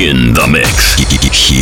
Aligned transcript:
In 0.00 0.32
the 0.32 0.46
mix. 0.48 0.96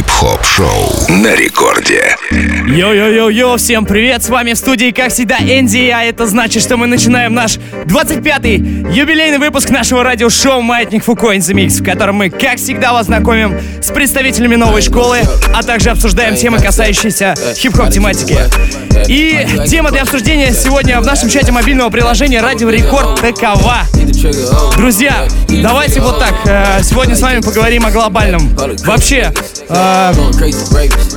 Хип-хоп 0.08 0.45
шоу 0.45 1.07
на 1.08 1.35
рекорде. 1.37 2.17
Йо-йо-йо-йо, 2.30 3.58
всем 3.58 3.85
привет, 3.85 4.25
с 4.25 4.31
вами 4.31 4.54
в 4.54 4.59
студии, 4.59 4.91
как 4.91 5.12
всегда, 5.12 5.37
Энди, 5.38 5.91
а 5.95 6.03
это 6.03 6.27
значит, 6.27 6.62
что 6.62 6.79
мы 6.79 6.87
начинаем 6.87 7.34
наш 7.34 7.59
25-й 7.84 8.57
юбилейный 8.91 9.39
выпуск 9.39 9.68
нашего 9.68 10.02
радиошоу 10.02 10.62
«Маятник 10.62 11.05
Фуко 11.05 11.34
in 11.34 11.41
the 11.41 11.55
Mix», 11.55 11.82
в 11.82 11.84
котором 11.84 12.16
мы, 12.16 12.30
как 12.30 12.57
всегда, 12.57 12.95
вас 12.95 13.07
знакомим 13.07 13.55
с 13.82 13.91
представителями 13.91 14.57
новой 14.57 14.80
школы, 14.80 15.18
а 15.55 15.62
также 15.62 15.91
обсуждаем 15.91 16.36
темы, 16.36 16.59
касающиеся 16.59 17.34
хип-хоп 17.56 17.90
тематики. 17.90 18.38
И 19.09 19.46
тема 19.68 19.90
для 19.90 20.02
обсуждения 20.02 20.52
сегодня 20.52 21.00
в 21.00 21.06
нашем 21.06 21.29
чате 21.29 21.52
мобильного 21.52 21.90
приложения 21.90 22.40
«Радио 22.40 22.70
Рекорд» 22.70 23.20
такова. 23.20 23.82
Друзья, 24.77 25.29
давайте 25.48 26.00
вот 26.00 26.18
так, 26.18 26.34
э, 26.46 26.82
сегодня 26.82 27.14
с 27.14 27.20
вами 27.20 27.40
поговорим 27.40 27.86
о 27.86 27.90
глобальном. 27.90 28.56
Вообще, 28.84 29.33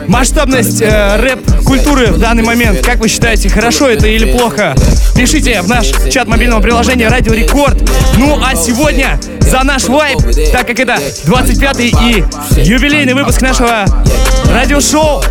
масштабность 0.08 0.81
э, 0.81 1.16
рэп-культуры 1.17 2.08
в 2.08 2.20
данный 2.20 2.44
момент, 2.44 2.85
как 2.85 2.99
вы 2.99 3.08
считаете, 3.08 3.49
хорошо 3.49 3.89
это 3.89 4.08
или 4.08 4.31
плохо? 4.31 4.76
Пишите 5.16 5.62
в 5.62 5.67
наш 5.67 5.88
чат 6.12 6.27
мобильного 6.27 6.62
приложения 6.62 7.08
Радио 7.08 7.34
Рекорд. 7.34 7.77
Ну 8.17 8.39
а 8.44 8.55
сегодня 8.55 9.20
за 9.39 9.63
наш 9.63 9.86
вайп, 9.86 10.20
так 10.52 10.67
как 10.67 10.80
это 10.80 10.98
25-й 11.25 11.89
и 11.89 12.23
юбилейный 12.63 13.13
выпуск 13.13 13.41
нашего 13.41 13.86
радиошоу, 14.52 15.23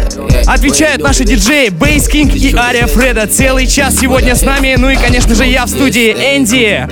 отвечают 0.46 1.02
наши 1.02 1.24
диджеи 1.24 1.68
Бейс 1.68 2.08
Кинг 2.08 2.34
и 2.34 2.54
Ария 2.54 2.86
Фреда. 2.86 3.26
Целый 3.26 3.66
час 3.66 3.96
сегодня 4.00 4.34
с 4.34 4.42
нами. 4.42 4.76
Ну 4.78 4.90
и, 4.90 4.96
конечно 4.96 5.34
же, 5.34 5.44
я 5.44 5.66
в 5.66 5.68
студии 5.68 6.12
Энди. 6.12 6.86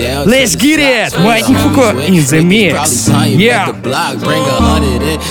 Get 0.58 0.78
it! 0.78 1.20
Маятник 1.20 1.58
Фуко 1.58 1.94
in 2.08 2.24
the 2.24 2.42
mix. 2.42 3.08
Yeah. 3.08 3.72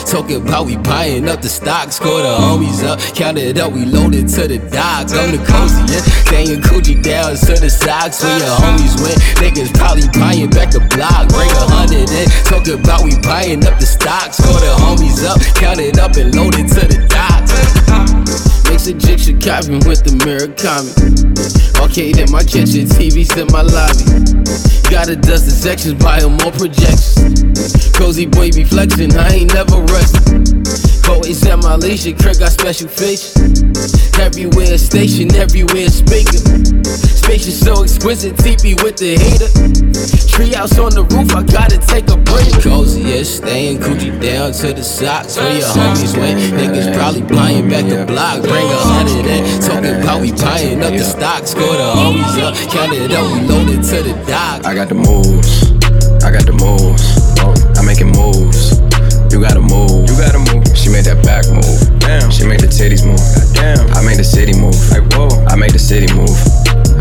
Talking 0.05 0.37
about 0.37 0.65
we 0.65 0.77
buying 0.77 1.27
up 1.27 1.41
the 1.41 1.49
stock, 1.49 1.91
score 1.91 2.21
the 2.21 2.29
homies 2.29 2.83
up, 2.83 2.99
count 3.15 3.37
it 3.37 3.57
up, 3.59 3.71
we 3.71 3.85
loaded 3.85 4.27
to 4.29 4.47
the 4.47 4.57
docks. 4.57 5.13
I'm 5.13 5.31
the 5.31 5.37
cozy, 5.45 5.81
yeah. 5.91 6.01
Staying 6.25 6.61
Gucci 6.61 7.01
down 7.01 7.35
to 7.35 7.53
the 7.59 7.69
socks 7.69 8.23
where 8.23 8.37
your 8.39 8.55
homies 8.57 8.95
went. 9.01 9.17
Niggas 9.39 9.73
probably 9.77 10.07
buying 10.19 10.49
back 10.49 10.71
the 10.71 10.79
block. 10.79 11.29
Bring 11.29 11.51
a 11.51 11.65
hundred 11.69 12.09
in, 12.09 12.29
talking 12.45 12.79
about 12.79 13.03
we 13.03 13.15
buying 13.21 13.65
up 13.65 13.79
the 13.79 13.85
stock, 13.85 14.33
score 14.33 14.59
the 14.59 14.73
homies 14.79 15.23
up, 15.25 15.39
count 15.55 15.79
it 15.79 15.99
up 15.99 16.15
and 16.17 16.33
load 16.35 16.55
it 16.57 16.67
to 16.69 16.87
the 16.87 16.99
docks. 17.07 17.86
Mix 18.77 18.85
Egyptian 18.85 19.41
copy 19.41 19.73
with 19.89 20.05
the 20.05 20.13
mirror 20.21 20.45
Murakami. 20.53 20.93
Arcade 21.81 22.21
in 22.21 22.29
my 22.29 22.43
kitchen, 22.43 22.85
TVs 22.85 23.33
in 23.33 23.49
my 23.49 23.65
lobby. 23.65 24.05
Gotta 24.93 25.15
dust 25.17 25.49
the 25.49 25.51
sections, 25.51 25.97
buy 25.97 26.21
more 26.21 26.53
projections. 26.53 27.41
Cozy 27.97 28.27
boy 28.27 28.51
be 28.53 28.63
flexing, 28.63 29.17
I 29.17 29.41
ain't 29.41 29.53
never 29.57 29.81
resting. 29.89 30.61
Always 31.09 31.41
at 31.47 31.57
my 31.57 31.73
leisure, 31.73 32.13
Craig 32.13 32.37
got 32.37 32.53
special 32.53 32.87
features. 32.87 33.33
Everywhere 34.21 34.77
station, 34.77 35.33
everywhere 35.33 35.89
speaker. 35.89 36.37
So 37.27 37.83
exquisite, 37.83 38.35
TP 38.37 38.81
with 38.81 38.97
the 38.97 39.19
heater. 39.19 39.51
Treehouse 40.31 40.79
on 40.79 40.95
the 40.95 41.03
roof, 41.03 41.35
I 41.35 41.43
gotta 41.43 41.77
take 41.77 42.09
a 42.09 42.15
break. 42.15 42.63
Cozy, 42.63 43.01
yeah, 43.01 43.23
staying 43.23 43.79
Gucci 43.79 44.09
down 44.21 44.53
to 44.53 44.73
the 44.73 44.81
socks. 44.81 45.35
Where 45.37 45.53
your 45.53 45.67
homies 45.67 46.17
went, 46.17 46.39
niggas 46.39 46.95
probably 46.95 47.21
buying 47.21 47.69
back 47.69 47.85
the 47.85 48.05
block. 48.05 48.41
Bring 48.41 48.65
a 48.65 48.79
hundred 48.79 49.25
in, 49.27 49.61
talking 49.61 50.01
about 50.01 50.21
we 50.21 50.31
buying 50.31 50.81
up 50.81 50.93
the 50.93 51.03
stock. 51.03 51.45
Score 51.45 51.75
the 51.75 51.91
homies 51.95 52.39
up, 52.39 52.55
count 52.71 52.93
it 52.93 53.11
up, 53.11 53.27
we 53.31 53.41
loaded 53.47 53.83
to 53.83 54.03
the 54.03 54.13
dock. 54.25 54.65
I 54.65 54.73
got 54.73 54.87
the 54.87 54.95
moves, 54.95 55.71
I 56.23 56.31
got 56.31 56.45
the 56.45 56.53
moves. 56.53 57.03
Oh, 57.43 57.53
I'm 57.75 57.85
making 57.85 58.11
moves. 58.11 58.86
You 59.31 59.41
gotta 59.41 59.61
move. 59.61 60.09
You 60.09 60.15
gotta 60.17 60.39
move. 60.39 60.65
She 60.75 60.89
made 60.89 61.05
that 61.05 61.23
back 61.23 61.45
move. 61.51 61.99
Damn. 61.99 62.31
She 62.31 62.47
made 62.47 62.61
the 62.61 62.67
titties 62.67 63.05
move. 63.05 63.19
Damn. 63.53 63.85
I 63.93 64.01
made 64.01 64.17
the 64.17 64.23
city 64.23 64.53
move. 64.57 64.75
Like 64.89 65.03
whoa. 65.13 65.29
I 65.45 65.55
made 65.55 65.71
the 65.71 65.79
city 65.79 66.07
move. 66.15 66.31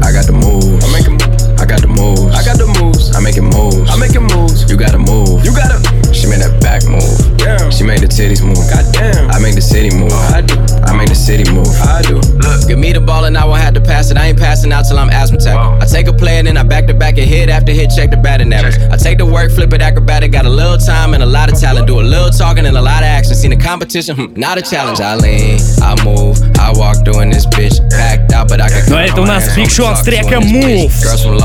I 0.03 0.13
got 0.13 0.27
the 0.27 0.35
moves. 0.35 0.85
I'm 0.85 0.93
making 0.93 1.15
moves. 1.17 1.46
I 1.59 1.65
got 1.65 1.81
the 1.81 1.89
moves. 1.89 2.35
I 2.35 2.45
got 2.45 2.59
the 2.59 2.69
moves. 2.81 3.15
I'm 3.17 3.23
making 3.25 3.45
moves. 3.45 3.91
I'm 3.91 3.99
making 3.99 4.25
moves. 4.29 4.69
You 4.71 4.77
gotta 4.77 4.99
move. 4.99 5.45
You 5.45 5.53
gotta. 5.57 5.81
She 6.13 6.27
made 6.27 6.41
that 6.41 6.61
back 6.61 6.85
move. 6.89 7.37
Damn. 7.37 7.71
She 7.71 7.85
made 7.85 8.01
the 8.01 8.09
titties 8.09 8.45
move. 8.45 8.61
God 8.73 8.85
damn. 8.93 9.31
I 9.31 9.39
make 9.39 9.55
the 9.55 9.65
city 9.65 9.93
move. 9.93 10.13
I 10.33 10.41
do. 10.41 10.57
I 10.85 10.97
make 10.97 11.09
the 11.09 11.19
city 11.19 11.45
move. 11.53 11.69
I 11.85 12.03
do. 12.03 12.21
Look, 12.41 12.69
give 12.69 12.79
me 12.79 12.93
the 12.93 13.01
ball 13.01 13.25
and 13.25 13.37
I 13.37 13.45
won't 13.45 13.61
have 13.61 13.75
to 13.75 13.81
pass 13.81 14.11
it. 14.11 14.17
I 14.17 14.29
ain't 14.29 14.39
passing 14.39 14.73
out 14.73 14.85
till 14.89 14.99
I'm 14.99 15.11
asthmatic. 15.11 15.55
Wow. 15.55 15.79
I 15.81 15.87
take 15.87 16.09
a 16.09 16.13
play 16.13 16.39
and 16.39 16.47
then 16.47 16.57
I 16.57 16.63
back 16.63 16.87
to 16.87 16.95
back 16.95 17.19
and 17.19 17.29
hit 17.29 17.49
after 17.49 17.73
hit, 17.73 17.91
check 17.95 18.11
the 18.11 18.17
batting 18.17 18.53
average. 18.53 18.77
I 18.91 18.97
take 18.97 19.19
the 19.19 19.27
work, 19.27 19.53
flip 19.53 19.73
it 19.73 19.83
acrobatic. 19.83 20.33
Got 20.33 20.47
a 20.47 20.51
little 20.51 20.79
time 20.79 21.15
and 21.15 21.23
a 21.23 21.27
lot 21.27 21.53
of 21.53 21.59
talent. 21.61 21.87
Do 21.87 22.01
a 22.01 22.03
little 22.03 22.31
talking 22.31 22.67
and 22.67 22.77
a 22.77 22.83
lot 22.83 23.03
of 23.03 23.09
action. 23.09 23.35
Seen 23.35 23.51
the 23.51 23.57
competition, 23.57 24.17
hmm, 24.19 24.41
not 24.41 24.59
a 24.59 24.63
challenge. 24.63 25.01
I 25.01 25.17
lean, 25.17 25.61
I 25.83 25.97
move, 26.05 26.39
I 26.59 26.73
walk 26.73 27.05
doing 27.05 27.31
this 27.31 27.47
bitch. 27.47 27.77
Packed 27.91 28.33
out, 28.33 28.49
but 28.49 28.61
I 28.61 28.69
can. 28.69 28.89
No, 28.89 28.99
это 28.99 29.21
у 29.21 29.27
нас 29.27 29.57
Big 29.57 29.69
Sean 29.69 29.97
с 29.97 30.03
трека 30.03 30.41
Move. 30.41 30.93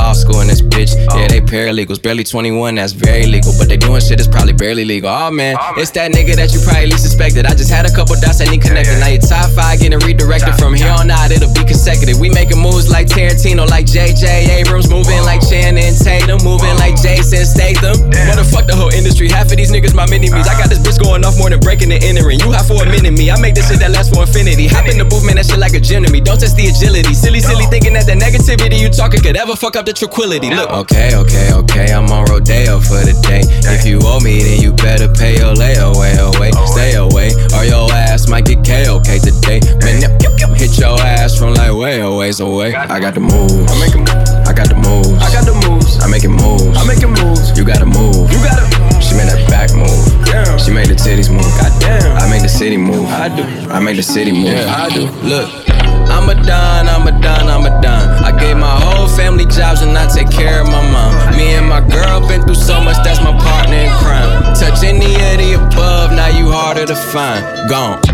Law 0.02 0.18
school 0.18 0.42
in 0.42 0.50
this 0.50 0.66
bitch. 0.66 0.98
Yeah, 1.14 1.30
they 1.30 1.46
paralegals. 1.46 2.02
Barely 2.02 2.26
21, 2.26 2.74
that's 2.74 2.92
very 2.92 3.30
legal. 3.30 3.54
But 3.54 3.70
they 3.70 3.78
doing 3.78 4.02
shit 4.02 4.18
that's 4.18 4.26
probably 4.26 4.58
barely 4.58 4.84
legal. 4.84 5.14
Oh 5.14 5.30
man, 5.30 5.54
it's 5.78 5.94
that 5.94 6.10
nigga 6.10 6.34
that 6.42 6.50
you 6.58 6.60
probably 6.66 6.90
least 6.90 7.06
suspected. 7.06 7.46
I 7.46 7.54
just 7.54 7.70
had 7.70 7.86
a 7.86 7.94
couple 7.94 8.18
dots 8.18 8.42
that 8.42 8.50
need 8.50 8.66
connected. 8.66 8.98
Now 8.98 9.14
your 9.14 9.22
top 9.22 9.54
five 9.54 9.78
getting 9.78 10.02
redirected. 10.02 10.58
From 10.58 10.74
here 10.74 10.90
on 10.90 11.14
out, 11.14 11.30
it'll 11.30 11.54
be 11.54 11.62
consecutive. 11.62 12.18
We 12.18 12.34
making 12.34 12.58
moves 12.58 12.90
like 12.90 13.14
Tarantino, 13.14 13.70
like 13.70 13.86
JJ 13.86 14.50
Abrams. 14.50 14.90
Moving 14.90 15.22
like 15.22 15.46
Channing 15.46 15.94
Tatum. 15.94 16.42
Moving 16.42 16.74
like 16.82 16.98
Jason 16.98 17.46
Statham. 17.46 18.02
Motherfuck 18.26 18.66
the 18.66 18.74
whole 18.74 18.90
industry. 18.90 19.30
Half 19.30 19.54
of 19.54 19.62
these 19.62 19.70
niggas 19.70 19.94
my 19.94 20.10
mini 20.10 20.34
me's. 20.34 20.50
I 20.50 20.58
got 20.58 20.74
this 20.74 20.82
bitch 20.82 20.98
going 20.98 21.22
off 21.22 21.38
more 21.38 21.54
than 21.54 21.62
breaking 21.62 21.94
and 21.94 22.02
entering. 22.02 22.42
You 22.42 22.50
have 22.58 22.66
for 22.66 22.82
a 22.82 22.90
minute 22.90 23.14
me. 23.14 23.30
I 23.30 23.38
make 23.38 23.54
this 23.54 23.70
shit 23.70 23.78
that 23.86 23.94
lasts 23.94 24.10
for 24.10 24.26
infinity. 24.26 24.66
Hop 24.66 24.90
in 24.90 24.98
the 24.98 25.06
booth, 25.06 25.22
man, 25.22 25.38
that 25.38 25.46
shit 25.46 25.62
like 25.62 25.78
a 25.78 25.80
gym 25.80 26.02
to 26.04 26.10
me. 26.10 26.26
Don't 26.26 26.42
test 26.42 26.58
the 26.58 26.74
agility. 26.74 27.14
Silly, 27.14 27.40
silly 27.40 27.70
thinking 27.70 27.94
that 27.94 28.10
the 28.10 28.18
negativity 28.18 28.82
you 28.82 28.90
talking 28.90 29.22
could 29.22 29.38
ever 29.38 29.56
fuck 29.56 29.78
up 29.78 29.86
the 29.86 29.91
tranquility. 29.94 30.50
Look. 30.50 30.70
Okay, 30.70 31.16
okay, 31.16 31.54
okay. 31.54 31.94
I'm 31.94 32.10
on 32.12 32.26
Rodeo 32.26 32.80
for 32.80 33.02
the 33.04 33.14
day. 33.24 33.42
If 33.72 33.86
you 33.86 34.00
owe 34.04 34.20
me, 34.20 34.42
then 34.42 34.62
you 34.62 34.74
better 34.74 35.08
pay 35.08 35.38
your 35.38 35.54
layaway 35.54 36.18
away. 36.18 36.52
away. 36.52 36.68
Stay 36.68 36.96
away, 36.96 37.32
or 37.56 37.64
your 37.64 37.92
ass 37.92 38.28
might 38.28 38.46
get 38.46 38.64
KOK 38.64 39.22
today. 39.22 39.60
Man, 39.84 40.02
yep, 40.02 40.22
yep, 40.22 40.40
yep, 40.40 40.50
hit 40.58 40.78
your 40.78 41.00
ass 41.00 41.38
from 41.38 41.54
like 41.56 41.74
way 41.74 42.02
a 42.02 42.10
ways 42.12 42.40
away. 42.40 42.74
I 42.74 43.00
got 43.00 43.14
the 43.14 43.20
moves. 43.20 43.54
I'm 43.72 43.80
making. 43.80 44.08
I 44.48 44.54
got 44.54 44.70
the 44.70 44.76
moves. 44.76 45.18
I 45.22 45.32
got 45.32 45.46
the 45.46 45.56
moves. 45.68 45.98
I'm 46.04 46.12
making 46.12 46.32
moves. 46.32 46.78
I'm 46.78 46.88
making 46.88 47.12
moves. 47.12 47.58
You 47.58 47.64
gotta 47.66 47.86
move. 47.86 48.32
You 48.32 48.40
gotta. 48.44 48.68
She 49.02 49.16
made 49.16 49.28
that 49.28 49.44
back 49.50 49.74
move. 49.76 50.26
Damn. 50.26 50.60
She 50.60 50.72
made 50.72 50.88
the 50.88 50.96
titties 50.96 51.32
move. 51.32 51.48
Goddamn. 51.60 52.18
I 52.18 52.30
make 52.30 52.42
the 52.42 52.50
city 52.50 52.78
move. 52.78 53.06
I 53.08 53.30
do. 53.30 53.44
I 53.70 53.80
make 53.80 53.96
the 53.96 54.04
city 54.04 54.32
move. 54.32 54.54
Yeah, 54.54 54.76
I 54.76 54.90
do. 54.90 55.08
Look. 55.28 55.81
I'm 56.12 56.30
a 56.30 56.36
don, 56.36 56.88
I'm 56.88 57.08
a 57.08 57.12
don, 57.22 57.48
I'm 57.48 57.66
a 57.66 57.82
don. 57.82 58.06
I 58.24 58.32
gave 58.38 58.58
my 58.58 58.76
whole 58.84 59.08
family 59.08 59.46
jobs 59.46 59.82
and 59.82 59.98
I 59.98 60.08
take 60.08 60.30
care 60.30 60.62
of 60.62 60.68
my 60.68 60.84
mom. 60.92 61.38
Me 61.38 61.56
and 61.56 61.68
my 61.68 61.82
girl 61.82 62.28
been 62.28 62.42
through 62.44 62.56
so 62.56 62.82
much, 62.82 62.98
that's 63.04 63.22
my 63.22 63.32
partner 63.32 63.76
in 63.76 63.92
crime. 64.04 64.54
Touch 64.54 64.84
any 64.84 65.16
of 65.16 65.38
the 65.42 65.54
above, 65.56 66.12
now 66.12 66.28
you 66.28 66.52
harder 66.52 66.86
to 66.86 66.96
find. 66.96 67.42
Gone. 67.70 68.11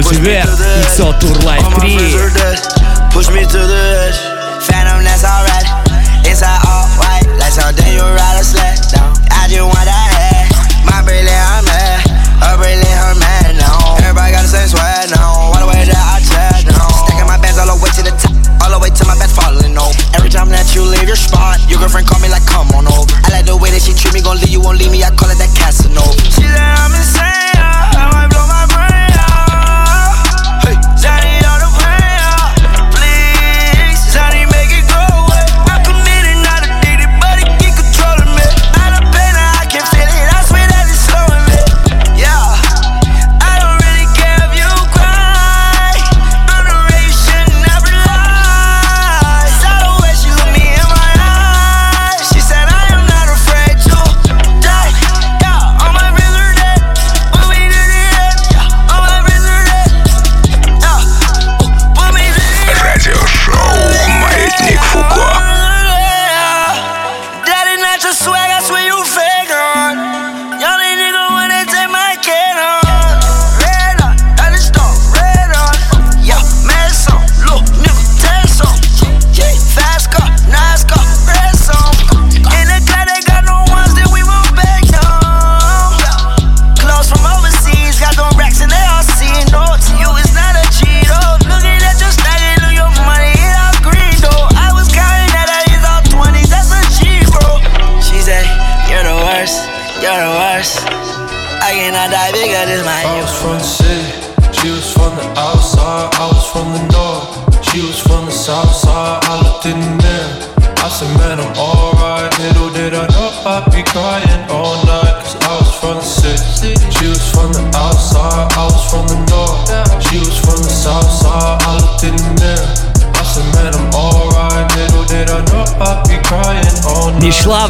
Lil 0.00 0.08
Uzi 0.08 0.16
Push 0.16 0.20
me 0.20 0.32
Vert, 0.32 0.46
to 0.48 0.56
the 0.56 0.64
edge. 0.64 0.86
XO 0.96 1.12
Tour 1.20 1.36
Live 1.44 1.64
All 1.64 1.70
my 1.70 1.78
friends 1.92 2.12
3. 2.12 2.20
are 2.20 2.32
dead. 2.32 2.58
Push 3.12 3.28
me 3.30 3.42
to 3.44 3.60
the 3.68 3.84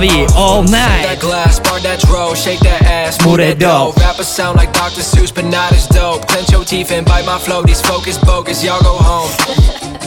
All 0.00 0.62
night. 0.62 1.04
That 1.04 1.20
glass, 1.20 1.60
bar 1.60 1.78
that 1.80 2.00
roll, 2.08 2.32
shake 2.32 2.60
that 2.60 2.88
ass, 2.88 3.20
move 3.20 3.36
that 3.36 3.60
dough. 3.60 3.92
Rappers 4.00 4.32
sound 4.32 4.56
like 4.56 4.72
Dr. 4.72 5.04
Seuss, 5.04 5.28
but 5.28 5.44
not 5.44 5.76
as 5.76 5.86
dope. 5.88 6.26
Clench 6.26 6.48
your 6.48 6.64
teeth 6.64 6.90
and 6.90 7.04
bite 7.04 7.26
my 7.26 7.36
flow. 7.36 7.60
These 7.60 7.82
focus 7.84 8.16
bogus, 8.16 8.64
y'all 8.64 8.80
go 8.80 8.96
home. 8.96 9.28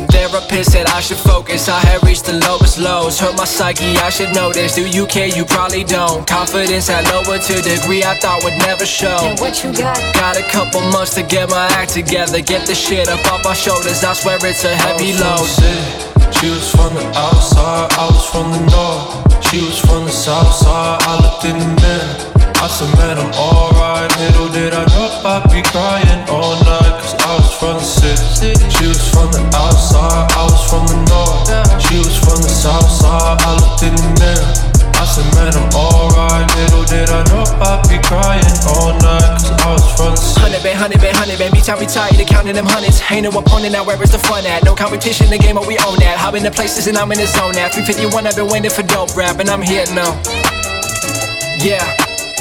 Therapist 0.10 0.72
said 0.72 0.88
I 0.88 1.00
should 1.00 1.22
focus. 1.22 1.70
I 1.70 1.78
had 1.78 2.02
reached 2.02 2.26
the 2.26 2.34
lowest 2.42 2.80
lows. 2.80 3.20
Hurt 3.20 3.38
my 3.38 3.46
psyche, 3.46 3.94
I 4.02 4.10
should 4.10 4.34
notice. 4.34 4.74
Do 4.74 4.82
you 4.82 5.06
care? 5.06 5.28
You 5.28 5.46
probably 5.46 5.84
don't. 5.84 6.26
Confidence 6.26 6.88
had 6.90 7.06
lowered 7.14 7.46
to 7.46 7.54
a 7.54 7.62
degree 7.62 8.02
I 8.02 8.18
thought 8.18 8.44
would 8.44 8.58
never 8.66 8.88
show. 8.88 9.22
And 9.22 9.38
what 9.38 9.64
you 9.64 9.78
got? 9.78 10.02
Got 10.18 10.42
a 10.42 10.46
couple 10.50 10.82
months 10.90 11.14
to 11.16 11.22
get 11.22 11.52
my 11.52 11.70
act 11.78 11.94
together. 11.94 12.42
Get 12.42 12.66
the 12.66 12.74
shit 12.74 13.10
up 13.10 13.22
off 13.30 13.46
my 13.46 13.54
shoulders. 13.54 14.04
I 14.04 14.14
swear 14.14 14.42
it's 14.42 14.66
a 14.66 14.74
heavy 14.74 15.14
load. 15.22 15.46
She 16.34 16.50
was 16.50 16.66
from 16.74 16.98
the 16.98 17.06
outside, 17.14 17.94
I 17.94 18.10
was 18.10 18.26
from 18.26 18.50
the 18.50 18.60
north. 18.74 19.33
She 19.54 19.62
was 19.62 19.80
from 19.82 20.06
the 20.06 20.12
south 20.12 20.52
side, 20.52 20.98
I 21.04 21.22
looked 21.22 21.46
in 21.46 21.54
the 21.54 21.70
mirror. 21.78 22.54
I 22.58 22.68
said, 22.68 22.90
man, 22.98 23.20
I'm 23.22 23.32
alright. 23.38 24.10
Little 24.18 24.50
did 24.50 24.74
I 24.74 24.84
know 24.90 25.06
I'd 25.24 25.46
be 25.54 25.62
crying 25.62 26.28
all 26.28 26.56
night 26.66 26.98
Cause 26.98 27.14
I 27.22 27.38
was 27.38 27.54
from 27.60 27.78
the 27.78 27.86
city. 27.86 28.58
She 28.74 28.88
was 28.88 29.08
from 29.14 29.32
the 29.32 29.46
outside, 29.54 30.32
I 30.34 30.46
was 30.50 30.64
from 30.68 30.88
the 30.88 30.98
north. 31.06 31.84
She 31.86 32.00
was 32.00 32.18
from 32.18 32.42
the 32.42 32.50
south 32.50 32.90
side, 32.90 33.38
I 33.42 33.54
looked 33.62 33.84
in 33.84 33.94
the 33.94 34.20
mirror 34.20 34.73
I 35.04 35.06
said, 35.06 35.28
man, 35.36 35.52
I'm 35.52 35.68
alright. 35.76 36.48
Little 36.56 36.88
did 36.88 37.12
I 37.12 37.28
know 37.28 37.44
I'd 37.60 37.84
be 37.92 38.00
crying 38.08 38.56
all 38.72 38.96
night. 39.04 39.36
Cause 39.36 39.52
I 39.52 39.76
was 39.76 39.84
from 40.00 40.16
the 40.16 40.40
Hundred 40.40 40.64
band, 40.64 40.80
hundred 40.80 41.02
band, 41.04 41.18
hundred 41.20 41.44
band. 41.44 41.52
Each 41.60 41.68
time 41.68 41.84
we 41.84 41.92
tired 41.92 42.16
of 42.16 42.24
counting 42.24 42.56
them 42.56 42.64
hundreds. 42.64 43.04
Ain't 43.12 43.28
no 43.28 43.36
opponent 43.36 43.76
now, 43.76 43.84
where 43.84 44.00
is 44.00 44.16
the 44.16 44.24
fun 44.24 44.48
at? 44.48 44.64
No 44.64 44.80
competition, 44.80 45.28
the 45.28 45.36
game, 45.36 45.60
but 45.60 45.68
we 45.68 45.76
own 45.84 46.00
that. 46.00 46.16
Hop 46.24 46.40
in 46.40 46.44
the 46.48 46.56
places 46.56 46.88
and 46.88 46.96
I'm 46.96 47.12
in 47.12 47.20
the 47.20 47.28
zone 47.28 47.52
now. 47.52 47.68
351, 47.68 48.16
I've 48.24 48.40
been 48.40 48.48
waiting 48.48 48.72
for 48.72 48.88
dope 48.88 49.12
rap, 49.12 49.44
and 49.44 49.52
I'm 49.52 49.60
here 49.60 49.84
now. 49.92 50.16
Yeah. 51.60 51.84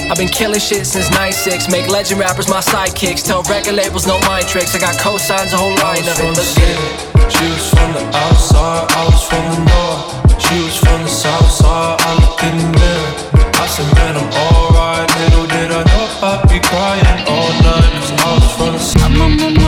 I've 0.06 0.18
been 0.22 0.30
killing 0.30 0.62
shit 0.62 0.86
since 0.86 1.10
96. 1.10 1.66
Make 1.66 1.90
legend 1.90 2.22
rappers 2.22 2.46
my 2.46 2.62
sidekicks. 2.62 3.26
Tell 3.26 3.42
record 3.50 3.74
labels 3.74 4.06
no 4.06 4.22
mind 4.30 4.46
tricks. 4.46 4.70
I 4.70 4.78
got 4.78 4.94
cosigns, 5.02 5.50
a 5.50 5.58
whole 5.58 5.74
line 5.82 6.06
of 6.06 6.14
it. 6.14 6.30
Let's 6.30 6.54
get 6.54 6.70
it. 6.70 7.26
She 7.26 7.42
was 7.42 7.74
from 7.74 7.90
the 7.90 8.06
outside, 8.14 8.86
I 8.86 9.02
was 9.10 9.18
from 9.26 9.42
the 9.50 9.58
north. 9.66 10.31
She 10.52 10.60
was 10.60 10.76
from 10.76 11.02
the 11.02 11.08
south 11.08 11.50
side, 11.50 11.96
I 11.98 12.12
looked 12.20 12.42
in 12.44 12.58
the 12.58 12.68
mirror. 12.76 13.52
I 13.54 13.66
said, 13.66 13.88
man, 13.96 14.16
I'm 14.18 14.28
alright. 14.44 15.08
Little 15.20 15.46
did 15.46 15.70
I 15.72 15.82
know 15.82 16.04
I'd 16.28 16.46
be 16.46 16.60
crying 16.60 17.24
all 17.26 17.52
night. 17.64 17.90
Cause 17.96 18.12
I 18.12 18.34
was 18.34 18.52
from 18.58 18.72
the 18.74 18.78
south. 18.78 19.61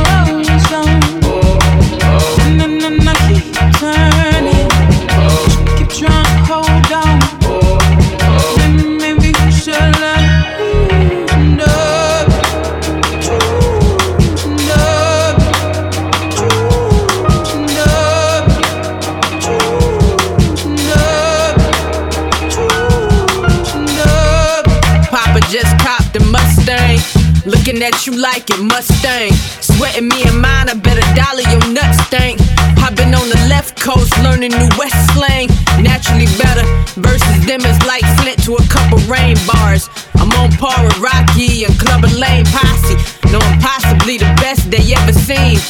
Looking 27.85 27.99
at 27.99 28.07
you 28.07 28.17
like 28.17 28.49
it, 28.49 28.63
Mustang. 28.63 29.33
Sweating 29.61 30.09
me 30.09 30.23
and 30.25 30.41
mine, 30.41 30.71
I 30.71 30.75
bet 30.75 30.97
a 30.97 31.05
dollar 31.13 31.45
your 31.53 31.61
nuts 31.69 31.99
stank. 32.07 32.41
I've 32.81 32.97
been 32.97 33.13
on 33.15 33.29
the 33.29 33.37
left 33.51 33.79
coast 33.79 34.17
learning 34.23 34.53
new 34.53 34.69
West 34.79 34.97
slang. 35.13 35.49
Naturally 35.83 36.25
better 36.41 36.65
versus 36.97 37.45
them 37.45 37.61
is 37.61 37.79
like 37.85 38.05
Flint 38.17 38.43
to 38.45 38.55
a 38.55 38.65
couple 38.73 38.97
rain 39.05 39.37
bars. 39.47 39.91
I'm 40.17 40.33
on 40.41 40.53
par 40.53 40.83
with 40.83 40.97
Rocky 40.99 41.65
and 41.65 41.79
Clubber 41.79 42.09
Lang 42.17 42.47
Posse. 42.47 42.97
No, 43.31 43.39
I'm 43.39 43.61
possibly 43.61 44.17
the 44.17 44.33
best 44.41 44.71
they 44.71 44.95
ever 44.95 45.13
seen. 45.13 45.61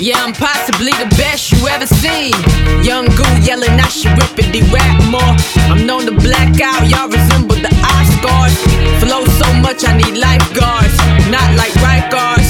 Yeah, 0.00 0.22
I'm 0.22 0.32
possibly 0.32 0.92
the 0.92 1.10
best 1.18 1.50
you 1.50 1.66
ever 1.66 1.86
seen. 1.86 2.30
Young 2.86 3.06
goo 3.18 3.34
yelling, 3.42 3.74
I 3.82 3.88
should 3.88 4.14
rip 4.14 4.38
it, 4.38 4.52
they 4.54 4.62
rap 4.70 4.94
more. 5.10 5.34
I'm 5.66 5.86
known 5.86 6.06
to 6.06 6.12
black 6.12 6.54
out, 6.60 6.86
y'all 6.88 7.08
resemble 7.10 7.56
the 7.56 7.74
Oscars. 7.82 8.54
Flow 9.02 9.26
so 9.26 9.52
much, 9.58 9.82
I 9.82 9.96
need 9.96 10.14
lifeguards. 10.16 10.94
Not 11.34 11.50
like 11.58 11.74
Rikers, 11.82 12.46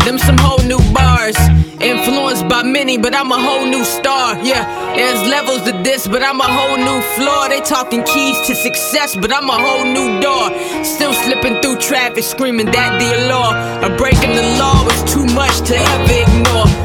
them 0.04 0.16
some 0.16 0.38
whole 0.38 0.62
new 0.62 0.78
bars. 0.94 1.34
Influenced 1.80 2.48
by 2.48 2.62
many, 2.62 2.96
but 2.96 3.16
I'm 3.16 3.32
a 3.32 3.38
whole 3.38 3.66
new 3.66 3.84
star. 3.84 4.38
Yeah, 4.44 4.62
there's 4.94 5.28
levels 5.28 5.62
to 5.62 5.72
this, 5.82 6.06
but 6.06 6.22
I'm 6.22 6.40
a 6.40 6.46
whole 6.46 6.78
new 6.78 7.00
floor. 7.18 7.48
They 7.48 7.60
talking 7.62 8.04
keys 8.04 8.40
to 8.46 8.54
success, 8.54 9.16
but 9.16 9.32
I'm 9.32 9.50
a 9.50 9.58
whole 9.58 9.84
new 9.84 10.20
door. 10.20 10.54
Still 10.84 11.12
slipping 11.12 11.60
through 11.60 11.78
traffic, 11.78 12.22
screaming 12.22 12.66
that 12.66 12.98
the 12.98 13.28
law. 13.28 13.52
A 13.84 13.94
breaking 13.96 14.34
the 14.34 14.56
law 14.58 14.84
was 14.84 15.02
too 15.12 15.26
much 15.34 15.66
to 15.68 15.76
ever 15.76 16.12
ignore. 16.12 16.75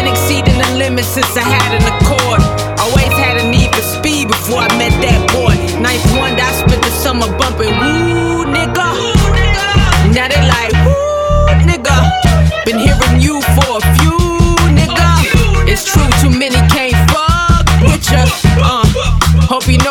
Been 0.00 0.08
exceeding 0.08 0.56
the 0.56 0.78
limits 0.78 1.08
since 1.08 1.36
I 1.36 1.44
had 1.44 1.76
an 1.76 1.84
accord. 1.84 2.40
Always 2.80 3.12
had 3.20 3.36
a 3.36 3.44
need 3.50 3.68
for 3.74 3.82
speed 3.82 4.28
before 4.28 4.60
I 4.60 4.68
met 4.80 4.96
that 5.04 5.20
boy. 5.28 5.52
Ninth 5.76 6.08
one, 6.16 6.40
I 6.40 6.52
spent 6.56 6.80
the 6.80 6.88
summer 6.88 7.28
bumping 7.36 7.68
woo 7.76 8.48
nigga. 8.48 8.96
Now 10.16 10.24
they 10.32 10.40
like 10.40 10.72
woo 10.88 11.52
nigga. 11.68 12.00
Been 12.64 12.80
hearing 12.80 13.20
you 13.20 13.44
for 13.52 13.76
a 13.76 13.82
few 14.00 14.16
nigga. 14.72 15.68
It's 15.68 15.84
true, 15.84 16.08
too 16.24 16.32
many 16.32 16.56
can't 16.72 16.96
fuck 17.12 17.68
with 17.84 18.00
ya. 18.08 18.24
Uh, 18.56 18.88
hope 19.52 19.68
you 19.68 19.76
know 19.84 19.89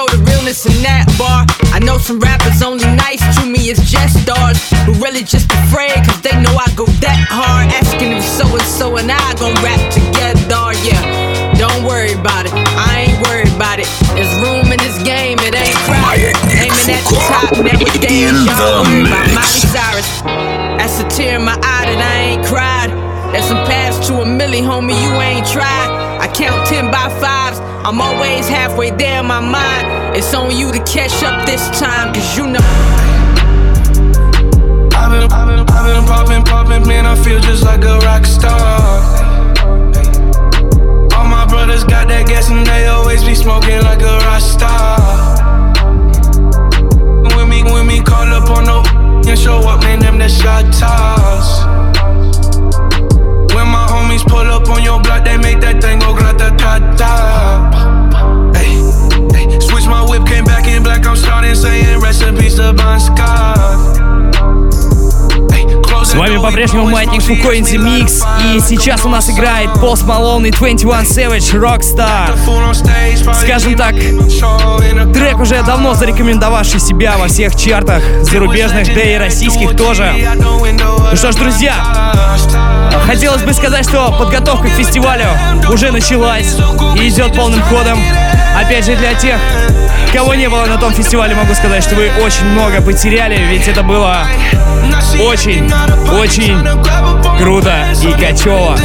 realness 0.50 0.82
that 0.82 1.06
bar. 1.18 1.46
I 1.74 1.80
know 1.80 1.98
some 1.98 2.20
rappers 2.20 2.62
only 2.62 2.86
nice 2.98 3.22
to 3.38 3.46
me 3.46 3.70
is 3.70 3.80
just 3.86 4.22
stars 4.22 4.58
who 4.86 4.94
really 4.98 5.24
just 5.24 5.52
afraid 5.52 5.94
cause 6.06 6.22
they 6.22 6.34
know 6.42 6.56
I 6.58 6.72
go 6.76 6.86
that 7.06 7.20
hard. 7.30 7.70
Asking 7.70 8.18
if 8.18 8.24
so 8.24 8.46
and 8.50 8.66
so 8.66 8.98
and 8.98 9.12
I 9.12 9.34
gon' 9.38 9.54
rap 9.62 9.80
together, 9.94 10.74
yeah. 10.82 11.54
Don't 11.58 11.86
worry 11.86 12.14
about 12.14 12.46
it, 12.46 12.54
I 12.56 13.10
ain't 13.10 13.20
worried 13.28 13.54
about 13.54 13.80
it. 13.80 13.90
There's 14.16 14.32
room 14.42 14.72
in 14.72 14.80
this 14.80 14.98
game, 15.04 15.38
it 15.46 15.54
ain't 15.54 15.78
crowded. 15.86 16.34
Aiming 16.58 16.90
at 16.98 17.04
the 17.06 17.18
top, 17.30 17.54
never 17.62 17.86
dance. 18.02 18.42
Y'all 18.48 18.84
worry 18.86 19.06
about 19.06 19.30
Miley 19.30 19.64
Cyrus. 19.70 20.10
That's 20.80 20.98
a 21.00 21.06
tear 21.14 21.38
in 21.38 21.46
my 21.46 21.58
eye 21.62 21.86
that 21.94 22.02
I 22.02 22.16
ain't 22.34 22.46
cried. 22.46 22.90
There's 23.34 23.46
some 23.46 23.62
paths 23.70 24.08
to 24.08 24.22
a 24.22 24.26
milli, 24.26 24.66
homie, 24.66 24.98
you 24.98 25.14
ain't 25.22 25.46
tried. 25.46 25.99
I 26.20 26.28
count 26.28 26.68
10 26.68 26.92
by 26.92 27.08
5s, 27.24 27.60
I'm 27.86 28.02
always 28.02 28.46
halfway 28.50 28.92
there 28.92 29.22
in 29.22 29.26
my 29.26 29.40
mind. 29.40 30.18
It's 30.18 30.34
on 30.34 30.54
you 30.54 30.70
to 30.74 30.80
catch 30.84 31.24
up 31.24 31.46
this 31.46 31.70
time, 31.80 32.14
cause 32.14 32.38
you 32.38 32.46
know. 32.46 32.60
I've 35.00 35.12
been, 35.12 35.32
I've 35.32 35.48
been, 35.48 35.60
I've 35.70 35.88
been 35.88 36.04
popping, 36.04 36.44
popping, 36.44 36.86
man, 36.86 37.06
I 37.06 37.16
feel 37.16 37.40
just 37.40 37.64
like 37.64 37.86
a 37.86 38.00
rock 38.00 38.26
star. 38.26 38.60
All 41.16 41.26
my 41.26 41.46
brothers 41.48 41.86
got 41.86 42.10
that 42.10 42.28
gas 42.28 42.50
and 42.50 42.68
they 42.68 42.88
always 42.88 43.24
be 43.24 43.34
smoking 43.34 43.82
like 43.84 44.02
a 44.02 44.18
rock 44.28 44.42
star. 44.42 45.00
When 47.38 47.48
me, 47.48 47.64
when 47.64 47.88
me 47.88 48.02
call 48.04 48.28
up 48.28 48.50
on 48.50 48.66
no 48.66 48.84
and 49.26 49.40
show 49.40 49.60
up, 49.60 49.84
man, 49.84 50.00
them 50.00 50.18
the 50.18 50.28
shot 50.28 50.66
toss. 50.74 51.79
Homies 54.20 54.30
pull 54.30 54.40
up 54.40 54.68
on 54.70 54.84
your 54.84 55.02
block, 55.02 55.26
they 55.26 55.38
make 55.38 55.60
that 55.62 55.82
thing 55.82 56.00
go 56.00 56.14
grata 56.14 56.56
ta 56.58 56.80
ta. 56.98 58.52
Hey, 58.56 58.80
switch 59.60 59.86
my 59.86 60.06
whip, 60.08 60.26
came 60.26 60.46
back 60.46 60.68
in 60.68 60.84
black, 60.84 61.06
I'm 61.06 61.16
starting 61.16 61.56
saying 61.56 62.00
recipes 62.02 62.56
to 62.56 62.74
Bon 62.74 63.00
Scott. 63.00 64.09
С 66.10 66.16
вами 66.16 66.38
по-прежнему 66.38 66.90
Маятник 66.90 67.22
Фуко 67.22 67.56
in 67.56 67.62
the 67.62 68.56
И 68.56 68.60
сейчас 68.62 69.06
у 69.06 69.10
нас 69.10 69.30
играет 69.30 69.70
Post 69.76 70.08
Malone 70.08 70.48
и 70.48 70.52
21 70.52 71.02
Savage 71.02 71.54
Rockstar. 71.54 72.36
Скажем 73.36 73.76
так, 73.76 73.94
трек 75.14 75.40
уже 75.40 75.62
давно 75.62 75.94
зарекомендовавший 75.94 76.80
себя 76.80 77.16
во 77.20 77.28
всех 77.28 77.56
чартах 77.56 78.02
Зарубежных, 78.24 78.92
да 78.92 79.02
и 79.02 79.18
российских 79.20 79.78
тоже. 79.78 80.12
Ну 80.40 81.16
что 81.16 81.32
ж, 81.32 81.36
друзья, 81.36 81.76
хотелось 83.06 83.44
бы 83.44 83.54
сказать, 83.54 83.88
что 83.88 84.12
подготовка 84.18 84.68
к 84.68 84.72
фестивалю 84.72 85.28
уже 85.72 85.92
началась 85.92 86.56
И 86.96 87.08
идет 87.08 87.36
полным 87.36 87.62
ходом. 87.62 88.00
Опять 88.60 88.86
же, 88.86 88.96
для 88.96 89.14
тех, 89.14 89.40
кого 90.12 90.34
не 90.34 90.50
было 90.50 90.66
на 90.66 90.80
том 90.80 90.92
фестивале, 90.92 91.36
могу 91.36 91.54
сказать, 91.54 91.84
что 91.84 91.94
вы 91.94 92.10
очень 92.24 92.46
много 92.46 92.82
потеряли 92.82 93.36
Ведь 93.52 93.68
это 93.68 93.84
было 93.84 94.26
очень, 95.22 95.70
очень 96.12 96.58
круто 97.38 97.74
и 98.04 98.12
качево. 98.14 98.78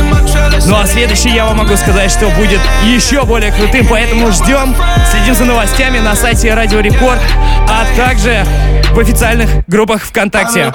Ну 0.66 0.76
а 0.78 0.86
следующий 0.86 1.30
я 1.30 1.44
вам 1.46 1.58
могу 1.58 1.76
сказать, 1.76 2.10
что 2.10 2.28
будет 2.30 2.60
еще 2.84 3.24
более 3.24 3.52
крутым, 3.52 3.86
поэтому 3.88 4.30
ждем. 4.32 4.74
Следим 5.10 5.34
за 5.34 5.44
новостями 5.44 5.98
на 5.98 6.14
сайте 6.14 6.54
Радио 6.54 6.80
Рекорд, 6.80 7.20
а 7.68 7.84
также 7.96 8.44
в 8.92 8.98
официальных 8.98 9.66
группах 9.66 10.02
ВКонтакте. 10.02 10.72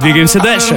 Двигаемся 0.00 0.40
дальше. 0.40 0.76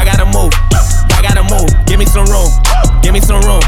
Y'all 0.00 0.08
gotta 0.08 0.24
move. 0.24 0.50
Y'all 1.10 1.20
gotta 1.20 1.42
move. 1.42 1.68
Give 1.84 1.98
me 1.98 2.06
some 2.06 2.24
room. 2.24 2.48
Give 3.02 3.12
me 3.12 3.20
some 3.20 3.42
room. 3.42 3.60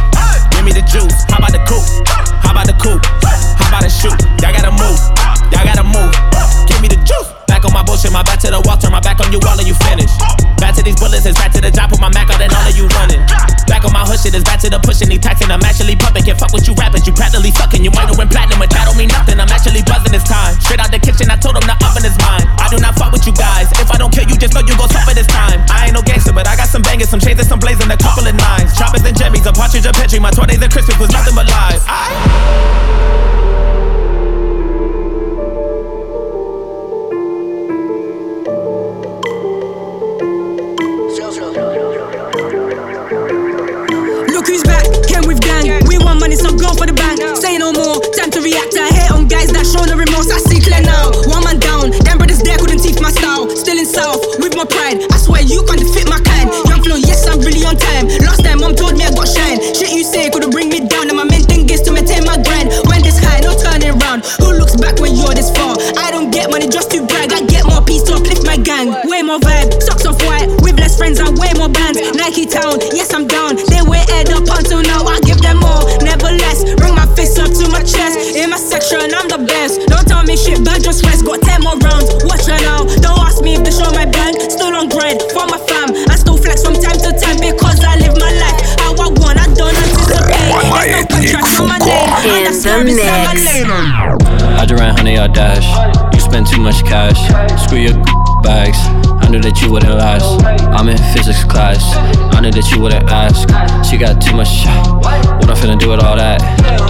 Give 0.53 0.65
me 0.65 0.73
the 0.73 0.81
juice. 0.81 1.12
How 1.29 1.37
about 1.37 1.53
the 1.53 1.61
coupe? 1.69 2.09
How 2.41 2.53
about 2.53 2.67
the 2.67 2.73
coupe? 2.73 3.05
How 3.61 3.69
about 3.69 3.83
the 3.83 3.91
shoot? 3.91 4.17
Y'all 4.41 4.51
gotta 4.51 4.71
move. 4.73 4.97
Y'all 5.53 5.62
gotta 5.62 5.85
move. 5.85 6.11
Give 6.67 6.81
me 6.81 6.89
the 6.89 6.97
juice. 7.05 7.41
Back 7.62 7.71
on 7.71 7.78
my 7.78 7.87
bullshit, 7.87 8.11
my 8.11 8.26
back 8.26 8.42
to 8.42 8.50
the 8.50 8.59
wall, 8.66 8.75
turn 8.75 8.90
my 8.90 8.99
back 8.99 9.23
on 9.23 9.31
you 9.31 9.38
all 9.47 9.54
and 9.54 9.62
you 9.62 9.78
finish. 9.87 10.11
Back 10.59 10.75
to 10.75 10.83
these 10.83 10.99
bullets, 10.99 11.23
it's 11.23 11.38
back 11.38 11.54
to 11.54 11.62
the 11.62 11.71
job, 11.71 11.95
put 11.95 12.02
my 12.02 12.11
Mac 12.11 12.26
out 12.26 12.42
and 12.42 12.50
all 12.50 12.66
of 12.66 12.75
you 12.75 12.90
running. 12.99 13.23
Back 13.71 13.87
on 13.87 13.95
my 13.95 14.02
hood 14.02 14.19
shit, 14.19 14.35
it's 14.35 14.42
back 14.42 14.59
to 14.66 14.69
the 14.71 14.83
pushing, 14.83 15.07
these 15.07 15.23
taxing, 15.23 15.47
I'm 15.47 15.62
actually 15.62 15.95
pumping. 15.95 16.26
Can't 16.26 16.35
fuck 16.35 16.50
with 16.50 16.66
you 16.66 16.75
rappers, 16.75 17.07
you 17.07 17.14
practically 17.14 17.54
fucking. 17.54 17.87
You 17.87 17.95
might 17.95 18.11
have 18.11 18.19
went 18.19 18.35
platinum, 18.35 18.59
but 18.59 18.66
that 18.75 18.90
don't 18.90 18.99
mean 18.99 19.14
nothing. 19.14 19.38
I'm 19.38 19.47
actually 19.47 19.78
buzzing 19.87 20.11
this 20.11 20.26
time. 20.26 20.59
Straight 20.59 20.83
out 20.83 20.90
the 20.90 20.99
kitchen, 20.99 21.31
I 21.31 21.38
told 21.38 21.54
him 21.54 21.62
the 21.62 21.78
oven 21.87 22.02
is 22.02 22.19
mine. 22.19 22.50
I 22.59 22.66
do 22.66 22.83
not 22.83 22.99
fuck 22.99 23.14
with 23.14 23.23
you 23.31 23.35
guys. 23.38 23.71
If 23.78 23.95
I 23.95 23.97
don't 24.02 24.11
kill 24.11 24.26
you, 24.26 24.35
just 24.35 24.59
know 24.59 24.66
you 24.66 24.75
gon' 24.75 24.90
suffer 24.90 25.14
this 25.14 25.31
time. 25.31 25.62
I 25.71 25.87
ain't 25.87 25.95
no 25.95 26.02
gangster, 26.02 26.35
but 26.35 26.50
I 26.50 26.59
got 26.59 26.66
some 26.66 26.83
bangers, 26.83 27.14
some 27.14 27.23
chains 27.23 27.38
and 27.38 27.47
some 27.47 27.62
blazing, 27.62 27.87
a 27.87 27.95
couple 27.95 28.26
of 28.26 28.35
nines. 28.35 28.75
Choppers 28.75 29.07
and 29.07 29.14
jimmies, 29.14 29.47
a 29.47 29.54
partridge, 29.54 29.87
a 29.87 29.95
petri. 29.95 30.19
My 30.19 30.35
20s 30.35 30.59
and 30.59 30.66
Christmas 30.66 30.99
was 30.99 31.14
nothing 31.14 31.38
but 31.38 31.47
lies. 31.47 31.78
I- 31.87 32.83
Say 47.37 47.59
no 47.59 47.73
more, 47.73 47.99
time 48.15 48.31
to 48.31 48.41
react. 48.41 48.77
I 48.77 48.89
hate 48.93 49.11
on 49.12 49.29
guys 49.29 49.51
that 49.53 49.67
show 49.67 49.83
no 49.85 49.97
remorse. 49.97 50.31
I 50.31 50.39
see 50.39 50.61
clear 50.61 50.83
now. 50.83 51.11
One 51.29 51.43
man 51.45 51.59
down, 51.59 51.91
them 51.91 52.19
brothers 52.19 52.43
there 52.43 52.59
couldn't 52.59 52.81
teeth 52.81 53.01
my 53.01 53.11
style. 53.11 53.49
Still 53.57 53.79
in 53.79 53.87
south, 53.87 54.21
with 54.39 54.55
my 54.55 54.65
pride. 54.65 55.03
I 55.11 55.17
swear 55.19 55.43
you 55.43 55.65
can't 55.67 55.81
defeat 55.81 56.07
my 56.09 56.21
kind. 56.23 56.49
Young 56.69 56.83
flow, 56.85 57.01
yes, 57.01 57.27
I'm 57.27 57.41
really 57.41 57.65
on 57.65 57.77
time. 57.77 58.09
Last 58.23 58.45
time, 58.45 58.61
mom 58.61 58.77
told 58.77 58.95
me 58.95 59.05
I 59.05 59.11
got 59.11 59.27
shine. 59.27 59.59
Shit 59.75 59.91
you 59.91 60.05
say 60.05 60.31
couldn't 60.31 60.53
bring 60.55 60.69
me 60.69 60.87
down. 60.87 61.09
And 61.11 61.19
my 61.19 61.27
main 61.27 61.43
thing 61.43 61.67
is 61.69 61.83
to 61.89 61.91
maintain 61.91 62.23
my 62.23 62.39
grind. 62.39 62.71
When 62.87 63.03
this 63.03 63.19
high, 63.19 63.43
no 63.43 63.57
turning 63.59 63.99
round. 63.99 64.23
Who 64.39 64.55
looks 64.55 64.77
back 64.79 65.03
when 65.03 65.17
you're 65.17 65.35
this 65.35 65.51
far? 65.51 65.75
I 65.99 66.12
don't 66.15 66.31
get 66.31 66.49
money 66.51 66.69
just 66.69 66.95
to 66.95 67.03
brag. 67.03 67.35
I 67.35 67.43
get 67.49 67.67
more 67.67 67.83
peace 67.83 68.07
to 68.07 68.17
uplift 68.17 68.47
my 68.47 68.57
gang. 68.57 68.95
Way 69.11 69.27
more 69.27 69.43
vibe, 69.43 69.83
socks 69.83 70.07
off 70.07 70.21
white. 70.29 70.47
With 70.62 70.79
less 70.79 70.95
friends 70.97 71.19
and 71.19 71.35
way 71.35 71.51
more 71.59 71.73
bands. 71.73 71.99
Nike 72.15 72.47
Town, 72.47 72.79
yes, 72.95 73.11
I'm 73.11 73.27
down. 73.27 73.41
And 92.64 92.87
that's 92.87 93.45
where 93.45 93.64
on 93.64 93.69
my. 93.69 94.61
I 94.61 94.66
just 94.66 94.81
ran 94.81 94.97
honey, 94.97 95.19
I 95.19 95.26
dash. 95.26 95.66
You 96.14 96.21
spend 96.21 96.47
too 96.47 96.61
much 96.61 96.85
cash. 96.85 97.19
Screw 97.64 97.78
your 97.78 97.99
bags. 98.42 98.78
I 99.19 99.26
knew 99.28 99.40
that 99.42 99.61
you 99.61 99.73
wouldn't 99.73 99.95
last. 99.95 100.42
I'm 100.71 100.88
in 100.88 100.99
physics 101.11 101.42
class. 101.42 101.83
I 102.35 102.40
knew 102.40 102.52
that 102.52 102.71
you 102.71 102.81
wouldn't 102.81 103.11
ask. 103.11 103.50
She 103.83 103.99
got 103.99 104.23
too 104.23 104.37
much 104.37 104.47
shit. 104.47 104.71
What 105.02 105.50
I'm 105.50 105.59
finna 105.59 105.78
do 105.78 105.90
with 105.90 106.02
all 106.04 106.14
that? 106.14 106.38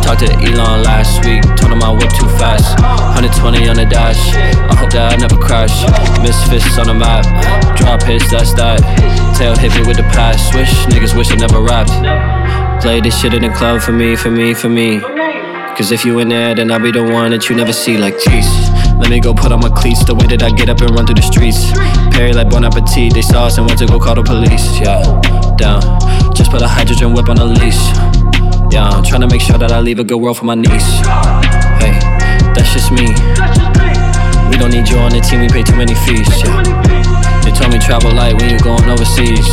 Talked 0.04 0.20
to 0.20 0.32
Elon 0.44 0.84
last 0.84 1.24
week. 1.24 1.40
Told 1.56 1.72
him 1.72 1.82
I 1.82 1.88
whip 1.92 2.12
too 2.20 2.28
fast. 2.36 2.76
120 3.16 3.68
on 3.68 3.76
the 3.76 3.86
dash. 3.88 4.20
I 4.36 4.76
hope 4.76 4.92
that 4.92 5.12
I 5.12 5.16
never 5.16 5.40
crash. 5.40 5.72
Misfits 6.20 6.76
on 6.76 6.88
the 6.88 6.94
map. 6.94 7.24
Drop 7.80 8.02
hits, 8.02 8.28
that's 8.30 8.52
that. 8.60 8.84
Tail 9.40 9.56
hit 9.56 9.72
me 9.72 9.88
with 9.88 9.96
the 9.96 10.04
pass. 10.12 10.36
Swish, 10.52 10.72
niggas 10.92 11.16
wish 11.16 11.32
I 11.32 11.36
never 11.36 11.64
rapped. 11.64 11.96
Play 12.82 13.00
this 13.00 13.18
shit 13.18 13.32
in 13.32 13.40
the 13.40 13.50
club 13.50 13.80
for 13.80 13.92
me, 13.92 14.16
for 14.16 14.30
me, 14.30 14.52
for 14.52 14.68
me. 14.68 15.00
Cause 15.76 15.90
if 15.90 16.04
you 16.04 16.18
in 16.20 16.28
there, 16.28 16.54
then 16.54 16.70
I'll 16.70 16.78
be 16.78 16.92
the 16.92 17.02
one 17.02 17.30
that 17.32 17.48
you 17.48 17.56
never 17.56 17.72
see 17.72 17.96
like 17.96 18.14
Jesus. 18.20 18.68
Let 19.00 19.08
me 19.08 19.18
go 19.18 19.32
put 19.32 19.50
on 19.52 19.60
my 19.60 19.70
cleats, 19.70 20.04
the 20.04 20.14
way 20.14 20.26
that 20.28 20.42
I 20.42 20.50
get 20.50 20.68
up 20.68 20.80
and 20.80 20.90
run 20.94 21.06
through 21.06 21.16
the 21.16 21.26
streets. 21.26 21.72
Perry 22.14 22.32
like 22.32 22.50
Bon 22.50 22.62
Appetit, 22.62 23.14
they 23.14 23.22
saw 23.22 23.46
us 23.46 23.56
and 23.56 23.66
went 23.66 23.80
to 23.80 23.86
go 23.86 23.98
call 23.98 24.14
the 24.14 24.22
police. 24.22 24.62
Yeah, 24.78 25.00
down. 25.56 25.82
Just 26.36 26.52
put 26.52 26.62
a 26.62 26.68
hydrogen 26.68 27.14
whip 27.14 27.28
on 27.28 27.38
a 27.38 27.44
leash. 27.44 27.82
Yeah, 28.70 28.84
I'm 28.84 29.02
trying 29.02 29.22
to 29.22 29.28
make 29.32 29.40
sure 29.40 29.58
that 29.58 29.72
I 29.72 29.80
leave 29.80 29.98
a 29.98 30.04
good 30.04 30.20
world 30.20 30.36
for 30.36 30.44
my 30.44 30.54
niece. 30.54 30.92
Hey, 31.80 31.96
that's 32.52 32.70
just 32.76 32.92
me. 32.92 33.10
We 34.52 34.60
don't 34.60 34.70
need 34.70 34.86
you 34.86 35.00
on 35.00 35.10
the 35.10 35.24
team, 35.24 35.40
we 35.40 35.48
pay 35.48 35.64
too 35.64 35.74
many 35.74 35.96
fees. 36.04 36.28
Yeah. 36.44 36.62
They 37.42 37.50
told 37.50 37.72
me 37.72 37.80
travel 37.80 38.12
light 38.12 38.36
when 38.38 38.50
you're 38.52 38.60
going 38.60 38.86
overseas. 38.86 39.48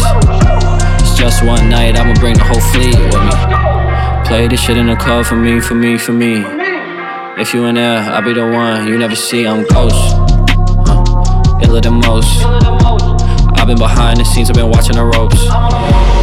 It's 0.99 1.15
just 1.17 1.41
one 1.47 1.71
night, 1.71 1.95
I'ma 1.97 2.13
bring 2.19 2.35
the 2.35 2.43
whole 2.43 2.61
fleet 2.75 2.99
with 2.99 3.17
me. 3.17 3.58
Play 4.29 4.47
this 4.47 4.61
shit 4.61 4.77
in 4.77 4.85
the 4.85 4.95
club 4.95 5.25
for 5.25 5.35
me, 5.35 5.59
for 5.59 5.73
me, 5.73 5.97
for 5.97 6.13
me. 6.13 6.43
If 7.41 7.51
you 7.51 7.65
in 7.65 7.73
there, 7.73 7.97
I'll 7.97 8.21
be 8.21 8.31
the 8.31 8.47
one 8.47 8.87
you 8.87 8.95
never 8.95 9.15
see. 9.15 9.47
I'm 9.47 9.65
ghost, 9.65 9.95
huh? 10.85 11.59
iller 11.63 11.81
than 11.81 11.95
most. 11.95 12.45
I've 12.45 13.65
been 13.65 13.79
behind 13.79 14.19
the 14.19 14.25
scenes, 14.25 14.51
I've 14.51 14.55
been 14.55 14.69
watching 14.69 14.97
the 14.97 15.03
ropes. 15.03 16.18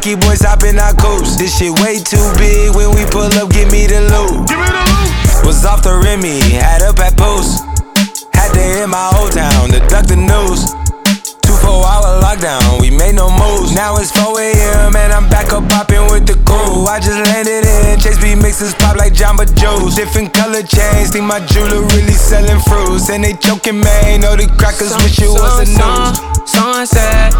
Nike 0.00 0.16
boys 0.16 0.40
hopping 0.40 0.80
our 0.80 0.96
coops. 0.96 1.36
This 1.36 1.52
shit 1.60 1.76
way 1.84 2.00
too 2.00 2.24
big. 2.40 2.72
When 2.72 2.88
we 2.96 3.04
pull 3.12 3.28
up, 3.36 3.52
give 3.52 3.68
me 3.68 3.84
the 3.84 4.00
loot. 4.08 4.48
Give 4.48 4.56
me 4.56 4.64
the 4.64 4.80
loot. 4.96 5.44
Was 5.44 5.60
off 5.68 5.84
the 5.84 5.92
Remy, 5.92 6.56
had 6.56 6.80
up 6.80 6.96
at 7.04 7.20
post. 7.20 7.60
Had 8.32 8.48
to 8.56 8.64
hit 8.64 8.88
my 8.88 9.12
old 9.20 9.36
town 9.36 9.68
to 9.68 9.80
duck 9.92 10.08
the 10.08 10.16
news. 10.16 10.72
Two 11.44 11.52
four 11.60 11.84
hour 11.84 12.16
lockdown, 12.24 12.80
we 12.80 12.88
made 12.88 13.12
no 13.12 13.28
moves. 13.28 13.76
Now 13.76 14.00
it's 14.00 14.08
4 14.16 14.40
a.m. 14.40 14.96
and 14.96 15.12
I'm 15.12 15.28
back 15.28 15.52
up 15.52 15.68
popping 15.68 16.08
with 16.08 16.24
the 16.24 16.40
crew. 16.48 16.88
I 16.88 16.96
just 16.96 17.20
landed 17.20 17.68
in, 17.68 18.00
Chase 18.00 18.16
B 18.16 18.32
mixes 18.32 18.72
pop 18.80 18.96
like 18.96 19.12
Jamba 19.12 19.44
Juice. 19.52 20.00
Different 20.00 20.32
color 20.32 20.64
chains, 20.64 21.12
think 21.12 21.28
my 21.28 21.44
jeweler 21.44 21.84
really 21.92 22.16
selling 22.16 22.60
fruits. 22.64 23.12
And 23.12 23.20
they 23.20 23.36
joking, 23.36 23.76
man, 23.84 24.24
know 24.24 24.32
the 24.32 24.48
crackers 24.56 24.96
wish 25.04 25.20
it 25.20 25.28
was 25.28 25.60
a 25.60 25.68
news. 25.68 26.16
Sunset. 26.48 27.36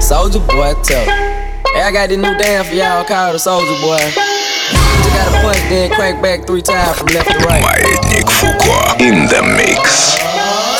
Soldier 0.00 0.40
boy, 0.40 0.74
tell. 0.82 1.04
Hey, 1.74 1.82
I 1.82 1.90
got 1.92 2.08
this 2.08 2.16
new 2.16 2.32
dance 2.38 2.68
for 2.68 2.74
y'all 2.74 3.04
called 3.04 3.36
a 3.36 3.38
Soldier 3.38 3.76
Boy. 3.84 4.00
You 4.00 5.10
gotta 5.12 5.36
punch, 5.44 5.60
then 5.68 5.90
crank 5.92 6.22
back 6.22 6.46
three 6.46 6.62
times 6.62 6.98
from 6.98 7.08
left 7.12 7.28
to 7.28 7.38
right. 7.44 7.62
Маятник 7.62 8.30
Фуко 8.30 8.96
in 9.00 9.28
the 9.28 9.42
mix. 9.42 10.16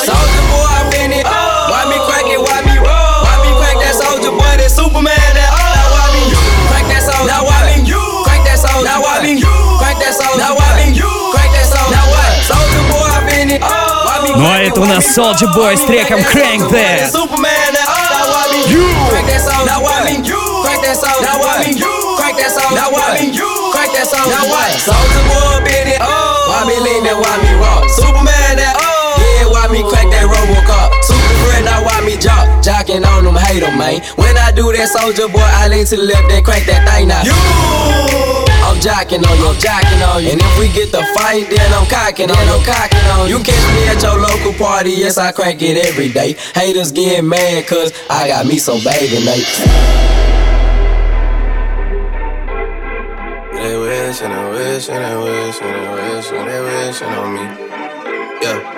Soldier 0.06 0.44
boy, 0.48 0.64
I'm 0.64 0.92
in 1.04 1.12
it. 1.12 1.26
Oh. 1.28 1.68
Why 1.70 1.84
me 1.92 1.98
crack 2.08 2.24
it? 2.24 2.40
Why 2.40 2.64
me 2.64 2.74
roll? 2.80 3.18
Why 3.24 3.36
me 3.44 3.50
crack 3.60 3.76
that 3.84 3.94
soldier 4.00 4.32
boy? 4.32 4.54
That 4.56 4.70
Superman, 4.72 5.12
that 5.36 5.50
oh. 5.52 5.76
Now 5.76 5.92
why 5.92 6.06
me 6.14 6.22
you? 6.32 6.40
Crack 6.72 6.86
that 6.88 7.02
soldier. 7.04 7.28
Now 7.28 7.44
why 7.44 7.58
me 7.68 7.84
you? 7.84 8.02
Crack 8.24 8.42
that 8.48 8.58
soldier. 8.58 8.86
Now 8.88 9.02
why 9.02 9.20
me 9.20 9.36
you? 9.36 9.52
Crack 9.76 9.98
that 10.00 10.14
soldier. 10.16 10.40
Now 10.40 10.56
why 10.56 10.68
me 10.78 10.86
you? 10.96 11.12
Crack 11.34 11.50
that 11.52 11.66
soldier. 11.68 11.92
Now 11.92 12.06
what? 12.08 12.32
Soldier 12.48 12.84
boy, 12.88 13.08
I'm 13.12 13.28
in 13.28 13.48
it. 13.58 13.62
Oh. 13.62 13.98
Ну 14.36 14.46
а 14.46 14.58
это 14.60 14.80
у 14.80 14.84
нас 14.84 15.04
Soulja 15.16 15.46
Boy 15.54 15.76
с 15.76 15.80
треком 15.82 16.20
Crank 16.20 16.70
That. 16.70 17.10
Superman. 17.10 17.57
Superman? 18.68 18.84
That. 19.28 19.64
Now 19.64 19.80
why 19.80 20.04
me 20.04 20.20
You 20.20 20.40
crack 20.64 20.80
that 20.84 20.96
song. 20.96 21.20
Now 21.24 21.40
why 21.40 21.64
me 21.64 21.72
You 21.72 21.92
crack 22.16 22.36
that 22.36 22.52
song. 22.52 22.74
Now 22.76 22.92
why 22.92 23.16
me 23.16 23.32
You 23.32 23.48
crack 23.72 23.92
that 23.96 24.06
song. 24.06 24.28
Now 24.28 24.28
why 24.28 24.28
me 24.28 24.28
crack 24.28 24.28
that 24.28 24.28
soldier? 24.28 24.28
Now 24.28 24.44
what? 24.48 24.70
Soldier 24.76 25.24
boy, 25.26 25.64
been 25.64 25.88
it. 25.88 26.00
Oh. 26.00 26.52
Why 26.52 26.68
me 26.68 26.76
lean 26.80 27.02
that? 27.04 27.16
Why 27.16 27.34
me 27.42 27.52
rock? 27.58 27.88
Superman? 27.88 28.37
Jocking 32.98 33.16
on 33.16 33.24
them, 33.24 33.36
hate 33.36 33.60
them, 33.60 33.78
man. 33.78 34.02
When 34.16 34.36
I 34.36 34.50
do 34.52 34.72
that 34.72 34.88
soldier 34.88 35.28
boy, 35.28 35.42
I 35.42 35.68
lean 35.68 35.86
to 35.86 35.96
the 35.96 36.02
left, 36.02 36.28
then 36.28 36.42
crank 36.42 36.66
that 36.66 36.82
thing 36.88 37.08
now. 37.08 37.22
You! 37.22 37.34
I'm 38.66 38.76
jocking 38.82 39.22
on 39.22 39.38
you, 39.38 39.48
I'm 39.48 39.56
jocking 39.56 40.02
on 40.02 40.22
you. 40.22 40.30
And 40.32 40.40
if 40.40 40.58
we 40.58 40.68
get 40.72 40.90
the 40.90 41.02
fight, 41.14 41.48
then 41.48 41.72
I'm 41.72 41.86
cocking 41.86 42.30
on 42.30 42.42
you. 42.46 42.58
I'm 42.58 42.64
cocking 42.64 43.06
on 43.14 43.28
you. 43.28 43.38
You 43.38 43.44
catch 43.44 43.66
me 43.74 43.86
at 43.88 44.02
your 44.02 44.18
local 44.18 44.52
party, 44.54 44.90
yes, 44.90 45.16
I 45.18 45.32
crank 45.32 45.62
it 45.62 45.78
every 45.86 46.10
day. 46.10 46.34
Haters 46.54 46.92
getting 46.92 47.28
mad, 47.28 47.66
cause 47.66 47.92
I 48.10 48.28
got 48.28 48.46
me 48.46 48.58
some 48.58 48.82
baby 48.82 49.24
mates. 49.24 49.62
They 53.54 53.74
wish 53.78 54.22
and 54.22 54.32
they 54.32 54.50
wish 54.50 54.88
and 54.88 55.04
they 55.04 55.16
wish 55.16 55.60
and 55.62 55.74
they 55.74 55.90
wish 55.94 56.28
they 56.30 56.60
wishing 56.66 57.14
on 57.14 57.34
me. 57.34 57.42
Yeah. 58.42 58.77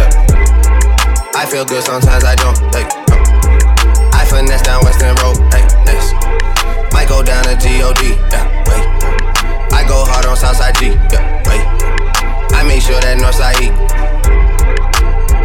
I 1.33 1.45
feel 1.45 1.65
good 1.65 1.83
sometimes 1.83 2.23
I 2.23 2.35
don't. 2.35 2.57
Hey, 2.75 2.83
no. 3.09 3.15
I 4.13 4.25
finesse 4.25 4.61
down 4.63 4.83
Weston 4.83 5.15
Road. 5.23 5.37
Hey, 5.53 5.63
next. 5.85 6.13
Might 6.93 7.07
go 7.07 7.23
down 7.23 7.43
to 7.43 7.55
God. 7.55 7.97
Yeah, 8.31 8.45
wait. 8.67 8.85
I 9.71 9.85
go 9.87 10.03
hard 10.05 10.25
on 10.25 10.35
Southside 10.35 10.75
G. 10.77 10.87
Yeah, 10.87 11.23
wait. 11.47 11.63
I 12.53 12.63
make 12.67 12.81
sure 12.81 12.99
that 12.99 13.17
Northside 13.17 13.59
E. 13.63 13.71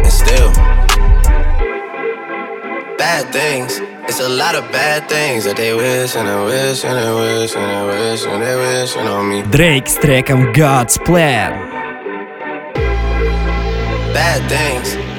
And 0.03 0.11
still, 0.11 0.51
bad 2.97 3.31
things. 3.31 3.79
It's 4.09 4.19
a 4.19 4.29
lot 4.29 4.55
of 4.55 4.69
bad 4.71 5.09
things 5.09 5.45
that 5.45 5.57
they 5.57 5.73
wish 5.73 6.15
and 6.15 6.27
they 6.27 6.45
wish 6.45 6.83
and 6.83 6.97
they 6.97 7.11
wish 7.11 7.55
and 7.55 7.65
they 7.71 7.85
wish 7.87 8.25
and 8.25 8.43
they 8.43 8.55
wish 8.55 8.95
on 8.97 9.29
me. 9.29 9.41
Drake's 9.43 9.95
track 9.95 10.27
треком 10.27 10.53
God's 10.53 10.97
Plan. 10.99 11.51
Bad 14.13 14.49
things. 14.49 15.06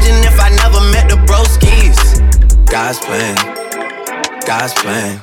Imagine 0.00 0.32
if 0.32 0.40
I 0.40 0.48
never 0.48 0.80
met 0.92 1.10
the 1.10 1.16
broskies. 1.28 2.00
God's 2.70 2.98
plan, 3.00 3.36
God's 4.46 4.72
plan. 4.80 5.20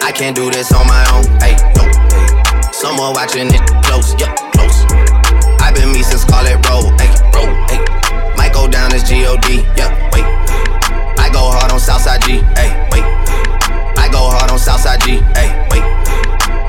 I 0.00 0.12
can't 0.14 0.36
do 0.36 0.50
this 0.52 0.72
on 0.72 0.86
my 0.86 1.02
own. 1.10 1.26
Hey, 1.42 1.58
no. 1.74 1.82
Someone 2.70 3.12
watching 3.12 3.48
it 3.50 3.60
close, 3.82 4.14
yeah, 4.22 4.32
close. 4.54 4.86
I've 5.58 5.74
been 5.74 5.90
me 5.90 6.02
since 6.04 6.22
Scarlett 6.22 6.62
Road, 6.70 6.94
hey, 7.00 7.10
road, 7.34 7.50
hey. 7.66 7.82
Might 8.36 8.52
go 8.52 8.68
down 8.68 8.94
as 8.94 9.02
G-O-D, 9.02 9.66
yeah, 9.74 9.90
wait. 10.14 10.24
I 11.18 11.28
go 11.32 11.50
hard 11.50 11.72
on 11.72 11.80
Southside 11.80 12.22
G, 12.22 12.38
hey, 12.54 12.70
wait. 12.92 13.02
I 13.98 14.08
go 14.12 14.30
hard 14.30 14.52
on 14.52 14.60
Southside 14.60 15.00
G, 15.00 15.18
hey, 15.34 15.50
wait. 15.74 15.82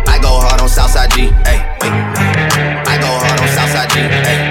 I 0.10 0.17
go 0.20 0.34
hard 0.41 0.60
on 0.60 0.67
Southside 0.67 1.12
G, 1.12 1.30
hey, 1.46 1.62
wait. 1.78 1.94
I 1.94 2.98
go 2.98 3.06
hard 3.22 3.39
on 3.39 3.48
Southside 3.54 3.89
G, 3.91 4.00
hey, 4.26 4.51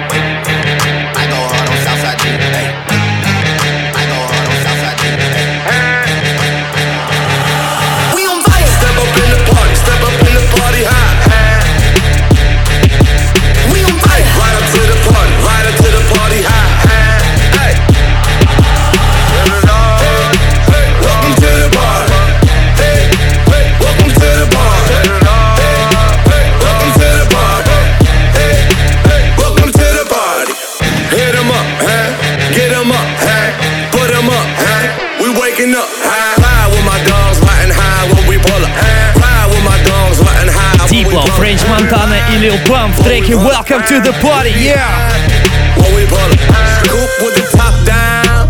Welcome 43.61 43.85
to 43.89 44.01
the 44.01 44.11
Party, 44.23 44.53
yeah! 44.57 44.81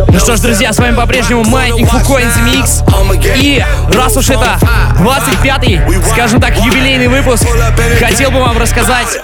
Ну 0.07 0.19
что 0.19 0.37
ж, 0.37 0.39
друзья, 0.39 0.71
с 0.71 0.77
вами 0.79 0.95
по-прежнему 0.95 1.43
Маятник 1.43 1.89
Фукоинс 1.89 2.37
Микс. 2.37 2.81
И 3.35 3.61
раз 3.91 4.15
уж 4.15 4.29
это 4.29 4.57
25-й, 4.99 5.81
скажем 6.11 6.39
так, 6.39 6.57
юбилейный 6.57 7.09
выпуск, 7.09 7.45
хотел 7.99 8.31
бы 8.31 8.39
вам 8.39 8.57
рассказать 8.57 9.19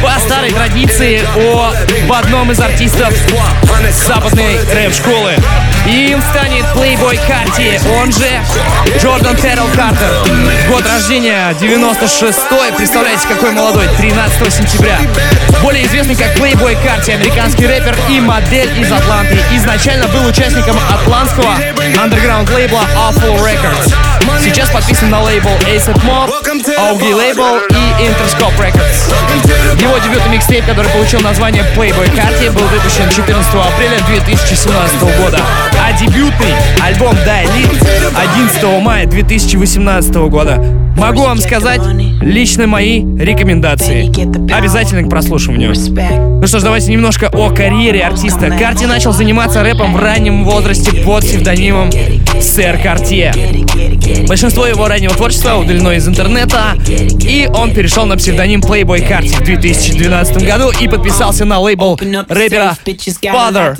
по 0.00 0.20
старой 0.20 0.52
традиции 0.52 1.20
об 2.04 2.12
одном 2.12 2.52
из 2.52 2.60
артистов 2.60 3.12
западной 4.06 4.60
рэп-школы. 4.72 5.34
Им 5.90 6.22
станет 6.22 6.64
Playboy 6.76 7.18
Карти, 7.26 7.80
он 7.98 8.12
же 8.12 8.28
Джордан 8.96 9.34
Террел 9.36 9.66
Картер. 9.74 10.08
Год 10.68 10.86
рождения 10.86 11.52
96-й, 11.60 12.72
представляете, 12.76 13.26
какой 13.26 13.50
молодой, 13.50 13.88
13 13.98 14.52
сентября. 14.52 15.00
Более 15.62 15.84
известный 15.86 16.14
как 16.14 16.36
Playboy 16.36 16.78
Карти, 16.86 17.10
американский 17.10 17.66
рэпер 17.66 17.96
и 18.08 18.20
модель 18.20 18.70
из 18.78 18.92
Атланты. 18.92 19.36
Изначально 19.52 20.06
был 20.06 20.24
участником 20.26 20.78
атлантского 20.88 21.56
андерграунд 22.00 22.48
лейбла 22.50 22.84
Awful 22.94 23.42
Records. 23.42 23.92
Сейчас 24.42 24.70
подписан 24.70 25.10
на 25.10 25.20
лейбл 25.22 25.50
ASAP 25.66 26.00
Mob, 26.04 26.30
Augie 26.78 27.12
Label 27.12 27.60
и 27.68 28.04
Interscope 28.04 28.56
Records. 28.58 29.12
Его 29.80 29.98
дебютный 29.98 30.36
микстейп, 30.36 30.64
который 30.66 30.90
получил 30.92 31.20
название 31.20 31.64
Playboy 31.76 32.14
Карти, 32.14 32.48
был 32.48 32.64
выпущен 32.68 33.10
14 33.10 33.54
апреля 33.54 33.98
2017 34.06 35.00
года. 35.18 35.40
Дебютный 35.98 36.54
альбом 36.80 37.14
Lit 37.14 37.70
11 38.14 38.82
мая 38.82 39.06
2018 39.06 40.14
года. 40.30 40.62
Могу 40.96 41.22
вам 41.22 41.38
сказать 41.38 41.80
лично 42.20 42.66
мои 42.66 43.00
рекомендации. 43.00 44.06
Обязательно 44.52 45.02
к 45.02 45.10
прослушиванию. 45.10 45.74
Ну 46.40 46.46
что 46.46 46.60
ж, 46.60 46.62
давайте 46.62 46.92
немножко 46.92 47.28
о 47.32 47.50
карьере 47.50 48.02
артиста. 48.02 48.50
Карти 48.50 48.84
начал 48.84 49.12
заниматься 49.12 49.62
рэпом 49.62 49.94
в 49.94 49.96
раннем 49.96 50.44
возрасте 50.44 50.92
под 51.02 51.24
псевдонимом 51.24 51.90
Сэр 52.40 52.78
Картье. 52.78 53.32
Большинство 54.26 54.66
его 54.66 54.88
раннего 54.88 55.14
творчества 55.14 55.56
удалено 55.56 55.90
из 55.90 56.06
интернета, 56.06 56.76
и 56.86 57.48
он 57.52 57.72
перешел 57.72 58.06
на 58.06 58.16
псевдоним 58.16 58.60
Playboy 58.60 59.06
Карти 59.06 59.34
в 59.34 59.42
2012 59.44 60.44
году 60.44 60.70
и 60.80 60.88
подписался 60.88 61.44
на 61.44 61.58
лейбл 61.60 61.98
рэпера 62.28 62.76
Father 62.84 63.76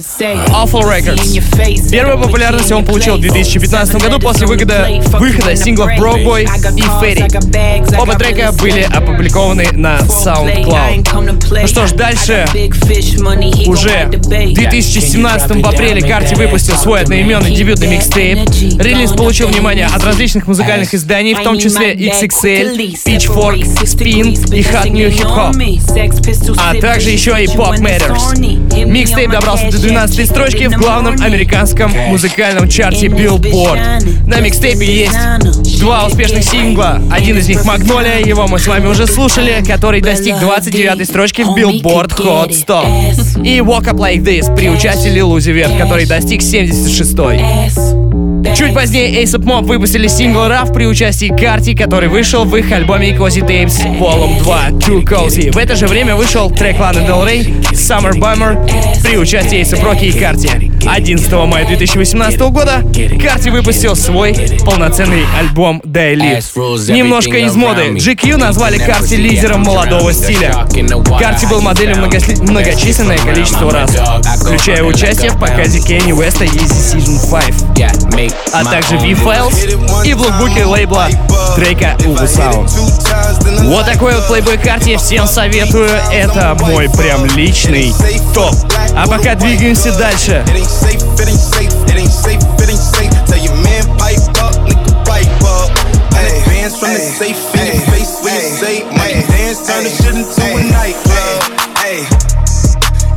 Awful 0.49 0.83
Records. 0.83 1.91
Первую 1.91 2.19
популярность 2.19 2.71
он 2.73 2.85
получил 2.85 3.17
в 3.17 3.21
2015 3.21 4.03
году 4.03 4.19
после 4.21 4.47
выхода, 4.47 4.89
выхода 5.19 5.57
синглов 5.57 5.91
Broke 5.99 6.25
Boy 6.25 6.43
и 6.77 6.83
Fairy. 6.83 8.01
Оба 8.01 8.15
трека 8.15 8.53
были 8.53 8.83
опубликованы 8.83 9.69
на 9.73 9.99
SoundCloud. 9.99 11.61
Ну 11.63 11.67
что 11.67 11.87
ж, 11.87 11.93
дальше 11.93 12.47
уже 13.67 14.07
в 14.07 14.19
2017 14.19 15.63
в 15.63 15.67
апреле 15.67 16.01
Карти 16.03 16.35
выпустил 16.35 16.77
свой 16.77 17.03
одноименный 17.03 17.55
дебютный 17.55 17.89
микстейп. 17.89 18.39
Релиз 18.81 19.13
получил 19.13 19.49
внимание 19.49 19.87
от 19.87 20.03
различных 20.05 20.20
музыкальных 20.47 20.93
изданий, 20.93 21.33
в 21.33 21.43
том 21.43 21.59
числе 21.59 21.95
XXL, 21.95 22.77
Pitchfork, 23.07 23.63
Spin 23.85 24.55
и 24.55 24.61
Hot 24.61 24.91
New 24.91 25.09
Hip 25.09 25.25
Hop, 25.25 26.57
а 26.59 26.75
также 26.79 27.09
еще 27.09 27.31
и 27.43 27.47
Pop 27.47 27.79
Matters. 27.79 28.85
Микстейп 28.85 29.31
добрался 29.31 29.71
до 29.71 29.79
12 29.79 30.29
строчки 30.29 30.67
в 30.67 30.73
главном 30.73 31.19
американском 31.23 31.91
музыкальном 32.09 32.69
чарте 32.69 33.07
Billboard. 33.07 34.27
На 34.27 34.41
микстейпе 34.41 34.85
есть 34.85 35.81
два 35.81 36.05
успешных 36.05 36.45
сингла. 36.45 37.01
Один 37.11 37.39
из 37.39 37.49
них 37.49 37.65
Магнолия, 37.65 38.19
его 38.19 38.47
мы 38.47 38.59
с 38.59 38.67
вами 38.67 38.89
уже 38.89 39.07
слушали, 39.07 39.65
который 39.67 40.03
достиг 40.03 40.39
29 40.39 41.09
строчки 41.09 41.41
в 41.41 41.57
Billboard 41.57 42.15
Hot 42.19 42.53
100. 42.53 43.43
И 43.43 43.61
Walk 43.61 43.85
Up 43.85 43.97
Like 43.97 44.23
This 44.23 44.55
при 44.55 44.69
участии 44.69 45.11
Uzi 45.11 45.55
Vert, 45.55 45.79
который 45.79 46.05
достиг 46.05 46.43
76 46.43 47.15
-й. 47.15 48.10
Чуть 48.57 48.75
позднее 48.75 49.23
ASAP 49.23 49.43
Mob 49.45 49.65
выпустили 49.65 50.07
сингл 50.07 50.41
Rough 50.41 50.73
при 50.73 50.87
участии 50.87 51.29
Карти, 51.29 51.75
который 51.75 52.09
вышел 52.09 52.45
в 52.45 52.57
их 52.57 52.73
альбоме 52.73 53.11
Cozy 53.11 53.47
Tapes 53.47 53.83
Volume 53.99 54.39
2 54.43 54.69
Too 54.79 55.05
Cozy. 55.05 55.53
В 55.53 55.59
это 55.59 55.77
же 55.77 55.87
время 55.87 56.17
вышел 56.17 56.51
трек 56.51 56.79
Ланы 56.79 57.01
Del 57.01 57.27
Rey 57.27 57.61
Summer 57.73 58.13
Bummer 58.13 59.03
при 59.03 59.19
участии 59.19 59.61
ASAP 59.61 59.83
Rocky 59.83 60.09
и 60.09 60.13
Карти. 60.13 60.70
11 60.87 61.33
мая 61.47 61.67
2018 61.67 62.41
года 62.41 62.83
Карти 63.23 63.49
выпустил 63.49 63.95
свой 63.95 64.35
полноценный 64.65 65.25
альбом 65.39 65.81
Daily. 65.85 66.41
Немножко 66.93 67.39
из 67.39 67.55
моды. 67.55 67.89
GQ 67.97 68.37
назвали 68.37 68.79
Карти 68.79 69.15
лидером 69.15 69.63
молодого 69.63 70.13
стиля. 70.13 70.67
Карти 71.19 71.47
был 71.47 71.61
моделью 71.61 71.99
многосли... 71.99 72.37
многочисленное 72.37 73.19
количество 73.19 73.71
раз, 73.71 73.91
включая 74.41 74.83
участие 74.83 75.31
в 75.31 75.39
показе 75.39 75.81
Кенни 75.81 76.13
Уэста 76.13 76.45
Easy 76.45 76.97
Season 76.97 77.75
5 77.75 78.01
а 78.53 78.65
также 78.65 78.97
V-Files 78.97 80.05
и 80.05 80.15
в 80.15 80.21
лукбуке 80.21 80.65
лейбла 80.65 81.09
трека 81.57 81.97
Ubu 82.01 82.25
Sound. 82.25 82.69
Вот 83.65 83.87
такой 83.87 84.15
вот 84.15 84.27
плейбой 84.29 84.59
карте 84.59 84.97
всем 84.97 85.27
советую. 85.27 85.89
Это 86.13 86.57
мой 86.61 86.89
прям 86.91 87.25
личный 87.37 87.93
топ. 88.35 88.55
А 88.97 89.07
пока 89.07 89.35
двигаемся 89.35 89.97
дальше. 89.97 90.45
ain't 90.71 90.79
safe, 90.79 91.03
it 91.19 91.27
ain't 91.27 91.41
safe, 91.41 91.75
it 91.91 91.97
ain't 91.99 92.11
safe, 92.11 92.43
it 92.63 92.69
ain't 92.71 92.79
safe. 92.79 93.11
Tell 93.27 93.43
your 93.43 93.57
man 93.67 93.83
pipe 93.99 94.23
up, 94.39 94.55
nigga 94.63 94.95
pipe 95.03 95.27
up. 95.43 95.71
Hundred 96.15 96.45
bands 96.47 96.79
from 96.79 96.95
the 96.95 97.03
safe 97.03 97.39
in 97.59 97.75
your 97.75 97.87
face 97.91 98.15
when 98.23 98.35
you 98.39 98.51
say 98.55 98.77
money 98.95 99.27
dance, 99.27 99.67
turn 99.67 99.83
the 99.83 99.91
shit 99.91 100.15
into 100.15 100.45
a 100.47 100.63
nightclub. 100.71 101.39
Hey, 101.83 102.07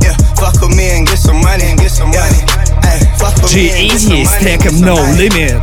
yeah, 0.02 0.16
fuck 0.34 0.58
with 0.58 0.74
me 0.74 0.98
and 0.98 1.06
get 1.06 1.18
some 1.18 1.38
money 1.40 1.64
and 1.70 1.78
get 1.78 1.90
some 1.94 2.10
money. 2.10 2.42
Yeah, 2.82 2.98
fuck 3.22 3.38
with 3.38 3.54
G80 3.54 4.26
is 4.26 4.34
taking 4.42 4.82
no 4.82 4.98
limit. 5.14 5.54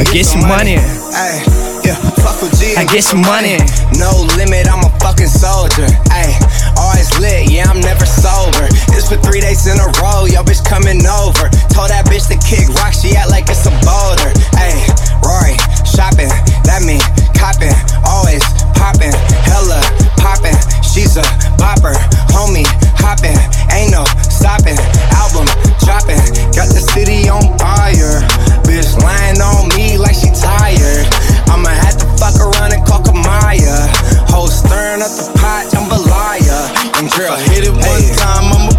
and 0.00 0.08
get 0.08 0.24
some 0.24 0.48
money. 0.48 0.80
Yeah, 0.80 1.44
yeah, 1.84 1.98
fuck 2.24 2.40
with 2.40 2.56
I 2.76 2.84
get 2.88 3.04
some 3.04 3.20
money. 3.20 3.60
No 4.00 4.24
limit, 4.40 4.68
I'm 4.68 4.80
a 4.84 4.90
fucking 5.00 5.28
soldier. 5.28 5.86
Ay 6.08 6.32
always 6.88 7.12
lit, 7.20 7.52
yeah, 7.52 7.68
I'm 7.68 7.80
never 7.80 8.06
sober. 8.08 8.64
It's 8.96 9.12
for 9.12 9.20
three 9.20 9.40
days 9.44 9.68
in 9.68 9.76
a 9.76 9.88
row, 10.00 10.24
yo, 10.24 10.40
bitch 10.40 10.64
coming 10.64 11.04
over. 11.04 11.52
Told 11.68 11.92
that 11.92 12.08
bitch 12.08 12.32
to 12.32 12.38
kick 12.40 12.64
rock, 12.80 12.96
she 12.96 13.12
act 13.12 13.28
like 13.28 13.44
it's 13.52 13.68
a 13.68 13.74
boulder. 13.84 14.32
Ay, 14.56 14.72
Rory, 15.20 15.52
shopping, 15.84 16.32
that 16.64 16.80
mean 16.88 17.04
copping, 17.36 17.76
always 18.08 18.40
popping, 18.72 19.12
hella 19.44 19.84
popping. 20.16 20.56
She's 20.80 21.20
a 21.20 21.26
bopper, 21.60 21.92
homie, 22.32 22.64
hopping, 22.96 23.36
ain't 23.68 23.92
no 23.92 24.08
stopping. 24.32 24.80
Album 25.12 25.44
dropping, 25.84 26.20
got 26.56 26.72
the 26.72 26.80
city 26.80 27.28
on 27.28 27.44
fire. 27.60 28.24
Bitch 28.64 28.96
lying 29.04 29.40
on 29.44 29.68
me 29.76 30.00
like 30.00 30.16
she 30.16 30.32
tired. 30.32 31.04
I'ma 31.52 31.68
have 31.68 32.00
to 32.00 32.06
fuck 32.16 32.40
around 32.40 32.72
and 32.72 32.80
call 32.88 33.04
Kamaya. 33.04 33.76
Whole 34.32 34.48
stirring 34.48 35.04
up 35.04 35.12
the 35.12 35.28
pot, 35.36 35.68
jambalaya. 37.08 37.12
And 37.12 37.12
girl, 37.12 37.36
hit 37.36 37.64
it 37.64 37.72
one 37.72 38.16
time, 38.16 38.52
I'm 38.52 38.77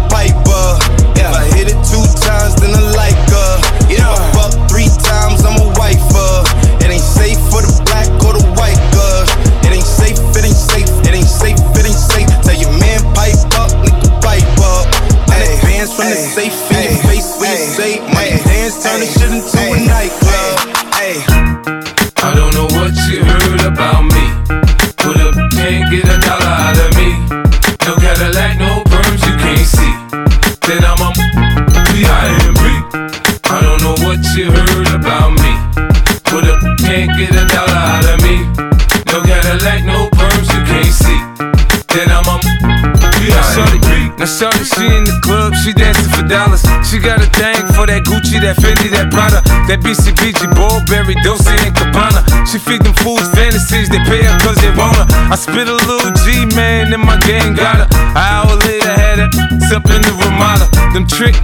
shorty, 44.40 44.64
she 44.64 44.88
in 44.88 45.04
the 45.04 45.12
club, 45.20 45.52
she 45.60 45.76
dancing 45.76 46.08
for 46.16 46.24
dollars. 46.24 46.64
She 46.88 46.96
got 46.96 47.20
a 47.20 47.28
thing 47.36 47.60
for 47.76 47.84
that 47.84 48.08
Gucci, 48.08 48.40
that 48.40 48.56
Fendi, 48.56 48.88
that 48.88 49.12
Prada, 49.12 49.44
that 49.68 49.84
BCBG, 49.84 50.48
Burberry, 50.56 51.12
Dolce 51.20 51.52
and 51.60 51.76
Gabbana. 51.76 52.24
She 52.48 52.56
feed 52.56 52.80
them 52.80 52.96
fools 53.04 53.28
fantasies, 53.36 53.92
they 53.92 54.00
pay 54.08 54.24
her 54.24 54.36
cause 54.40 54.56
they 54.64 54.72
want 54.72 54.96
her. 54.96 55.06
I 55.28 55.36
spit 55.36 55.68
a 55.68 55.76
little 55.76 56.12
G, 56.24 56.48
man, 56.56 56.88
and 56.88 57.04
my 57.04 57.20
gang 57.28 57.52
got 57.52 57.84
her. 57.84 57.88
An 57.92 58.24
hour 58.24 58.56
later, 58.64 58.88
had 58.88 59.20
her 59.20 59.30
something 59.68 60.00
to 60.02 60.12
Ramada. 60.24 60.66
Them 60.96 61.06
trick 61.06 61.36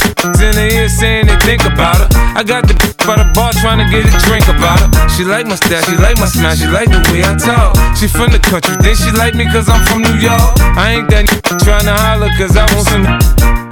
in 0.43 0.53
the 0.59 0.67
ear 0.75 0.89
saying 0.89 1.31
they 1.31 1.39
think 1.47 1.63
about 1.69 2.03
her. 2.03 2.09
I 2.35 2.43
got 2.43 2.67
the 2.67 2.75
by 3.07 3.15
the 3.15 3.29
bar 3.39 3.55
trying 3.63 3.79
to 3.79 3.87
get 3.87 4.03
a 4.03 4.13
drink 4.27 4.51
about 4.51 4.83
her. 4.83 4.91
She 5.15 5.23
like 5.23 5.47
my 5.47 5.55
style, 5.55 5.79
she 5.87 5.95
like 5.95 6.19
my 6.19 6.27
smile, 6.27 6.59
she 6.59 6.67
like 6.67 6.91
the 6.91 6.99
way 7.15 7.23
I 7.23 7.39
talk. 7.39 7.79
She 7.95 8.11
from 8.11 8.35
the 8.35 8.43
country, 8.43 8.75
then 8.83 8.99
she 8.99 9.15
like 9.15 9.39
me 9.39 9.47
cause 9.47 9.71
I'm 9.71 9.79
from 9.87 10.03
New 10.03 10.19
York. 10.19 10.43
I 10.75 10.99
ain't 10.99 11.09
that 11.15 11.31
trying 11.63 11.87
to 11.87 11.95
holler 11.95 12.35
cause 12.35 12.59
I 12.59 12.67
want 12.87 13.05
some. 13.05 13.05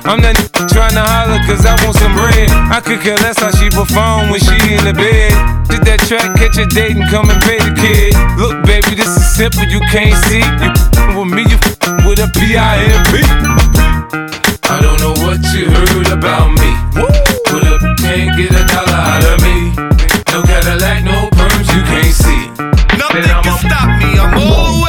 I'm 0.05 0.21
that 0.21 0.37
trying 0.69 0.95
to 0.95 1.05
holler 1.05 1.41
cause 1.49 1.65
I 1.65 1.75
want 1.85 1.97
some 1.97 2.13
bread. 2.13 2.51
I 2.69 2.81
could 2.81 3.01
care 3.01 3.17
less 3.25 3.39
how 3.41 3.51
she 3.51 3.71
perform 3.71 4.29
when 4.31 4.41
she 4.41 4.55
in 4.75 4.85
the 4.85 4.93
bed. 4.93 5.33
Did 5.71 5.83
that 5.89 6.05
track, 6.05 6.37
catch 6.37 6.59
a 6.59 6.67
date 6.67 6.97
and 6.97 7.09
come 7.09 7.31
and 7.31 7.41
pay 7.43 7.59
the 7.59 7.73
kid. 7.73 8.13
Look, 8.37 8.61
baby, 8.67 8.95
this 8.95 9.09
is 9.09 9.25
simple, 9.25 9.65
you 9.65 9.81
can't 9.89 10.17
see. 10.29 10.45
You 10.45 11.25
with 11.25 11.33
me, 11.33 11.43
you 11.49 11.59
with 12.05 12.21
a 12.21 12.29
P-I-M-P. 12.37 13.25
I 14.69 14.77
don't 14.81 15.01
know 15.01 15.17
what 15.25 15.41
you 15.57 15.73
heard 15.73 16.11
about 16.13 16.53
me. 16.53 16.71
Put 17.49 17.65
up, 17.65 17.81
can't 17.99 18.37
get 18.37 18.53
a 18.53 18.63
dollar 18.69 19.01
out 19.01 19.25
of 19.25 19.39
me. 19.41 19.73
No 20.33 20.43
Cadillac, 20.45 21.05
no 21.05 21.31
perms, 21.33 21.69
you 21.73 21.83
can't 21.89 22.13
see. 22.13 22.43
Nothing 22.99 23.25
can 23.25 23.57
stop 23.63 23.89
me. 24.03 24.19
I'm 24.21 24.37
all 24.37 24.85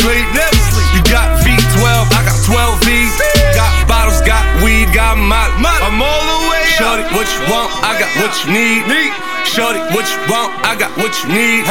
sleep. 0.00 0.26
Never 0.32 0.60
sleep. 0.72 0.88
You 0.96 1.02
got 1.12 1.28
V12, 1.44 1.84
I 1.84 2.20
got 2.24 2.38
12 2.44 2.84
V's. 2.84 3.14
Got 3.54 3.72
bottles, 3.86 4.20
got 4.24 4.42
weed, 4.64 4.88
got 4.96 5.16
molly. 5.20 5.80
I'm 5.84 6.00
all 6.00 6.24
the 6.24 6.38
way. 6.48 6.64
Shorty, 6.76 7.04
what 7.12 7.28
you 7.28 7.42
want, 7.52 7.68
I 7.84 7.98
got 8.00 8.10
what 8.16 8.32
you 8.44 8.48
need. 8.52 8.88
Need. 8.88 9.12
Shorty, 9.44 9.80
what 9.92 10.06
you 10.08 10.20
want, 10.30 10.56
I 10.64 10.76
got 10.76 10.90
what 10.96 11.12
you 11.22 11.28
need. 11.30 11.68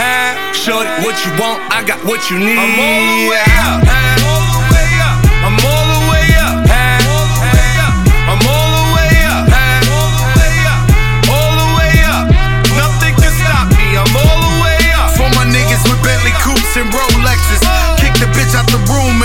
Shorty, 0.54 0.90
what 1.02 1.18
you 1.26 1.32
want, 1.42 1.60
I 1.74 1.84
got 1.86 2.00
what 2.06 2.30
you 2.30 2.38
need. 2.38 2.58
I'm 2.58 2.78
all 2.78 3.02
the 3.02 3.30
way. 3.34 3.46
All 4.30 4.69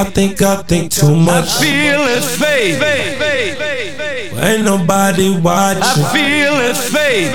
I 0.00 0.04
think 0.04 0.40
I 0.40 0.62
think 0.62 0.90
too 0.90 1.14
much. 1.14 1.44
I 1.44 1.60
feel 1.60 2.00
it 2.08 2.22
fade. 2.24 2.80
Ain't 4.42 4.64
nobody 4.64 5.38
watching. 5.38 5.82
I 5.82 5.94
feel 6.10 6.54
it 6.58 6.74
fade. 6.74 7.34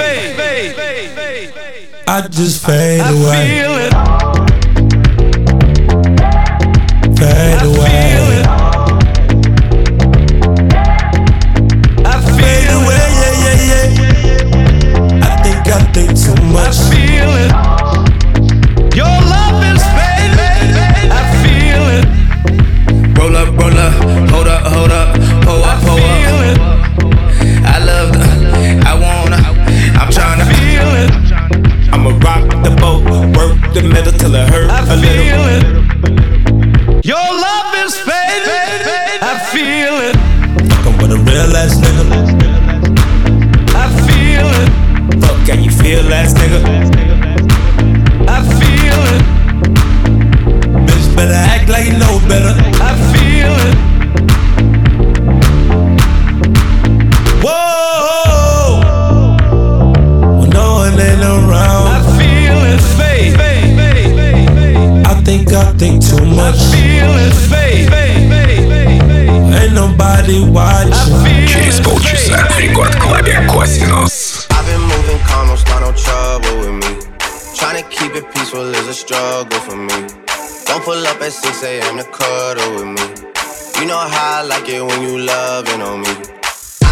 I 2.08 2.28
just 2.28 2.66
fade 2.66 3.02
I 3.02 3.10
away, 3.12 3.48
feel 3.52 3.76
it. 3.86 3.94
fade 7.20 7.62
away, 7.70 8.42
I 12.04 12.08
fade 12.36 12.66
feel 12.66 12.82
away. 12.82 12.96
it. 12.96 13.14
Yeah, 13.22 13.62
yeah, 13.70 13.86
yeah. 14.00 15.28
I 15.28 15.30
think 15.44 15.68
I 15.68 15.70
think 15.94 16.10
too 16.18 16.34
much. 16.52 16.78
I 16.78 16.90
feel 16.90 17.30
it. 17.30 17.65
The 33.76 33.84
metal 33.90 34.14
till 34.14 34.34
it 34.34 34.48
hurt 34.50 34.70
I 34.72 34.80
a 34.80 34.96
little. 34.96 35.12
feel 35.20 35.46
it. 35.52 35.64
Your 37.06 37.18
love 37.18 37.76
is 37.84 37.94
fading. 38.00 39.20
I 39.22 39.38
feel 39.52 40.00
it. 40.08 40.16
Fucking 40.72 40.98
with 41.02 41.12
a 41.12 41.18
real 41.28 41.52
ass 41.58 41.76
nigga. 41.84 42.06
I 43.76 43.78
feel 44.08 44.48
it. 44.62 44.70
Fuck, 45.22 45.38
can 45.46 45.60
you 45.62 45.72
feel 45.72 46.14
ass 46.14 46.34
nigga? 46.36 46.62
I 48.30 48.42
feel 48.60 49.02
it. 49.16 49.24
Bitch 50.88 51.08
better 51.16 51.34
act 51.34 51.68
like 51.68 51.86
you 51.88 51.98
know 52.00 52.20
better. 52.30 52.56
I 52.80 52.96
feel 53.12 53.54
it. 53.68 53.76
Whoa! 57.44 58.80
When 60.40 60.50
no 60.50 60.66
one 60.76 61.00
ain't 61.00 61.22
around, 61.22 61.85
think 65.45 65.53
I 65.53 65.73
think 65.77 66.03
too 66.03 66.17
I 66.17 66.25
much. 66.25 66.59
feel 66.73 67.13
it 67.27 67.35
fade. 67.51 67.93
Ain't 69.55 69.75
nobody 69.75 70.45
I 70.45 70.49
watching. 70.49 71.15
feel 71.25 71.49
Через 71.49 71.79
it 71.81 71.85
полчаса 71.85 72.47
в 72.49 72.53
fade. 72.53 72.69
рекорд-клабе 72.69 73.47
Косинус. 73.49 74.47
I've 74.51 74.67
been 74.67 74.81
moving 74.81 75.19
calm, 75.29 75.49
don't 75.49 75.59
start 75.59 75.83
no 75.83 75.93
trouble 75.93 76.55
with 76.61 76.77
me. 76.83 76.91
Trying 77.57 77.83
to 77.83 77.89
keep 77.97 78.15
it 78.15 78.25
peaceful 78.35 78.75
is 78.75 78.87
a 78.89 78.95
struggle 78.95 79.61
for 79.61 79.77
me. 79.77 80.07
Don't 80.67 80.83
pull 80.85 81.07
up 81.07 81.21
at 81.23 81.33
6 81.33 81.63
a.m. 81.65 81.97
to 81.99 82.05
cuddle 82.05 82.71
with 82.77 82.87
me. 82.97 83.05
You 83.81 83.87
know 83.87 83.99
how 83.99 84.41
I 84.41 84.43
like 84.43 84.69
it 84.69 84.83
when 84.85 85.03
you 85.03 85.19
loving 85.19 85.83
on 85.83 86.01
me. 86.03 86.13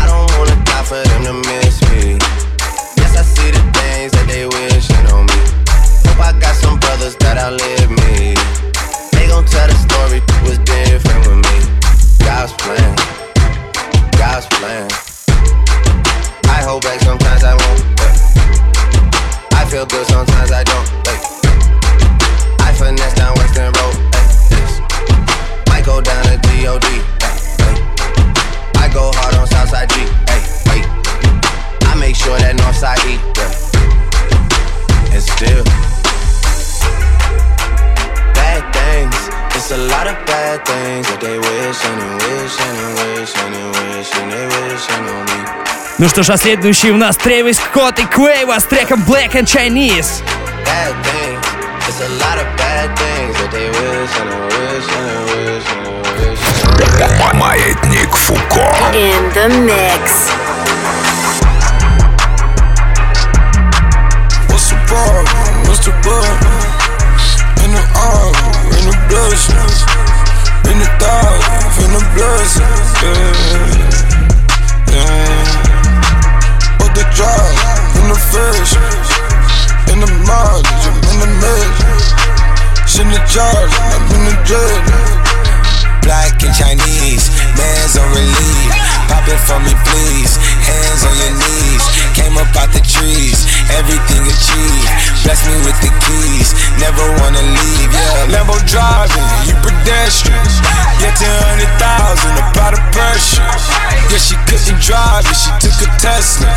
I 0.00 0.02
don't 0.10 0.30
wanna 0.38 0.56
die 0.64 0.84
for 0.84 1.00
them 1.10 1.22
to 1.28 1.34
miss 1.48 1.76
me. 1.90 2.18
Yes, 2.98 3.12
I 3.16 3.22
see 3.22 3.50
the 3.56 3.62
things 3.78 4.10
that 4.12 4.26
they 4.28 4.44
wishing 4.46 5.06
on 5.14 5.26
me. 5.26 5.38
Hope 6.13 6.21
I 6.21 6.39
got 6.39 6.53
some 6.55 6.77
brothers 6.77 7.15
that 7.25 7.41
outlive 7.41 7.89
me. 7.89 8.37
They 9.17 9.25
gon' 9.25 9.45
tell 9.49 9.65
the 9.65 9.73
story 9.81 10.21
was 10.45 10.61
different 10.61 11.25
with 11.25 11.41
me. 11.41 11.57
God's 12.21 12.53
plan, 12.53 12.93
God's 14.13 14.45
plan. 14.53 14.85
I 16.53 16.61
hold 16.61 16.83
back 16.83 17.01
sometimes 17.01 17.43
I 17.43 17.57
won't. 17.57 17.81
But 17.97 18.13
I 19.57 19.65
feel 19.65 19.87
good 19.89 20.05
sometimes 20.05 20.51
I 20.51 20.63
don't. 20.63 20.85
Like, 21.09 21.17
I 22.61 22.69
finesse 22.77 23.15
down 23.17 23.33
Weston 23.33 23.73
Road. 23.73 23.97
Like. 24.13 24.29
Might 25.65 25.85
go 25.85 25.99
down 25.99 26.23
to 26.29 26.37
DOD. 26.37 26.85
I 28.77 28.87
go 28.93 29.09
hard 29.17 29.33
on 29.33 29.47
Southside 29.47 29.89
G. 29.89 30.05
I 31.89 31.95
make 31.97 32.15
sure 32.15 32.37
that 32.37 32.53
Northside 32.55 33.01
E. 33.09 33.17
Yeah. 33.33 33.49
And 35.09 35.23
still. 35.23 36.02
It's 39.63 39.71
a 39.71 39.77
lot 39.77 40.07
of 40.07 40.19
bad 40.27 40.59
things 40.67 41.07
that 41.07 41.21
they 41.23 41.39
wishing 41.39 41.95
and 41.95 42.19
wishing 42.19 42.75
and 42.83 42.93
wishing 42.99 43.53
and 43.55 43.71
wishing 43.79 44.27
they 44.27 44.45
wishing 44.59 45.05
on 45.07 45.23
me. 45.23 45.39
Ну 45.99 46.09
что 46.09 46.21
ж, 46.21 46.31
а 46.31 46.37
следующий 46.37 46.91
у 46.91 46.97
нас 46.97 47.15
Трэвис 47.15 47.59
Скотт 47.59 47.97
и 47.97 48.05
Квейва 48.05 48.59
с 48.59 48.65
треком 48.65 49.01
Black 49.07 49.31
and 49.35 49.47
Chinese. 49.47 50.21
bad 50.65 50.91
things. 51.05 51.39
It's 51.87 52.01
a 52.01 52.09
lot 52.19 52.37
of 52.43 52.47
bad 52.57 52.91
things 52.99 53.37
that 53.39 53.51
they 53.53 53.69
wish 53.69 54.11
and 54.19 54.29
they 54.33 54.43
wish 54.51 54.87
and 54.97 55.05
they 55.07 55.21
wish 55.31 55.67
and 55.71 55.85
they 55.85 56.27
wish. 56.27 57.33
Маятник 57.39 58.13
Фуко. 58.17 58.67
In 58.93 59.31
the 59.31 59.47
mix. 59.63 60.27
What's 64.49 64.71
the 64.71 64.75
bar? 64.91 65.23
What's 65.63 65.85
the 65.85 65.93
bar? 66.03 66.52
In 69.13 69.19
the 69.19 69.29
arm, 69.29 70.73
in 70.73 70.79
the 70.81 70.89
in 71.85 71.91
the 71.93 72.01
blessings, 72.17 72.89
yeah, 72.97 73.29
yeah. 74.89 75.45
But 76.81 76.97
the 76.97 77.05
drive, 77.13 77.93
in 77.93 78.09
the 78.09 78.17
fish, 78.17 78.73
in 79.93 80.01
the 80.01 80.09
mileage, 80.25 80.85
in 80.89 81.17
the 81.21 81.29
mess, 81.29 82.97
in 82.97 83.07
the 83.13 83.21
charge, 83.29 83.73
I'm 83.85 84.01
in 84.17 84.33
the 84.33 84.35
dread. 84.49 84.81
Black 86.01 86.41
and 86.41 86.55
Chinese, 86.57 87.29
man's 87.53 87.93
on 88.01 88.09
relief. 88.17 88.73
Pop 89.13 89.29
it 89.29 89.37
for 89.45 89.61
me, 89.61 89.77
please. 89.93 90.41
Hands 90.65 91.05
on 91.05 91.13
your 91.21 91.33
knees. 91.37 92.02
Came 92.13 92.37
up 92.37 92.53
out 92.55 92.69
the 92.71 92.81
trees, 92.85 93.45
everything 93.73 94.23
achieved. 94.25 94.89
Bless 95.25 95.41
me 95.49 95.55
with 95.65 95.77
the 95.81 95.91
keys, 96.05 96.53
never 96.77 97.03
wanna 97.21 97.41
leave. 97.41 97.91
Yeah, 97.93 98.33
Lambo 98.33 98.57
driving, 98.69 99.27
you 99.49 99.55
pedestrian. 99.65 100.37
Get 101.01 101.17
to 101.19 101.29
hundred 101.45 101.73
thousand, 101.81 102.33
about 102.37 102.77
a 102.77 102.81
pressure. 102.93 103.43
Yeah, 104.09 104.21
she 104.21 104.35
couldn't 104.45 104.81
drive 104.81 105.25
it, 105.25 105.37
she 105.37 105.51
took 105.59 105.77
a 105.81 105.89
Tesla. 105.97 106.49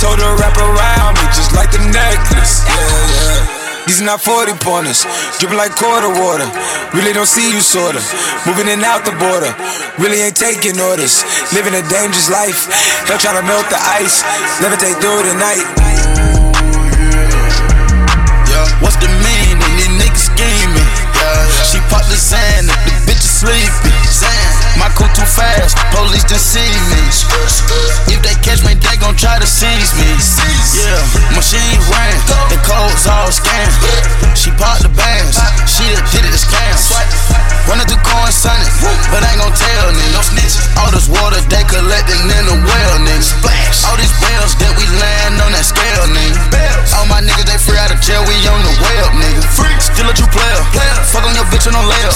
Told 0.00 0.18
her 0.18 0.32
wrap 0.36 0.56
around 0.56 1.20
me 1.20 1.26
just 1.36 1.52
like 1.52 1.70
the 1.70 1.82
necklace. 1.92 2.64
Yeah, 2.64 3.52
yeah. 3.52 3.55
These 3.86 4.02
are 4.02 4.04
not 4.04 4.20
40 4.20 4.58
pointers, 4.58 5.06
dripping 5.38 5.56
like 5.56 5.70
quarter 5.78 6.10
water. 6.10 6.46
Really 6.90 7.14
don't 7.14 7.30
see 7.30 7.54
you, 7.54 7.62
sorta. 7.62 8.02
Moving 8.42 8.66
in 8.66 8.82
out 8.82 9.06
the 9.06 9.14
border, 9.14 9.54
really 10.02 10.26
ain't 10.26 10.34
taking 10.34 10.74
orders. 10.82 11.22
Living 11.54 11.74
a 11.74 11.86
dangerous 11.86 12.26
life, 12.26 12.66
hell 13.06 13.18
trying 13.18 13.38
to 13.38 13.46
melt 13.46 13.70
the 13.70 13.78
ice. 13.78 14.26
Levitate 14.58 14.98
through 14.98 15.22
the 15.22 15.38
night. 15.38 15.62
Yeah, 18.50 18.66
what's 18.82 18.98
the 18.98 19.06
meaning? 19.22 19.62
These 19.78 19.94
niggas 20.02 20.34
scheming. 20.34 20.90
She 21.70 21.78
popped 21.86 22.10
the 22.10 22.18
sand, 22.18 22.66
the 22.68 22.74
bitch 23.06 23.22
is 23.22 23.38
sleeping. 23.38 24.55
My 24.76 24.92
cool 24.94 25.08
too 25.16 25.26
fast, 25.26 25.76
police 25.90 26.24
done 26.24 26.38
see 26.38 26.68
me. 26.92 27.02
If 28.12 28.20
they 28.22 28.36
catch 28.44 28.62
me, 28.62 28.76
they 28.76 28.96
gon' 29.00 29.16
try 29.16 29.40
to 29.40 29.48
seize 29.48 29.92
me. 29.96 30.08
Yeah, 30.76 31.00
machine 31.34 31.80
ran, 31.90 32.16
the 32.52 32.60
codes 32.62 33.08
all 33.08 33.32
scanned. 33.32 33.72
She 34.36 34.52
popped 34.54 34.84
the 34.84 34.92
bands, 34.92 35.40
she 35.64 35.84
done 35.90 36.04
did 36.12 36.28
it 36.28 36.32
to 36.32 36.40
scam. 36.40 36.76
Running 37.66 37.88
through 37.90 38.04
coins, 38.06 38.36
sunny, 38.36 38.68
but 39.10 39.26
ain't 39.26 39.42
gon' 39.42 39.50
tell 39.56 39.86
niggas. 39.90 40.54
All 40.78 40.92
this 40.92 41.08
water 41.10 41.40
they 41.50 41.64
collecting 41.66 42.22
in 42.30 42.44
the 42.46 42.56
well, 42.62 42.94
niggas. 43.02 43.34
All 43.88 43.96
these 43.98 44.12
bells 44.22 44.54
that 44.60 44.72
we 44.78 44.86
land 45.02 45.40
on 45.42 45.50
that 45.50 45.66
scale, 45.66 46.06
nigga. 46.12 46.38
All 46.94 47.08
my 47.10 47.18
niggas 47.24 47.48
they 47.48 47.58
free 47.58 47.80
out 47.80 47.90
of 47.90 47.98
jail, 48.04 48.22
we 48.28 48.36
on 48.46 48.60
the 48.62 48.74
web, 48.84 49.18
nigga. 49.18 49.42
Still 49.82 50.06
a 50.06 50.14
true 50.14 50.30
player, 50.30 50.60
fuck 51.10 51.24
on 51.24 51.34
your 51.34 51.48
bitch 51.50 51.66
on 51.66 51.74
no 51.74 51.82
layup. 51.82 52.14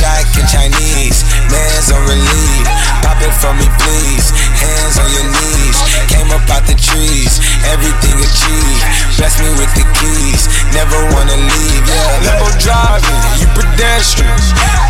Black 0.00 0.28
and 0.38 0.48
Chinese, 0.48 1.26
man's 1.50 1.92
on 1.96 2.04
relief. 2.04 2.64
Pop 3.00 3.18
it 3.24 3.32
for 3.40 3.52
me, 3.56 3.66
please. 3.80 4.28
Hands 4.60 4.94
on 5.00 5.08
your 5.16 5.26
knees. 5.32 5.78
Came 6.12 6.28
up 6.30 6.44
out 6.52 6.64
the 6.68 6.76
trees, 6.76 7.40
everything 7.72 8.16
achieved. 8.20 8.84
Bless 9.16 9.40
me 9.40 9.48
with 9.56 9.72
the 9.72 9.86
keys, 9.96 10.48
never 10.76 10.96
wanna 11.16 11.38
leave. 11.40 11.84
Yeah, 11.88 12.24
Lambo 12.28 12.48
driving, 12.60 13.20
you 13.40 13.48
pedestrian. 13.56 14.36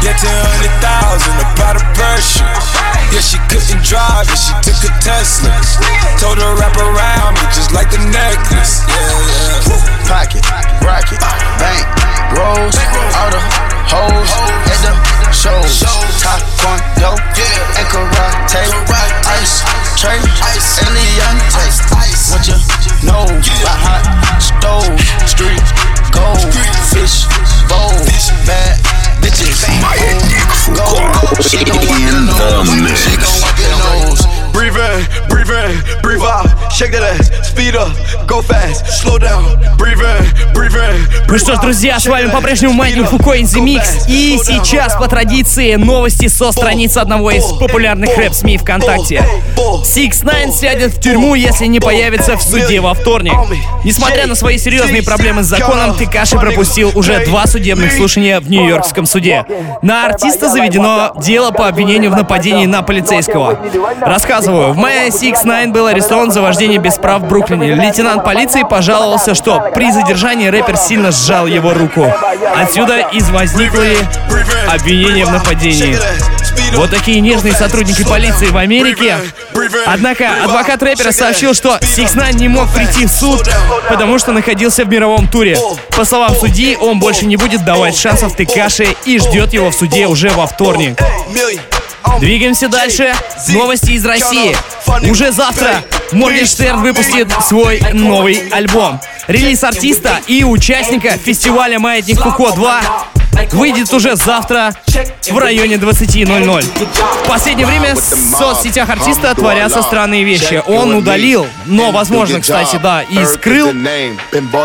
Get 0.03 0.19
to 0.23 0.31
hundred 0.31 0.75
thousand, 0.83 1.37
about 1.55 1.79
a 1.79 1.85
pressure. 1.95 2.49
Yeah, 3.15 3.23
she 3.23 3.39
couldn't 3.47 3.83
drive 3.87 4.27
it, 4.27 4.39
she 4.39 4.53
took 4.67 4.79
a 4.83 4.93
Tesla. 4.99 5.53
Told 6.19 6.39
her 6.39 6.53
wrap 6.59 6.77
around 6.77 7.39
me 7.39 7.45
just 7.55 7.71
like 7.73 7.91
the 7.91 8.03
necklace. 8.11 8.83
Yeah, 8.89 9.67
yeah. 9.71 10.11
Pocket, 10.11 10.43
rocket, 10.83 11.21
bank, 11.59 11.87
rolls, 12.35 12.77
all 13.19 13.66
hoes 13.91 14.31
at 14.71 14.79
the 14.83 14.93
shows. 15.33 15.83
Taekwondo 16.23 17.15
yeah. 17.39 17.79
and 17.79 17.89
karate, 17.89 18.67
ice 19.31 19.63
tray, 19.97 20.19
Eliante. 20.83 21.67
What 22.31 22.47
you 22.49 22.59
know 23.07 23.25
about 23.27 23.79
hot 23.87 24.43
stove, 24.43 24.99
street. 25.29 25.63
Gold, 26.11 26.41
fish 26.89 27.27
bowl, 27.69 27.93
bad 28.47 28.81
bitches. 29.21 29.69
Go, 30.73 30.87
go, 31.13 31.43
she 31.43 31.65
gon' 31.65 31.77
wipe 31.87 32.01
your 33.61 33.77
nose. 33.85 34.46
Breathe 34.57 34.75
in, 34.75 35.29
breathe 35.29 35.51
in, 35.51 36.01
breathe 36.03 36.23
out. 36.23 36.47
Shake 36.73 36.93
that 36.93 37.03
ass, 37.03 37.29
speed 37.47 37.77
up, 37.77 37.93
go 38.27 38.41
fast, 38.41 38.87
slow 39.03 39.19
down. 39.19 39.45
Breathe 39.77 40.01
in, 40.01 40.55
breathe 40.55 40.75
in. 40.75 40.97
Ну 41.29 41.39
что 41.39 41.57
ж, 41.57 41.59
друзья, 41.61 42.01
с 42.01 42.07
вами 42.07 42.31
по-прежнему 42.31 42.73
Маятник 42.73 43.09
Фуко 43.09 43.37
in 43.37 43.43
the 43.43 43.63
Mix. 43.63 44.07
И 44.09 44.39
сейчас, 44.43 44.95
по 44.95 45.09
традиции, 45.09 45.75
новости 45.75 46.29
со 46.29 46.53
страницы 46.53 46.99
одного 46.99 47.33
из 47.33 47.45
популярных 47.45 48.17
рэп-СМИ 48.17 48.57
ВКонтакте. 48.57 49.23
Six 49.83 50.25
Nine 50.25 50.53
сядет 50.53 50.95
в 50.95 51.01
тюрьму, 51.01 51.35
если 51.35 51.67
не 51.67 51.79
появится 51.79 52.39
в 52.39 52.43
суде 52.43 52.81
во 52.81 52.95
вторник. 52.95 53.35
Несмотря 53.85 54.27
на 54.27 54.35
свои 54.35 54.57
серьезные 54.57 55.03
проблемы 55.03 55.43
с 55.43 55.47
законом, 55.47 55.99
Текаши 55.99 56.39
пропустил 56.39 56.93
уже 56.95 57.27
два 57.27 57.47
судебных 57.47 57.93
слушания 57.93 58.41
в 58.41 58.49
Нью-Йоркском 58.49 59.05
суде. 59.05 59.45
На 59.83 60.07
артиста 60.07 60.49
заведено 60.49 61.13
дело 61.21 61.51
по 61.51 61.69
обвинению 61.69 62.11
в 62.11 62.17
нападении 62.17 62.65
на 62.65 62.81
полицейского. 62.81 63.59
Рассказываю, 64.47 64.75
в 64.75 64.77
мае 64.77 65.09
Six 65.09 65.45
Nine 65.45 65.73
был 65.73 65.87
арестован 65.87 66.31
за 66.31 66.41
вождение 66.41 66.79
без 66.79 66.95
прав 66.95 67.23
в 67.23 67.27
Бруклине. 67.27 67.75
Лейтенант 67.75 68.23
полиции 68.23 68.63
пожаловался, 68.63 69.35
что 69.35 69.73
при 69.75 69.91
задержании 69.91 70.47
рэпер 70.47 70.77
сильно 70.77 71.11
сжал 71.11 71.49
его 71.49 71.75
руку. 71.75 72.07
Отсюда 72.55 73.09
и 73.13 73.21
возникли 73.23 73.99
обвинения 74.73 75.27
в 75.27 75.33
нападении. 75.33 75.99
Вот 76.75 76.91
такие 76.91 77.21
нежные 77.21 77.55
сотрудники 77.55 78.05
полиции 78.05 78.47
в 78.47 78.57
Америке. 78.57 79.17
Однако 79.85 80.31
адвокат 80.45 80.81
рэпера 80.81 81.11
сообщил, 81.11 81.53
что 81.53 81.79
Nine 81.81 82.35
не 82.35 82.47
мог 82.47 82.73
прийти 82.73 83.07
в 83.07 83.11
суд, 83.11 83.43
потому 83.89 84.17
что 84.21 84.31
находился 84.31 84.85
в 84.85 84.89
мировом 84.89 85.27
туре. 85.27 85.59
По 85.97 86.05
словам 86.05 86.37
судьи, 86.37 86.77
он 86.81 87.01
больше 87.01 87.27
не 87.27 87.37
будет 87.37 87.65
давать 87.65 87.97
шансов 87.97 88.37
Текаши 88.37 88.95
и 89.07 89.19
ждет 89.19 89.53
его 89.53 89.73
в 89.73 89.75
суде 89.75 90.07
уже 90.07 90.29
во 90.31 90.47
вторник. 90.47 90.97
Двигаемся 92.21 92.69
дальше. 92.69 93.15
Новости 93.49 93.93
из 93.93 94.05
России. 94.05 94.57
Уже 95.11 95.33
завтра 95.33 95.83
Моргенштерн 96.13 96.81
выпустит 96.81 97.29
свой 97.43 97.81
новый 97.93 98.49
альбом. 98.51 99.01
Релиз 99.27 99.65
артиста 99.65 100.21
и 100.27 100.45
участника 100.45 101.19
фестиваля 101.19 101.79
«Маятник 101.79 102.21
Фуко 102.21 102.55
2» 102.55 102.81
выйдет 103.53 103.93
уже 103.93 104.17
завтра 104.17 104.73
в 105.31 105.39
районе 105.39 105.77
20.00. 105.77 106.65
В 107.25 107.29
последнее 107.29 107.67
время 107.67 107.95
в 107.95 107.99
соцсетях 107.99 108.89
артиста 108.89 109.35
творятся 109.35 109.83
странные 109.83 110.25
вещи. 110.25 110.63
Он 110.67 110.95
удалил, 110.95 111.47
но, 111.67 111.91
возможно, 111.91 112.41
кстати, 112.41 112.79
да, 112.83 113.03
и 113.03 113.25
скрыл 113.25 113.73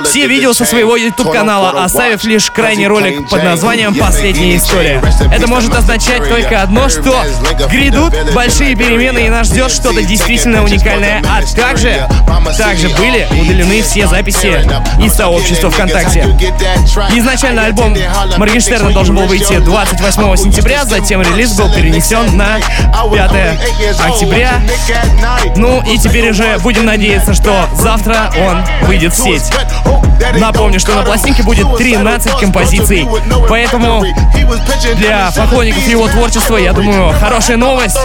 все 0.05 0.28
видео 0.28 0.53
со 0.53 0.65
своего 0.65 0.95
YouTube-канала, 0.95 1.84
оставив 1.84 2.24
лишь 2.24 2.49
крайний 2.51 2.88
ролик 2.88 3.30
под 3.30 3.43
названием 3.43 3.95
«Последняя 3.95 4.55
история». 4.57 5.01
Это 5.32 5.47
может 5.47 5.76
означать 5.76 6.28
только 6.28 6.61
одно, 6.61 6.89
что 6.89 7.24
грядут 7.69 8.13
большие 8.34 8.76
перемены 8.76 9.26
и 9.26 9.30
нас 9.30 9.47
ждет 9.47 9.72
что-то 9.72 10.01
действительно 10.03 10.63
уникальное, 10.63 11.24
а 11.28 11.41
также, 11.55 12.07
также 12.57 12.89
были 12.89 13.28
удалены 13.32 13.82
все 13.82 14.07
записи 14.07 14.59
из 15.03 15.13
сообщества 15.13 15.69
ВКонтакте. 15.69 16.22
Изначально 17.15 17.65
альбом 17.65 17.95
Моргенштерна 18.62 18.93
должен 18.93 19.16
был 19.16 19.26
выйти 19.26 19.57
28 19.57 20.38
сентября, 20.38 20.86
затем 20.86 21.20
релиз 21.24 21.53
был 21.53 21.74
перенесен 21.74 22.38
на 22.38 22.59
5 22.59 23.59
октября. 23.99 24.62
Ну 25.55 25.82
и 25.82 25.97
теперь 25.97 26.30
уже 26.30 26.59
будем 26.59 26.86
надеяться, 26.86 27.34
что 27.34 27.68
завтра 27.74 28.32
он 28.38 28.64
выйдет 28.84 29.14
в 29.14 29.18
сеть. 29.18 29.51
Напомню, 30.38 30.80
что 30.80 30.93
на 30.93 31.01
пластинке 31.01 31.41
будет 31.41 31.76
13 31.76 32.39
композиций, 32.39 33.07
поэтому 33.49 34.05
для 34.97 35.32
поклонников 35.36 35.88
его 35.88 36.07
творчества, 36.07 36.57
я 36.57 36.74
думаю, 36.74 37.16
хорошая 37.20 37.57
новость. 37.57 37.97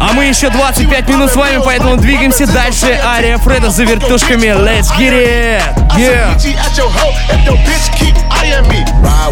А 0.00 0.12
мы 0.14 0.24
еще 0.24 0.48
25 0.48 1.08
минут 1.10 1.30
с 1.30 1.36
вами, 1.36 1.60
поэтому 1.62 1.98
двигаемся 1.98 2.46
дальше. 2.46 2.98
Ария 3.04 3.36
Фреда 3.36 3.68
за 3.70 3.84
вертушками. 3.84 4.46
Let's 4.46 4.88
get 4.98 5.12
it! 5.12 5.62
Yeah! 5.98 6.38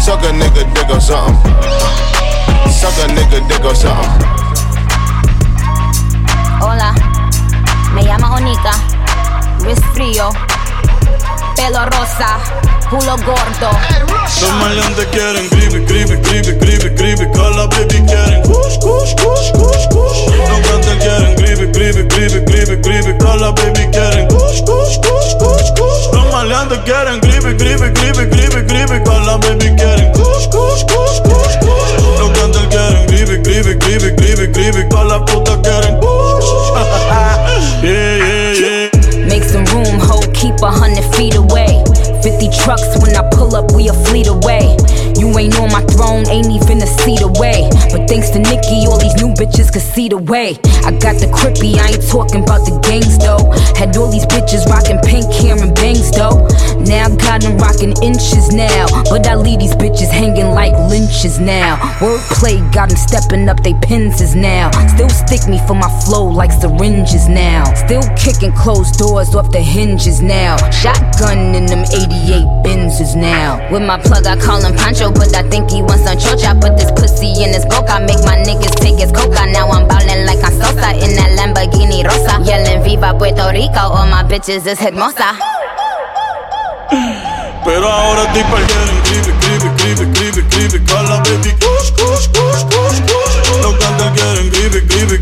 Suck 0.00 0.22
a 0.24 0.32
nigga, 0.32 0.64
dig 0.74 0.90
or 0.90 1.00
something. 1.00 1.52
Suck 2.70 2.96
a 3.04 3.08
nigga, 3.12 3.40
dig 3.48 3.64
or 3.64 3.74
something. 3.74 4.26
Hola, 6.60 6.92
me 7.94 8.02
llamo 8.02 8.34
Onika, 8.34 8.72
wrist 9.60 9.84
frío, 9.94 10.30
pelo 11.56 11.84
rosa, 11.86 12.38
culo 12.90 13.16
gordo. 13.24 13.70
Los 14.40 14.52
maleantes 14.60 15.06
quieren 15.06 15.48
gribe, 15.50 15.80
gribe, 15.84 16.16
gribe, 16.16 16.52
gribe, 16.58 16.90
gribe. 16.94 17.30
Call 17.32 17.68
baby 17.68 18.00
quieren 18.06 18.42
kush, 18.42 18.78
kush, 18.78 19.14
kush, 19.14 19.52
kush, 19.52 19.86
kush. 19.88 20.20
Los 20.48 20.60
cantantes 20.66 20.96
quieren 21.02 21.34
gribe, 21.36 21.66
gribe, 21.72 22.02
gribe, 22.08 22.40
gribe, 22.44 22.76
gribe. 22.82 23.18
Call 23.18 23.52
baby 23.54 23.88
quieren 23.92 24.28
kush, 24.28 24.62
kush, 24.62 24.98
kush, 25.00 25.34
kush, 25.38 25.70
kush. 25.76 26.12
Los 26.12 26.32
maleantes 26.32 26.78
quieren 26.84 27.20
gribe, 27.20 27.54
gribe, 27.56 27.90
gribe, 27.92 28.26
gribe, 28.26 28.62
gribe. 28.66 29.04
Call 29.04 29.38
baby 29.38 29.68
quieren 29.76 30.12
kush, 30.12 30.46
kush, 30.48 30.84
kush, 30.84 31.20
kush, 31.28 31.56
kush. 31.60 31.92
Los 32.18 32.30
cantantes 32.30 32.68
quieren 32.68 33.06
gribe, 33.06 33.42
gribe, 33.42 33.74
gribe, 33.78 34.10
gribe, 34.16 34.46
gribe. 34.52 34.88
Call 34.88 35.08
la 35.08 35.24
puta 35.24 35.60
quieren 35.62 35.98
kush. 36.00 36.46
yeah, 37.82 38.16
yeah, 38.16 38.52
yeah. 38.62 39.26
Make 39.28 39.44
some 39.44 39.64
room, 39.74 40.00
ho, 40.00 40.20
keep 40.32 40.56
a 40.62 40.70
hundred 40.70 41.04
feet 41.14 41.34
away. 41.34 41.87
50 42.28 42.50
trucks 42.60 42.84
when 43.00 43.16
I 43.16 43.24
pull 43.32 43.56
up, 43.56 43.72
we 43.72 43.88
a 43.88 43.94
fleet 44.04 44.28
away. 44.28 44.76
You 45.16 45.32
ain't 45.38 45.58
on 45.58 45.72
my 45.72 45.80
throne, 45.96 46.28
ain't 46.28 46.52
even 46.52 46.76
a 46.84 46.86
seat 46.86 47.22
away. 47.22 47.64
But 47.88 48.04
thanks 48.04 48.28
to 48.36 48.38
Nikki, 48.38 48.84
all 48.84 49.00
these 49.00 49.16
new 49.16 49.32
bitches 49.32 49.72
can 49.72 49.80
see 49.80 50.10
the 50.10 50.18
way. 50.18 50.60
I 50.84 50.92
got 50.92 51.16
the 51.16 51.32
crippy, 51.32 51.80
I 51.80 51.96
ain't 51.96 52.04
talking 52.04 52.44
about 52.44 52.68
the 52.68 52.76
gangs 52.84 53.16
though. 53.16 53.48
Had 53.80 53.96
all 53.96 54.12
these 54.12 54.26
bitches 54.26 54.68
rocking 54.68 55.00
pink 55.08 55.24
hair 55.40 55.56
and 55.56 55.74
bangs 55.74 56.12
though. 56.12 56.44
Now 56.84 57.08
I 57.08 57.16
got 57.16 57.40
them 57.40 57.56
rocking 57.56 57.96
inches 58.04 58.52
now. 58.52 58.86
But 59.08 59.26
I 59.26 59.34
leave 59.34 59.60
these 59.60 59.74
bitches 59.74 60.12
hanging 60.12 60.52
like 60.52 60.76
lynches 60.92 61.40
now. 61.40 61.76
Wordplay 61.98 62.60
got 62.72 62.90
them 62.90 62.98
stepping 62.98 63.48
up 63.48 63.62
they 63.64 63.74
penses 63.80 64.34
now. 64.34 64.70
Still 64.94 65.08
stick 65.08 65.48
me 65.48 65.58
for 65.66 65.74
my 65.74 65.88
flow 66.04 66.28
like 66.28 66.52
syringes 66.52 67.28
now. 67.28 67.64
Still 67.74 68.04
kicking 68.20 68.52
closed 68.52 68.98
doors 68.98 69.34
off 69.34 69.50
the 69.50 69.60
hinges 69.60 70.20
now. 70.20 70.56
Shotgun 70.70 71.54
in 71.56 71.66
them 71.66 71.84
88 72.26 72.44
Benzes 72.64 73.14
now. 73.14 73.62
With 73.70 73.82
my 73.82 73.98
plug, 73.98 74.26
I 74.26 74.36
call 74.36 74.60
him 74.60 74.74
Pancho, 74.74 75.12
but 75.12 75.34
I 75.34 75.42
think 75.48 75.70
he 75.70 75.82
wants 75.82 76.04
some 76.04 76.18
chocha. 76.18 76.58
Put 76.60 76.76
this 76.76 76.90
pussy 76.92 77.30
in 77.42 77.54
his 77.54 77.64
boca, 77.66 78.00
make 78.00 78.22
my 78.26 78.36
niggas 78.42 78.74
take 78.80 78.98
his 78.98 79.12
coca. 79.12 79.46
Now 79.46 79.68
I'm 79.68 79.86
ballin' 79.86 80.26
like 80.26 80.42
I'm 80.42 80.52
Sosa 80.52 80.98
in 80.98 81.14
that 81.14 81.38
Lamborghini 81.38 82.02
Rosa. 82.02 82.42
Yelling 82.42 82.82
Viva 82.82 83.14
Puerto 83.14 83.50
Rico, 83.52 83.78
all 83.78 84.06
my 84.06 84.24
bitches 84.24 84.66
is 84.66 84.78
hermosa. 84.78 85.38
Pero 87.64 87.86
ahora 87.86 88.22
estoy 88.24 88.42
quieren 88.44 88.98
gribe, 89.04 89.32
gribe, 89.40 89.68
gribe, 89.76 90.04
gribe, 90.14 90.42
gribe. 90.50 90.84
Call 90.86 91.22
baby 91.22 91.52
kush, 91.60 91.90
kush, 91.92 92.28
kush, 92.28 92.64
kush, 92.64 93.00
kush. 93.00 93.47
Los 93.62 93.74
cantantes 93.78 94.22
quieren 94.52 94.86
quieren 94.86 95.18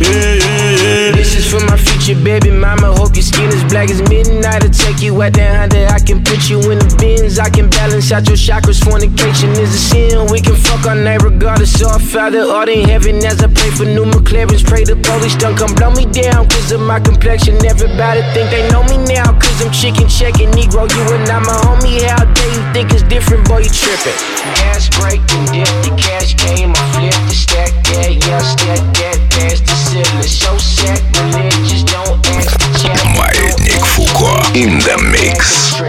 yeah, 0.00 0.34
yeah, 0.34 0.70
yeah. 0.82 1.12
This 1.12 1.34
is 1.36 1.46
for 1.46 1.60
my 1.66 1.76
future 1.76 2.18
baby 2.22 2.50
mama. 2.50 2.92
Hope 2.94 3.14
your 3.14 3.22
skin 3.22 3.48
is 3.48 3.64
black 3.64 3.90
as 3.90 4.00
midnight. 4.08 4.64
I'll 4.64 4.70
take 4.70 5.02
you 5.02 5.22
out 5.22 5.32
that 5.34 5.70
Honda. 5.70 5.88
I 5.88 6.00
can 6.00 6.24
put 6.24 6.50
you 6.50 6.58
in 6.70 6.78
the 6.78 6.96
bins. 6.98 7.38
I 7.38 7.48
can 7.50 7.70
balance 7.70 8.10
out 8.12 8.26
your 8.26 8.36
chakras. 8.36 8.82
Fornication 8.82 9.50
is 9.50 9.74
a 9.74 9.78
sin. 9.78 10.26
We 10.30 10.40
can 10.40 10.56
fuck 10.56 10.86
all 10.86 10.96
night 10.96 11.22
regardless. 11.22 11.82
I 11.82 11.98
Father 11.98 12.42
art 12.42 12.68
in 12.68 12.88
heaven 12.88 13.24
as 13.24 13.42
I 13.42 13.48
pray 13.48 13.70
for 13.70 13.84
new 13.84 14.04
McLarens. 14.04 14.64
Pray 14.64 14.84
the 14.84 14.96
police 14.96 15.36
don't 15.36 15.56
come 15.56 15.74
blow 15.74 15.90
me 15.90 16.06
down. 16.06 16.48
Cause 16.48 16.72
of 16.72 16.80
my 16.80 17.00
complexion. 17.00 17.56
Everybody 17.64 18.22
think 18.34 18.50
they 18.50 18.68
know 18.70 18.82
me 18.84 18.98
now. 18.98 19.32
Cause 19.38 19.62
I'm 19.62 19.72
chicken 19.72 20.08
checking. 20.08 20.50
Negro, 20.52 20.88
you 20.90 21.02
and 21.14 21.28
I'm 21.28 21.44
a 21.44 21.56
homie. 21.66 22.02
How 22.02 22.24
dare 22.24 22.52
you 22.52 22.62
think 22.72 22.92
it's 22.92 23.02
different? 23.04 23.46
Boy, 23.48 23.66
you 23.66 23.70
tripping. 23.70 24.18
Gas 24.21 24.89
break 24.99 25.21
and 25.33 25.47
dip. 25.51 25.67
The 25.81 25.89
cash 25.97 26.35
came. 26.35 26.71
I 26.71 26.83
flipped 26.93 27.17
the 27.25 27.33
stack. 27.33 27.73
Yeah, 27.89 28.09
yeah, 28.09 28.39
stack 28.39 28.81
that. 28.97 29.17
Past 29.31 29.65
the 29.65 29.73
ceiling. 29.73 30.23
So 30.23 30.57
sacrilegious. 30.57 31.83
Don't 31.83 32.25
ask 32.27 32.59
the 32.59 32.69
chat. 32.77 33.01
Маятник 33.17 33.83
Фуко. 33.83 34.31
In 34.53 34.77
the 34.79 34.97
mix. 35.11 35.81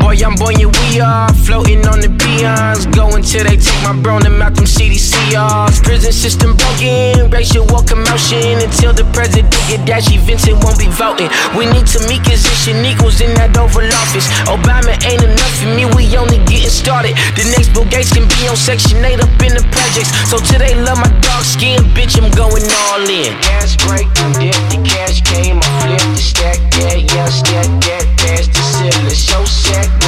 Boy, 0.00 0.16
I'm 0.24 0.34
boy, 0.34 0.52
yeah, 0.58 0.66
we 0.66 1.00
are 1.00 1.32
floating 1.44 1.86
on 1.86 2.00
the 2.00 2.08
peons. 2.35 2.85
Going 2.87 3.23
till 3.23 3.43
they 3.43 3.57
take 3.57 3.81
my 3.83 3.95
bro 3.95 4.17
and 4.17 4.41
out 4.41 4.55
them 4.55 4.65
CDCRs. 4.65 5.83
Prison 5.83 6.11
system 6.11 6.55
broken, 6.55 7.29
racial 7.31 7.65
war 7.67 7.83
commotion. 7.83 8.59
Until 8.59 8.93
the 8.93 9.07
president 9.15 9.51
get 9.67 9.85
dashy, 9.87 10.17
Vincent 10.17 10.63
won't 10.63 10.79
be 10.79 10.87
voting. 10.87 11.29
We 11.57 11.65
need 11.65 11.87
to 11.95 11.99
meet 12.07 12.23
position 12.23 12.83
equals 12.85 13.21
in 13.21 13.33
that 13.35 13.55
Oval 13.57 13.87
Office. 14.03 14.27
Obama 14.47 14.93
ain't 15.07 15.23
enough 15.23 15.55
for 15.59 15.71
me, 15.71 15.85
we 15.95 16.11
only 16.17 16.39
getting 16.45 16.69
started. 16.69 17.15
The 17.35 17.45
next 17.55 17.73
Bill 17.73 17.85
Gates 17.85 18.11
can 18.11 18.27
be 18.27 18.47
on 18.47 18.57
Section 18.57 19.03
8 19.03 19.19
up 19.19 19.31
in 19.41 19.55
the 19.55 19.65
projects. 19.71 20.11
So 20.29 20.39
they 20.57 20.75
love 20.75 20.97
my 20.97 21.11
dark 21.21 21.43
skin, 21.43 21.83
bitch, 21.95 22.17
I'm 22.19 22.31
going 22.31 22.63
all 22.87 23.03
in. 23.03 23.35
Gas 23.41 23.75
break, 23.87 24.07
dip, 24.39 24.55
the 24.71 24.79
cash 24.83 25.21
came, 25.21 25.59
I 25.59 25.69
flipped 25.83 26.11
the 26.15 26.21
stack, 26.21 26.59
yeah, 26.79 26.95
yeah, 26.95 27.29
stack 27.29 27.69
that, 27.85 28.05
past 28.17 28.49
the 28.53 28.61
ceiling. 28.61 29.15
So 29.15 29.43
sacrilegious, 29.45 30.04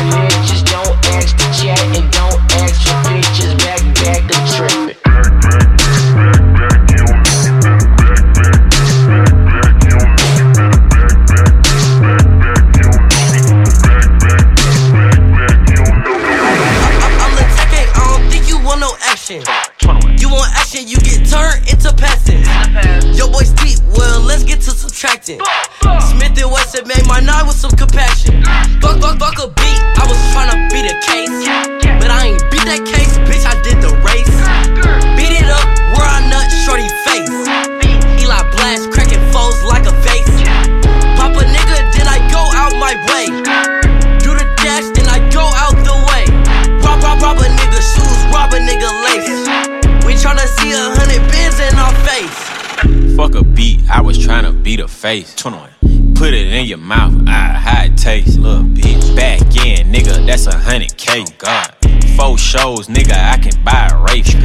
Shows, 62.68 62.88
nigga, 62.90 63.16
I 63.16 63.38
can 63.38 63.64
buy 63.64 63.88
a 63.94 63.98
race. 64.12 64.36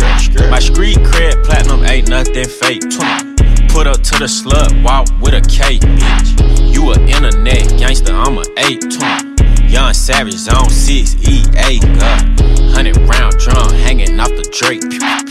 My 0.49 0.61
street 0.61 0.97
cred 0.99 1.43
platinum 1.45 1.83
ain't 1.83 2.09
nothing 2.09 2.47
fake. 2.47 2.83
21. 2.83 3.35
Put 3.67 3.89
up 3.89 4.01
to 4.01 4.15
the 4.23 4.31
slut, 4.31 4.71
walk 4.85 5.09
with 5.21 5.35
a 5.35 5.41
K, 5.51 5.81
bitch. 5.81 6.73
You 6.73 6.93
a 6.93 7.01
internet 7.01 7.77
gangster, 7.77 8.13
I'm 8.15 8.39
a 8.39 8.45
8. 8.59 8.81
21. 8.81 9.69
Young 9.69 9.93
Savage, 9.93 10.35
zone 10.35 10.71
6, 10.71 11.17
EA, 11.27 11.81
God. 11.99 12.39
Uh, 12.39 12.71
100 12.79 12.97
round 13.11 13.37
drum 13.39 13.71
hanging 13.83 14.21
off 14.21 14.29
the 14.29 14.47
Drake. 14.55 14.83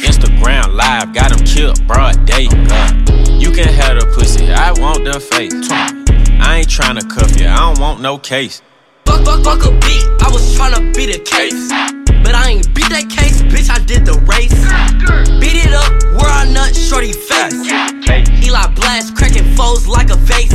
Instagram 0.04 0.76
live, 0.76 1.14
got 1.14 1.32
him 1.32 1.46
killed, 1.46 1.80
broad 1.88 2.26
day, 2.26 2.48
God. 2.48 2.92
You 3.42 3.54
can 3.54 3.70
have 3.70 4.02
the 4.02 4.12
pussy, 4.14 4.52
I 4.52 4.74
want 4.74 5.06
the 5.06 5.18
face. 5.18 5.54
I 6.42 6.58
ain't 6.58 6.68
tryna 6.68 7.10
cuff 7.10 7.40
you, 7.40 7.48
I 7.48 7.56
don't 7.56 7.80
want 7.80 8.02
no 8.02 8.18
case 8.18 8.62
fuck, 9.26 9.44
fuck 9.44 9.66
a 9.66 9.72
beat. 9.82 10.04
I 10.22 10.30
was 10.32 10.56
tryna 10.56 10.94
beat 10.96 11.12
the 11.14 11.20
case. 11.20 11.70
But 12.24 12.36
I 12.36 12.50
ain't 12.50 12.74
beat 12.74 12.90
that 12.90 13.10
case, 13.10 13.42
bitch, 13.42 13.70
I 13.70 13.80
did 13.84 14.06
the 14.06 14.18
race. 14.30 14.54
Beat 15.42 15.66
it 15.66 15.74
up, 15.74 15.92
where 16.14 16.30
I 16.30 16.46
nut, 16.50 16.76
shorty. 16.76 17.14
Eli 18.46 18.68
blast, 18.76 19.16
cracking 19.16 19.48
foes 19.56 19.88
like 19.88 20.10
a 20.12 20.18
vase. 20.18 20.54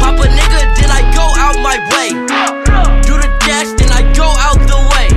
Pop 0.00 0.16
a 0.16 0.26
nigga, 0.28 0.60
then 0.76 0.88
I 0.88 1.04
go 1.12 1.24
out 1.36 1.56
my 1.60 1.76
way. 1.92 2.16
Do 3.04 3.18
the 3.20 3.28
dash, 3.44 3.70
then 3.76 3.92
I 3.92 4.02
go 4.16 4.24
out 4.24 4.60
the 4.64 4.80
way. 4.96 5.12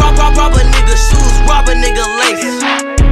Rob, 0.00 0.16
rob, 0.16 0.36
rob 0.36 0.54
a 0.56 0.62
nigga 0.64 0.96
shoes, 0.96 1.34
rob 1.44 1.68
a 1.68 1.74
nigga 1.76 2.04
lace. 2.24 2.62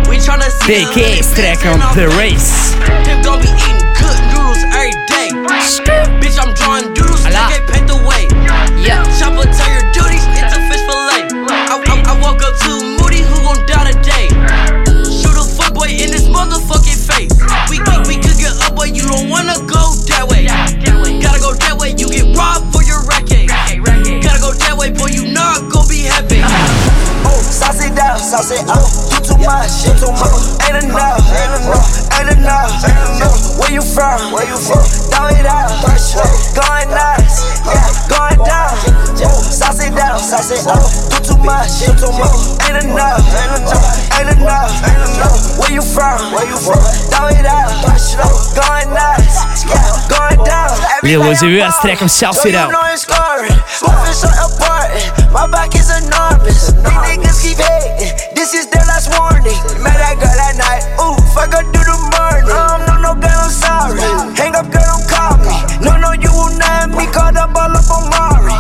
We 0.09 0.17
tryna 0.17 0.49
see 0.65 0.89
track 1.35 1.65
on 1.67 1.81
the 1.97 2.09
race. 2.17 2.75
Him 3.07 3.23
gon' 3.23 3.41
be 3.41 3.49
eating 3.49 3.81
good 3.99 4.19
noodles 4.33 4.65
every 4.73 4.97
day. 5.07 5.29
Bitch, 6.21 6.39
I'm 6.41 6.55
I 28.41 28.43
say, 28.43 28.65
oh, 28.73 28.81
you 29.13 29.21
too 29.21 29.37
much, 29.45 29.85
you 29.85 29.93
too 30.01 30.09
much. 30.17 30.65
Ain't 30.65 30.81
enough, 30.81 31.21
ain't 31.29 31.61
enough, 31.61 32.09
ain't 32.17 32.33
enough, 32.41 32.73
ain't 32.89 33.21
enough. 33.21 33.37
Where 33.61 33.69
you 33.69 33.85
from? 33.85 34.33
Where 34.33 34.49
you 34.49 34.57
from? 34.57 34.81
Throw 35.13 35.29
it 35.29 35.45
out, 35.45 35.69
going 35.85 36.89
nuts, 36.89 37.37
going 38.09 38.41
down. 38.41 38.73
Sauce 39.45 39.85
down, 39.93 40.17
sauce 40.17 40.57
up. 40.65 40.81
Do 41.13 41.21
too 41.21 41.37
much, 41.45 41.85
do 41.85 41.93
too 41.93 42.09
much. 42.17 42.65
Ain't 42.65 42.81
enough, 42.81 43.21
ain't 43.29 43.61
enough, 43.61 44.09
ain't 44.17 44.33
enough, 44.33 44.73
ain't 44.89 45.05
enough. 45.05 45.61
Where 45.61 45.73
you 45.77 45.85
from? 45.85 46.33
Where 46.33 46.49
you 46.49 46.57
from? 46.57 46.81
Throw 47.13 47.29
it 47.29 47.45
out, 47.45 47.77
going 48.57 48.89
nuts, 48.89 49.69
going 50.09 50.41
down. 50.49 50.73
Lil 51.03 51.29
Uzi 51.29 51.61
Vert, 51.61 51.77
trek 51.81 51.99
hem 51.99 52.09
zelf 52.09 52.43
weer 52.43 52.57
out. 52.57 52.73
My 55.31 55.47
back 55.47 55.75
is 55.75 55.89
enormous. 55.91 56.73
These 56.73 56.83
niggas 56.83 57.41
keep 57.43 57.59
hating 57.59 58.30
this 58.41 58.55
is 58.55 58.67
their 58.73 58.81
last 58.89 59.13
warning. 59.21 59.53
Met 59.85 60.01
that 60.01 60.17
girl 60.17 60.41
at 60.41 60.57
night, 60.57 60.81
ooh, 60.97 61.13
fuck 61.37 61.53
her 61.53 61.61
through 61.61 61.85
the 61.85 61.99
morning. 62.09 62.49
Um, 62.49 62.81
no, 62.89 62.97
no, 62.97 63.13
girl, 63.13 63.37
I'm 63.37 63.53
sorry. 63.53 64.01
Hang 64.33 64.57
up, 64.57 64.73
girl, 64.73 64.81
don't 64.81 65.05
call 65.05 65.37
me. 65.45 65.53
No, 65.85 66.01
no, 66.01 66.17
you 66.17 66.33
will 66.33 66.49
not 66.57 66.89
me 66.89 67.05
caught 67.13 67.37
up 67.37 67.53
all 67.53 67.69
up 67.69 67.85
on 67.93 68.09
Mari. 68.09 68.57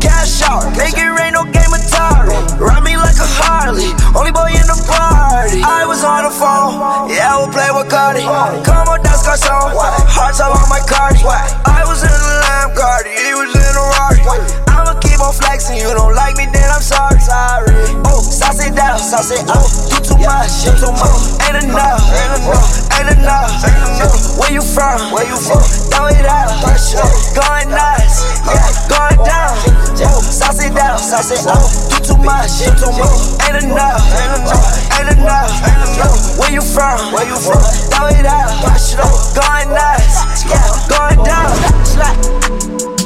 Cash 0.00 0.40
out, 0.48 0.64
make 0.72 0.96
it 0.96 1.12
rain, 1.12 1.36
no 1.36 1.44
game 1.44 1.68
of 1.68 1.84
Atari. 1.84 2.32
Ride 2.56 2.80
me 2.80 2.96
like 2.96 3.20
a 3.20 3.28
Harley, 3.28 3.92
only 4.16 4.32
boy 4.32 4.56
in 4.56 4.64
the 4.64 4.78
party. 4.88 5.60
I 5.60 5.84
was 5.84 6.00
on 6.00 6.24
the 6.24 6.32
phone, 6.32 7.12
yeah, 7.12 7.36
I 7.36 7.44
will 7.44 7.52
play 7.52 7.68
with 7.76 7.92
Cardi. 7.92 8.24
Come 8.24 8.88
on, 8.88 9.04
that's 9.04 9.20
Garcon, 9.20 9.76
hearts 10.08 10.40
all 10.40 10.56
on 10.56 10.64
my 10.72 10.80
Cardi. 10.88 11.20
I 11.68 11.84
was 11.84 12.00
in 12.00 12.08
the 12.08 12.34
Lamb 12.40 12.72
Cardi, 12.72 13.12
he 13.12 13.36
was 13.36 13.52
in 13.52 13.68
a 13.68 13.84
Rari. 13.84 14.24
I'ma 14.64 14.96
keep 15.20 15.26
on 15.26 15.32
flexing, 15.36 15.76
you 15.76 15.92
don't 15.92 16.14
like 16.14 16.36
me, 16.36 16.46
then 16.48 16.64
I'm 16.72 16.80
sorry. 16.80 17.20
Sorry. 17.20 17.76
Oh, 18.08 18.24
sauce 18.24 18.64
it 18.64 18.74
down, 18.74 18.96
oh, 18.96 19.04
sauce 19.04 19.30
it 19.30 19.44
oh. 19.48 19.52
up. 19.52 19.68
You 19.92 20.00
too 20.00 20.18
much, 20.24 20.64
you 20.64 20.72
too 20.80 20.92
much. 20.96 21.36
Ain't 21.44 21.60
enough, 21.60 22.00
ain't 22.08 22.40
enough, 22.40 22.72
ain't 22.96 23.10
enough, 23.20 23.52
ain't 23.60 23.76
enough. 24.00 24.40
Where 24.40 24.52
you 24.52 24.64
from? 24.64 25.12
Where 25.12 25.28
you 25.28 25.36
from? 25.36 25.60
Throw 25.92 26.08
it 26.08 26.24
out, 26.24 26.48
going 27.36 27.68
nuts, 27.68 28.16
going 28.88 29.20
down. 29.28 29.52
Oh, 30.00 30.24
sauce 30.24 30.64
it 30.64 30.72
down, 30.72 30.96
oh, 30.96 31.04
sauce 31.04 31.36
it 31.36 31.44
up. 31.44 31.68
You 31.92 32.00
too 32.00 32.16
much, 32.24 32.64
you 32.64 32.72
too 32.80 32.88
much. 32.96 33.44
Ain't 33.44 33.60
enough, 33.60 34.00
ain't 34.16 34.40
enough, 34.40 34.96
ain't 34.96 35.20
enough. 35.20 35.52
Where 36.40 36.52
you 36.52 36.64
from? 36.64 37.12
Where 37.12 37.28
you 37.28 37.36
from? 37.36 37.60
Throw 37.92 38.08
it 38.08 38.24
out, 38.24 38.56
going 39.36 39.68
nuts, 39.68 40.48
going 40.88 41.20
down. 41.24 42.99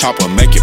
Chopper 0.00 0.28
make 0.28 0.56
it 0.56 0.59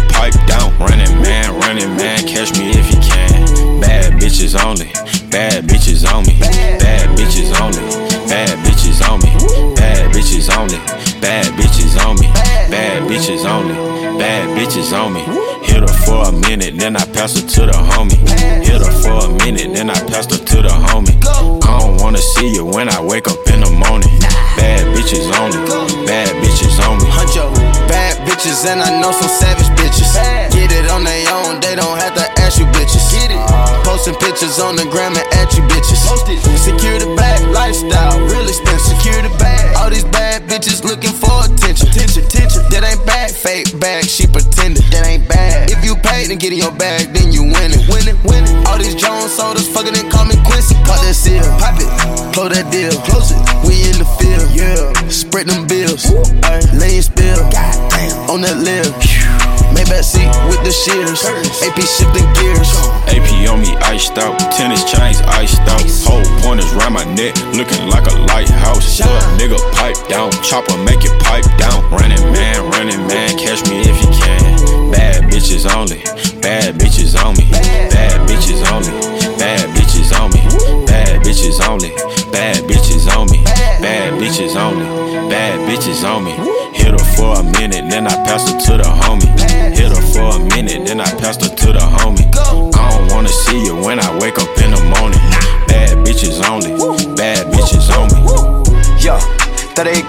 AP 61.78 61.86
shifting 61.86 62.26
gears. 62.34 62.74
AP 63.06 63.30
on 63.46 63.62
me 63.62 63.76
iced 63.86 64.18
out, 64.18 64.34
tennis 64.50 64.82
chains 64.82 65.20
iced 65.38 65.62
out. 65.70 65.86
Whole 66.02 66.26
pointers 66.42 66.70
round 66.74 66.94
my 66.94 67.04
neck, 67.14 67.36
looking 67.54 67.86
like 67.86 68.06
a 68.10 68.16
lighthouse. 68.26 69.00
Nigga 69.38 69.58
pipe 69.78 69.96
down, 70.08 70.30
chopper 70.42 70.76
make 70.82 71.04
it 71.04 71.14
pipe 71.22 71.46
down. 71.56 71.88
Running 71.90 72.17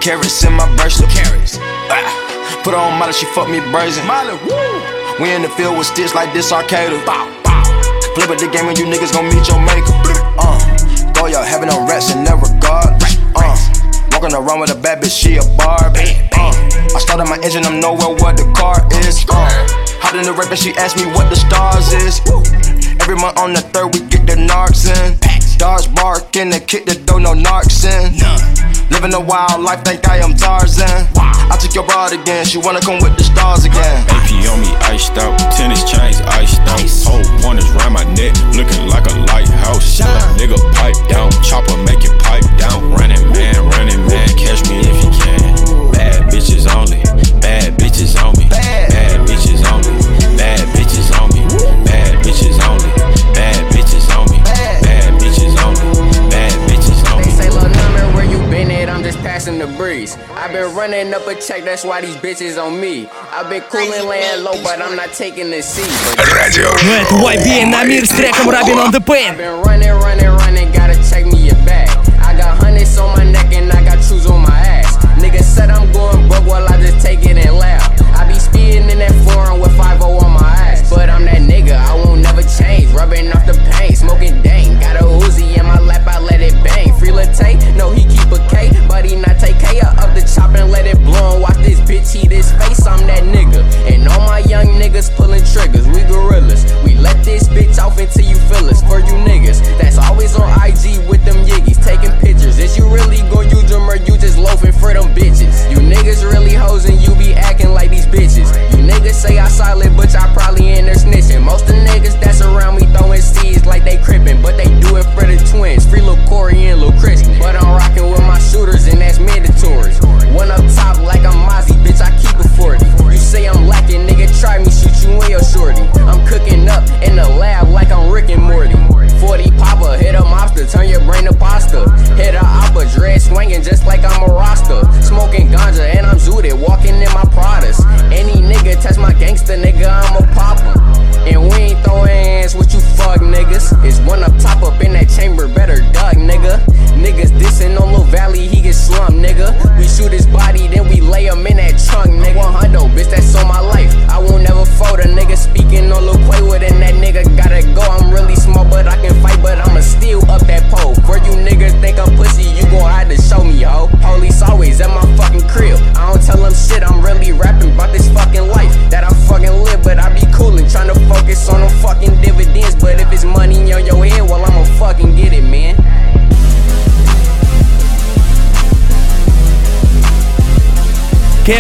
38 0.10 0.18
carats 0.18 0.44
in 0.44 0.54
my 0.54 0.66
bracelet. 0.76 1.10
Carrots. 1.10 1.58
Put 2.64 2.74
on 2.74 2.98
Molly, 2.98 3.14
she 3.14 3.26
fuck 3.38 3.50
me 3.50 3.60
brazen. 3.72 4.06
Molly, 4.08 4.34
woo. 4.42 5.22
We 5.22 5.32
in 5.32 5.42
the 5.42 5.50
field 5.50 5.78
with 5.78 5.86
sticks 5.86 6.16
like 6.16 6.34
this 6.34 6.52
arcade. 6.52 6.90
Bow, 7.06 7.30
bow. 7.44 7.64
Play 8.16 8.26
with 8.26 8.40
the 8.40 8.50
game 8.50 8.66
and 8.66 8.78
you 8.78 8.86
niggas 8.86 9.14
gon' 9.14 9.30
meet 9.30 9.46
your 9.48 9.62
maker. 9.62 9.94
Uh, 10.40 10.58
go 11.14 11.28
y'all 11.28 11.44
having 11.44 11.70
no 11.70 11.86
rats 11.86 12.12
in 12.12 12.24
that 12.26 12.42
regard. 12.42 12.98
Uh, 13.38 13.54
walking 14.12 14.34
around 14.34 14.60
with 14.62 14.72
a 14.72 14.80
bad 14.82 15.02
bitch, 15.04 15.14
she 15.14 15.38
a 15.38 15.46
Barbie. 15.58 16.18
Uh, 16.34 16.54
I 16.96 17.00
started 17.00 17.30
my 17.30 17.38
engine, 17.46 17.64
I'm 17.66 17.80
nowhere 17.80 18.18
where 18.18 18.34
the 18.34 18.50
car 18.58 18.82
is. 19.06 19.26
Uh, 19.30 19.46
hot 20.02 20.16
in 20.16 20.26
the 20.26 20.34
rape 20.34 20.50
and 20.50 20.58
she 20.58 20.74
asked 20.74 20.98
me 20.98 21.06
what 21.14 21.30
the 21.30 21.38
stars 21.38 21.94
is. 21.94 22.18
Every 23.02 23.16
month 23.16 23.38
on 23.38 23.54
the 23.54 23.62
third, 23.62 23.94
we 23.94 24.02
get 24.10 24.26
the 24.26 24.36
narcs 24.36 24.90
in. 24.90 25.20
Dogs 25.60 25.88
barking 25.88 26.54
and 26.54 26.66
kick 26.66 26.86
the 26.86 26.96
door, 26.96 27.20
no 27.20 27.34
narcs 27.34 27.86
in. 27.86 28.49
Living 28.90 29.14
a 29.14 29.20
wild 29.20 29.62
life, 29.62 29.84
think 29.84 30.08
I 30.08 30.18
am 30.18 30.34
Tarzan. 30.34 31.08
I 31.16 31.58
took 31.62 31.74
your 31.74 31.86
broad 31.86 32.14
again, 32.14 32.46
she 32.46 32.58
wanna 32.58 32.82
come 32.82 33.02
with 33.02 33.18
the 33.18 33.24
stars 33.24 33.66
again. 33.66 34.06
AP 34.10 34.30
on 34.50 34.62
me 34.62 34.70
iced 34.90 35.18
out, 35.18 35.38
tennis 35.54 35.84
chains 35.90 36.22
iced 36.22 36.62
out. 36.70 36.82
Whole 37.06 37.24
pointers 37.42 37.66
oh, 37.70 37.78
round 37.78 37.94
my 37.94 38.04
neck, 38.14 38.34
looking 38.54 38.88
like 38.88 39.06
a 39.10 39.16
lighthouse. 39.30 40.00
Little 40.38 40.58
nigga 40.58 40.60
pipe 40.74 40.98
down, 41.10 41.32
chopper 41.44 41.78
make 41.84 42.06
it 42.06 42.14
pipe 42.22 42.46
down. 42.58 42.92
Running 42.94 43.22
man, 43.32 43.58
running 43.78 44.02
man, 44.08 44.30
catch 44.38 44.68
me 44.70 44.82
if 44.82 44.98
you 45.04 45.12
can. 45.14 45.92
Bad 45.92 46.30
bitches 46.30 46.66
only, 46.70 47.02
bad 47.42 47.78
bitches 47.78 48.18
on 48.22 48.38
me, 48.38 48.50
bad 48.50 48.99
in 59.49 59.59
the 59.59 59.67
breeze. 59.77 60.17
I've 60.37 60.53
been 60.53 60.75
running 60.75 61.13
up 61.13 61.27
a 61.27 61.35
check, 61.35 61.65
that's 61.65 61.85
why 61.85 62.01
these 62.01 62.17
bitches 62.17 62.63
on 62.63 62.81
me. 62.81 63.09
I've 63.33 63.49
been 63.49 63.63
cooling, 63.63 64.07
laying 64.07 64.45
low, 64.45 64.53
but 64.63 64.81
I'm 64.81 64.97
not 64.97 65.13
taking 65.13 65.51
the 65.51 65.63
seat. 65.63 65.91
Радио. 66.17 66.71
Ну 66.85 66.93
это 66.93 67.15
YB 67.15 67.67
на 67.67 67.85
мир 67.85 68.07
с 68.07 68.11
треком 68.11 68.51
Robin 68.51 68.79
on 68.79 68.93
the 68.93 69.01
Pain. 69.01 69.33
I've 69.33 69.39
been 69.39 69.63
running, 69.63 69.93
running, 70.01 70.31
running, 70.31 70.73
gotta 70.73 70.95
check 71.11 71.27
me 71.27 71.47
your 71.49 71.57
bag. 71.65 71.89
I 72.21 72.37
got 72.37 72.59
hundreds 72.59 72.97
on 72.99 73.17
my 73.17 73.25
neck 73.25 73.53
and 73.53 73.73
I 73.73 73.83
got 73.85 74.03
shoes 74.05 74.27
on 74.27 74.43
my 74.43 74.51
ass. 74.51 74.97
Niggas 75.19 75.43
said 75.43 75.71
I'm 75.71 75.91
going 75.93 76.29
broke, 76.29 76.47
well 76.47 76.67
I 76.69 76.81
just 76.81 77.05
take 77.05 77.25
it 77.25 77.37
and 77.37 77.57
laugh. 77.57 77.91
I 78.15 78.29
be 78.29 78.39
speeding 78.39 78.89
in 78.91 78.99
that 78.99 79.15
foreign 79.25 79.61
with 79.61 79.77
5 79.77 80.03
on 80.03 80.33
my 80.33 80.41
ass. 80.41 80.89
But 80.91 81.09
I'm 81.11 81.25
that 81.25 81.43
nigga, 81.43 81.77
I 81.77 81.95
won't 81.97 82.21
never 82.23 82.43
change. 82.43 82.93
Rubbing 82.93 83.33
off 83.33 83.47
the 83.47 83.55
pain, 83.73 83.97
smoking 83.97 84.43
dang. 84.43 84.79
Got 84.81 84.97
a 84.97 85.05
Uzi 85.05 85.59
in 85.59 85.67
my 85.67 85.81
lap, 85.81 86.07
I 86.07 86.21
let 86.21 86.41
it 86.41 86.55
bang. 86.63 86.93
Free 86.99 87.11
Latte, 87.11 87.57
no 87.75 87.91
he 87.91 88.05
keep 88.05 88.28
let 90.70 90.86
it 90.86 90.98
blow 91.04 91.49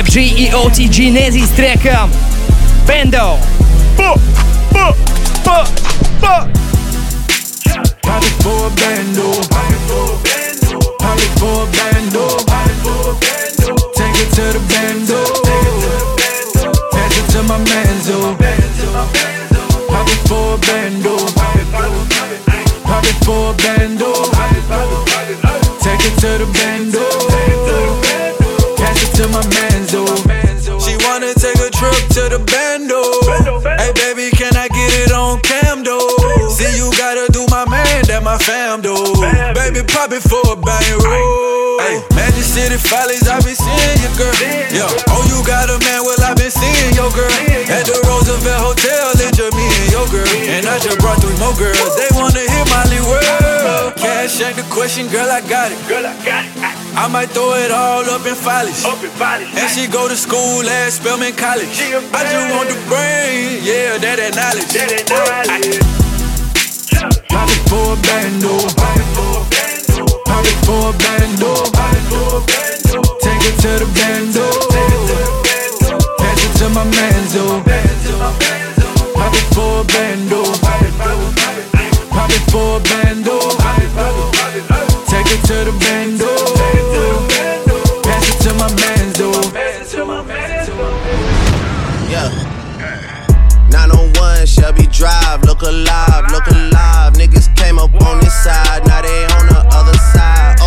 G 0.08 0.22
и 0.22 0.50
OTG 0.50 1.10
Нези 1.10 1.44
с 1.44 1.50
треком 1.50 2.10
Bendo. 2.88 3.36
Бу, 3.98 4.14
бу, 4.70 4.94
бу, 5.44 5.56
бу. 6.22 6.34
Pocket 8.02 8.34
for 8.40 8.66
a 8.66 8.70
bando. 8.70 9.28
Pocket 10.98 11.32
for 11.38 11.62
a 11.62 11.66
bando. 11.76 12.24
Take 13.94 14.20
it 14.22 14.30
to 14.36 14.44
the 14.54 14.60
bando. 14.70 15.20
Pass 16.90 17.18
it 17.18 17.26
to 17.32 17.42
my 17.42 17.58
manzo. 17.58 18.18
Pocket 19.88 20.20
for 20.28 20.54
a 20.54 20.58
bando. 20.58 21.14
Pocket 22.84 23.16
for 23.22 23.50
a 23.50 23.54
bando. 23.54 24.10
Take 25.82 26.06
it 26.06 26.14
to 26.20 26.38
the 26.38 26.46
bando. 26.54 26.67
Follies, 42.89 43.29
I 43.29 43.37
been 43.45 43.53
seeing 43.53 44.01
your 44.01 44.09
girl. 44.17 44.33
Yeah, 44.73 44.89
oh 45.13 45.21
you 45.29 45.37
got 45.45 45.69
a 45.69 45.77
man, 45.85 46.01
well 46.01 46.17
I've 46.25 46.33
been 46.33 46.49
seeing 46.49 46.97
your 46.97 47.13
girl. 47.13 47.29
At 47.69 47.85
the 47.85 48.01
Roosevelt 48.09 48.65
Hotel, 48.65 49.13
it's 49.13 49.37
just 49.37 49.53
me 49.53 49.61
and 49.61 49.93
your 49.93 50.09
girl. 50.09 50.25
And 50.25 50.65
I 50.65 50.81
just 50.81 50.97
brought 50.97 51.21
three 51.21 51.37
more 51.37 51.53
girls. 51.53 51.77
They 51.93 52.09
wanna 52.17 52.41
hear 52.41 52.65
Molly 52.73 52.97
World. 53.05 53.93
Cash 53.93 54.41
ain't 54.41 54.57
the 54.57 54.65
question, 54.73 55.05
girl, 55.13 55.29
I 55.29 55.45
got 55.45 55.69
it. 55.69 55.77
Girl, 55.85 56.01
I 56.01 56.17
got 56.25 56.41
it. 56.49 56.57
I 56.97 57.05
might 57.05 57.29
throw 57.29 57.53
it 57.61 57.69
all 57.69 58.01
up 58.09 58.25
in 58.25 58.33
Follies. 58.33 58.81
Up 58.81 58.97
in 59.05 59.13
Follies. 59.21 59.53
And 59.53 59.69
she 59.69 59.85
go 59.85 60.09
to 60.09 60.17
school 60.17 60.65
at 60.65 60.89
Spelman 60.89 61.37
College. 61.37 61.69
I 61.69 62.25
just 62.25 62.49
want 62.49 62.73
the 62.73 62.77
brain, 62.89 63.61
yeah, 63.61 64.01
that 64.01 64.17
that 64.17 64.33
knowledge. 64.33 64.65
That 64.73 64.89
that 64.89 65.05
knowledge. 65.13 65.77
Pocket 67.29 67.61
for 67.69 67.93
a 67.93 68.01
bando. 68.01 68.65
Pocket 68.81 69.05
for 70.65 70.89
a 70.89 70.93
bando. 70.97 71.69
Take 72.49 72.65
it 72.65 72.68
to 73.57 73.71
the 73.79 73.87
bando. 73.95 74.45
Pass 76.17 76.43
it 76.45 76.53
to 76.59 76.69
my 76.69 76.83
manzo. 76.85 77.63
Pocket 79.13 79.47
for 79.53 79.81
a 79.81 79.83
bando. 79.85 80.43
Pocket 82.09 82.43
for 82.51 82.77
a 82.77 82.81
bando. 82.83 83.39
Take 85.07 85.31
it 85.33 85.41
to 85.47 85.57
the 85.65 85.73
bando. 85.79 86.29
Pass 88.03 88.25
it 88.29 88.37
to 88.43 88.51
my 88.53 88.67
manzo. 88.79 89.29
Yeah. 92.09 92.29
901 93.69 94.45
Shelby 94.47 94.87
Drive, 94.87 95.43
look 95.43 95.61
alive, 95.61 96.31
look 96.31 96.47
alive. 96.47 97.13
Niggas 97.13 97.49
came 97.55 97.79
up 97.79 97.93
on 98.01 98.19
this 98.19 98.33
side, 98.43 98.85
now 98.85 99.01
they 99.01 99.25
on 99.25 99.47
the 99.47 99.65
other 99.71 99.97
side 100.13 100.58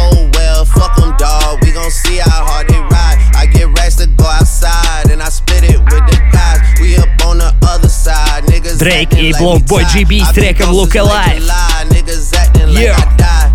Oh 0.62 0.62
well, 0.62 0.66
fuck 0.66 0.96
them, 0.98 1.16
dawg. 1.18 1.64
We 1.64 1.72
gon' 1.72 1.90
see 1.92 2.18
how 2.18 2.46
hard 2.46 2.68
they 2.68 2.80
ride. 2.80 3.18
I 3.36 3.46
get 3.46 3.68
racks 3.78 3.96
to 3.98 4.08
go 4.08 4.26
outside, 4.26 5.10
and 5.12 5.22
I 5.22 5.30
spit 5.30 5.64
it 5.64 5.80
with 5.80 6.06
the 6.10 6.18
guys. 6.32 6.60
We 6.82 6.96
up 6.98 7.10
on 7.26 7.38
the 7.40 7.54
other 7.64 7.90
side, 7.90 8.44
niggas. 8.46 8.78
Дрейк 8.80 9.10
acting 9.12 9.26
и 9.26 9.32
like 9.32 9.42
Blow 9.42 9.54
we 9.56 9.64
Boy 9.64 9.82
tied. 9.84 9.92
GB 9.94 10.12
с 10.20 10.30
I 10.30 10.34
been 10.34 10.44
треком 10.44 10.72
Look 10.72 10.92
closest 10.92 10.96
like 10.96 11.28
Alive. 11.28 11.40
July, 11.40 11.86
Niggas 11.90 12.34
acting 12.38 12.74
like 12.74 12.84
Yeah. 12.84 12.98
I 12.98 13.18
died. 13.18 13.52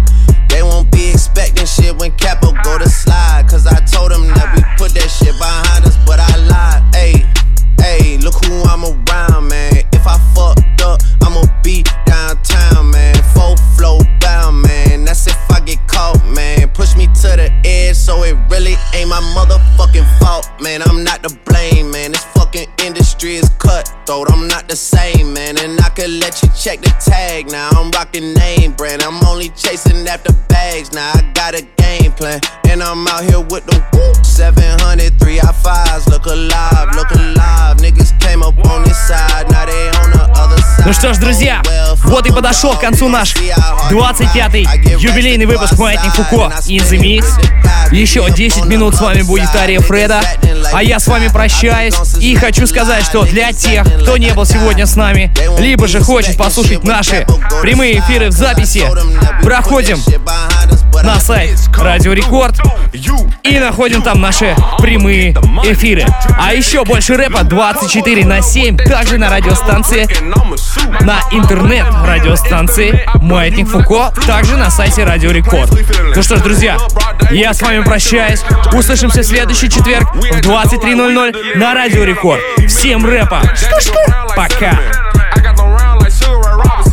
They 0.48 0.62
won't 0.62 0.90
be 0.90 1.10
expecting 1.10 1.66
shit 1.66 1.94
when 1.98 2.10
Capo 2.12 2.52
go 2.64 2.78
to 2.78 2.88
slide. 2.88 3.44
Cause 3.48 3.66
I 3.66 3.78
told 3.94 4.10
them 4.12 4.26
that 4.36 4.48
we 4.54 4.60
put 4.78 4.92
that 4.94 5.08
shit 5.08 5.34
behind 5.38 5.84
us, 5.86 5.96
but 6.06 6.18
I 6.20 6.32
lied. 6.52 6.82
Ayy, 6.94 7.24
ayy, 7.78 8.22
look 8.22 8.36
who 8.44 8.62
I'm 8.72 8.84
around, 8.84 9.48
man. 9.48 9.72
If 9.92 10.04
I 10.06 10.18
fucked 10.34 10.82
up, 10.82 11.00
I'ma 11.24 11.42
be 11.62 11.84
downtown, 12.06 12.90
man. 12.90 12.95
Cutthroat. 24.07 24.31
I'm 24.31 24.47
not 24.47 24.67
the 24.67 24.75
same, 24.75 25.33
man. 25.33 25.57
And 25.59 25.79
I 25.81 25.89
could 25.89 26.09
let 26.09 26.41
you 26.41 26.49
check 26.49 26.81
the 26.81 26.93
tag 26.99 27.51
now. 27.51 27.69
I'm 27.71 27.91
rocking 27.91 28.33
name 28.33 28.73
brand. 28.73 29.01
I'm 29.01 29.23
only 29.27 29.49
chasing 29.49 30.07
after 30.07 30.33
bags 30.47 30.93
now. 30.93 31.11
I 31.13 31.31
got 31.33 31.55
a 31.55 31.61
game 31.77 32.11
plan. 32.13 32.39
And 32.69 32.81
I'm 32.81 33.07
out 33.07 33.23
here 33.23 33.41
with 33.41 33.65
the 33.65 33.75
whoop. 33.93 34.25
700, 34.25 35.19
3 35.19 35.39
I 35.39 35.43
5s. 35.43 36.07
Look 36.09 36.25
alive, 36.25 36.95
look 36.95 37.11
alive. 37.11 37.77
Niggas 37.77 38.19
came 38.19 38.43
up 38.43 38.57
on 38.67 38.83
this 38.83 38.97
side. 39.07 39.49
Now 39.49 39.65
they 39.65 39.89
on 39.89 40.11
the. 40.11 40.16
Ну 40.88 40.93
что 40.93 41.13
ж, 41.13 41.17
друзья, 41.17 41.61
вот 42.05 42.27
и 42.27 42.31
подошел 42.31 42.71
к 42.71 42.79
концу 42.79 43.09
наш 43.09 43.35
25-й 43.91 44.65
юбилейный 44.97 45.45
выпуск 45.45 45.77
«Маятник 45.77 46.13
Фуко» 46.13 46.53
in 46.69 46.81
the 46.89 46.97
Mix. 46.97 47.25
Еще 47.91 48.25
10 48.29 48.67
минут 48.67 48.95
с 48.95 49.01
вами 49.01 49.21
будет 49.23 49.53
Ария 49.53 49.81
Фреда, 49.81 50.21
а 50.71 50.81
я 50.81 51.01
с 51.01 51.07
вами 51.07 51.27
прощаюсь 51.27 51.93
и 52.21 52.35
хочу 52.35 52.65
сказать, 52.67 53.03
что 53.03 53.23
для 53.23 53.51
тех, 53.51 53.85
кто 54.01 54.15
не 54.15 54.31
был 54.31 54.45
сегодня 54.45 54.85
с 54.85 54.95
нами, 54.95 55.29
либо 55.59 55.89
же 55.89 55.99
хочет 55.99 56.38
послушать 56.38 56.85
наши 56.85 57.27
прямые 57.61 57.99
эфиры 57.99 58.29
в 58.29 58.31
записи, 58.31 58.85
проходим 59.43 59.99
на 61.03 61.19
сайт 61.19 61.59
Радио 61.77 62.13
Рекорд 62.13 62.59
и 63.43 63.59
находим 63.59 64.01
там 64.01 64.21
наши 64.21 64.55
прямые 64.79 65.31
эфиры. 65.63 66.05
А 66.39 66.53
еще 66.53 66.83
больше 66.83 67.15
рэпа 67.15 67.43
24 67.43 68.25
на 68.25 68.41
7 68.41 68.77
также 68.77 69.17
на 69.17 69.29
радиостанции, 69.29 70.07
на 71.03 71.19
интернет-радиостанции 71.31 73.07
Маятник 73.15 73.67
Фуко, 73.67 74.11
также 74.25 74.57
на 74.57 74.69
сайте 74.69 75.03
Радио 75.03 75.31
Рекорд. 75.31 75.71
Ну 76.15 76.21
что 76.21 76.38
ж, 76.38 76.41
друзья, 76.41 76.77
я 77.31 77.53
с 77.53 77.61
вами 77.61 77.83
прощаюсь. 77.83 78.41
Услышимся 78.73 79.21
в 79.21 79.25
следующий 79.25 79.69
четверг 79.69 80.13
в 80.15 80.21
23.00 80.21 81.57
на 81.57 81.73
Радио 81.73 82.03
Рекорд. 82.03 82.41
Всем 82.67 83.05
рэпа. 83.05 83.41
Пока. 84.35 84.79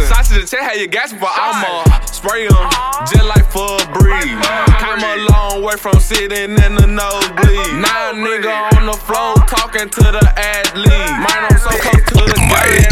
Sausage 0.04 0.50
tell 0.50 0.62
how 0.62 0.74
you 0.74 0.86
gas 0.86 1.12
for 1.12 1.28
I'ma 1.28 2.03
spray 2.24 2.48
them, 2.48 2.68
just 3.04 3.26
like 3.28 3.44
for 3.52 3.76
a 3.76 3.84
breeze. 3.92 4.40
Came 4.80 5.04
a 5.04 5.16
long 5.28 5.62
way 5.62 5.76
from 5.76 6.00
sitting 6.00 6.56
in 6.56 6.72
the 6.74 6.86
nosebleed. 6.88 7.68
Now 7.84 8.16
nigga 8.16 8.72
on 8.76 8.86
the 8.86 8.96
floor 8.96 9.36
talking 9.44 9.88
to 9.90 10.04
the 10.08 10.24
athlete. 10.36 11.12
Mine, 11.20 11.44
I'm 11.52 11.58
so 11.60 11.70
close 11.84 12.04
to 12.16 12.24
the 12.24 12.40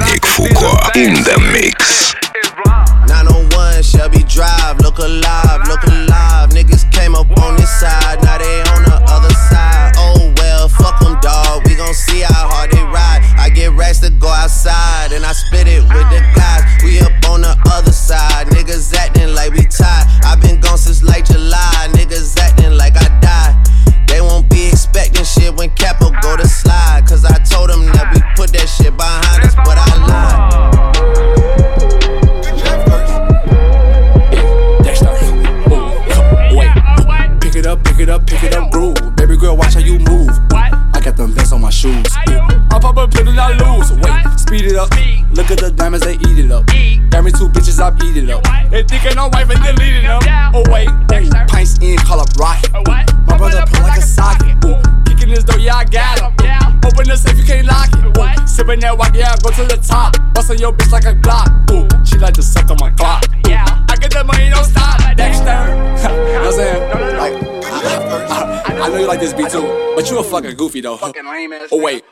Nick 0.05 0.23
Fuqua 0.23 0.93
in 0.97 1.15
the 1.25 1.37
mix. 1.53 2.13
901 3.09 3.83
Shelby 3.83 4.23
Drive, 4.25 4.79
look 4.81 4.99
alive, 4.99 5.65
look 5.67 5.83
alive. 5.85 6.51
Niggas 6.51 6.91
came 6.93 7.15
up 7.15 7.31
on 7.41 7.57
this 7.57 7.71
side, 7.81 8.23
now 8.23 8.37
they 8.37 8.61
on 8.77 8.85
the 8.85 9.01
other 9.09 9.33
side. 9.49 9.93
Oh 9.97 10.33
well, 10.37 10.69
fuck 10.69 11.01
them, 11.01 11.17
dawg. 11.21 11.65
We 11.67 11.75
gon' 11.75 11.95
see 11.95 12.21
how 12.21 12.49
hard 12.53 12.71
they 12.71 12.85
ride. 12.85 13.25
I 13.39 13.49
get 13.49 13.73
racks 13.73 14.01
to 14.01 14.11
go 14.11 14.29
outside, 14.29 15.13
and 15.13 15.25
I 15.25 15.33
spit 15.33 15.67
it 15.69 15.83
with 15.83 16.09
the 16.13 16.21
guys. 16.37 16.63
We 16.85 17.01
up 17.01 17.13
on 17.31 17.41
the 17.41 17.57
other 17.73 17.93
side 17.93 18.32
niggas 18.83 18.97
acting 18.99 19.35
like 19.35 19.53
we 19.53 19.65
tied. 19.67 20.07
i 20.25 20.37
been 20.37 20.61
gone 20.61 20.79
since 20.79 21.03
late 21.03 21.25
July, 21.27 21.89
niggas 21.93 22.39
acting 22.39 22.77
like 22.77 22.95
I 22.97 23.09
died. 23.21 24.09
They 24.09 24.21
won't 24.21 24.49
be 24.51 24.69
expecting 24.69 25.25
shit 25.25 25.55
when 25.55 25.71
Capo 25.71 26.11
go 26.23 26.37
to 26.37 26.47
slide. 26.47 27.05
Cause 27.07 27.25
I 27.25 27.39
told 27.45 27.71
them 27.71 27.87
that 27.93 28.13
we 28.15 28.22
though. 70.83 70.97
Fucking 70.97 71.25
lame 71.25 71.53
ass. 71.53 71.69
Oh 71.73 71.81
wait. 71.81 72.05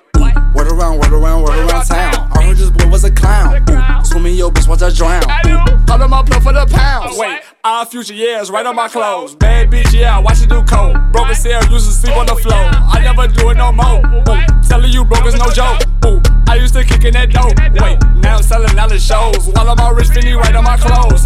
Word 0.55 0.73
around, 0.73 0.99
word 0.99 1.13
around, 1.13 1.43
word 1.43 1.59
around 1.59 1.87
town. 1.87 2.31
I 2.33 2.43
heard 2.45 2.57
this 2.57 2.71
boy 2.71 2.89
was 2.89 3.05
a 3.05 3.11
clown. 3.11 3.65
Ooh, 3.71 4.05
swimming 4.05 4.35
your 4.35 4.51
bitch, 4.51 4.69
watch 4.69 4.81
her 4.81 4.91
drown. 4.91 5.23
Ooh, 5.47 5.85
call 5.87 6.03
him 6.03 6.13
up, 6.13 6.27
plug 6.27 6.43
for 6.43 6.53
the 6.53 6.67
pounds. 6.67 7.17
Wait, 7.17 7.41
our 7.65 7.87
future 7.87 8.15
years, 8.15 8.51
right 8.51 8.67
on 8.67 8.77
my 8.77 8.89
clothes. 8.89 9.35
Bad 9.35 9.71
bitch, 9.71 9.93
yeah, 9.93 10.19
watch 10.19 10.43
it 10.43 10.49
do 10.49 10.63
coke. 10.65 10.97
Broken 11.13 11.35
cell, 11.35 11.63
used 11.71 11.87
to 11.87 11.93
sleep 11.93 12.17
on 12.17 12.27
the 12.27 12.37
floor. 12.37 12.55
I 12.55 13.01
never 13.03 13.29
do 13.29 13.51
it 13.51 13.57
no 13.57 13.73
more. 13.73 13.99
Ooh, 13.99 14.69
telling 14.69 14.93
you 14.93 15.05
broke 15.05 15.27
is 15.27 15.35
no 15.35 15.51
joke. 15.51 15.81
Ooh, 16.05 16.21
I 16.51 16.57
used 16.57 16.75
to 16.75 16.83
kick 16.83 17.05
in 17.05 17.15
that 17.15 17.31
dope. 17.31 17.55
Wait, 17.79 17.95
now 18.27 18.39
I'm 18.39 18.43
selling 18.43 18.77
all 18.77 18.89
the 18.89 18.99
shows. 18.99 19.47
While 19.55 19.71
I'm 19.71 19.79
all 19.79 19.95
rich, 19.95 20.09
Finny 20.09 20.33
right 20.33 20.51
on 20.51 20.65
my 20.65 20.77
clothes. 20.77 21.23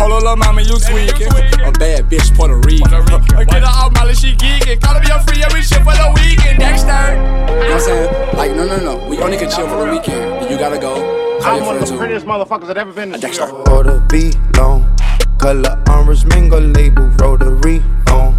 Hold 0.00 0.16
on, 0.16 0.24
little 0.24 0.36
mama, 0.36 0.62
you 0.62 0.80
tweaking. 0.80 1.28
A 1.60 1.72
bad 1.76 2.08
bitch, 2.08 2.34
Puerto 2.34 2.56
Rican. 2.56 2.88
Get 2.88 3.60
her 3.60 3.68
out, 3.68 3.92
Molly, 3.92 4.14
she 4.14 4.32
geeking. 4.32 4.80
Call 4.80 4.98
me 4.98 5.06
your 5.06 5.20
free 5.28 5.44
every 5.44 5.60
shit 5.60 5.84
for 5.84 5.92
the 5.92 6.08
weekend. 6.16 6.58
Dexter. 6.58 6.88
You 6.88 7.20
know 7.20 7.52
what 7.52 7.72
I'm 7.72 7.80
saying? 7.80 8.36
Like, 8.36 8.52
no, 8.56 8.64
no, 8.64 8.80
no. 8.80 9.08
We 9.08 9.18
only 9.18 9.36
can 9.36 9.50
chill 9.50 9.68
for 9.68 9.84
the 9.84 9.92
weekend. 9.92 10.40
And 10.40 10.50
you 10.50 10.56
gotta 10.56 10.78
go. 10.78 10.96
Call 11.42 11.60
I'm 11.60 11.66
one 11.66 11.76
of 11.76 11.86
the 11.86 11.96
prettiest 11.98 12.24
motherfuckers 12.24 12.68
that 12.68 12.78
ever 12.78 12.94
been 12.94 13.12
to 13.12 13.18
Dexter. 13.18 13.52
Order 13.68 14.00
be 14.08 14.32
long. 14.56 14.88
Color 15.36 15.84
orange 15.90 16.24
mingle 16.32 16.60
label 16.60 17.08
rotary 17.20 17.82
on. 18.08 18.32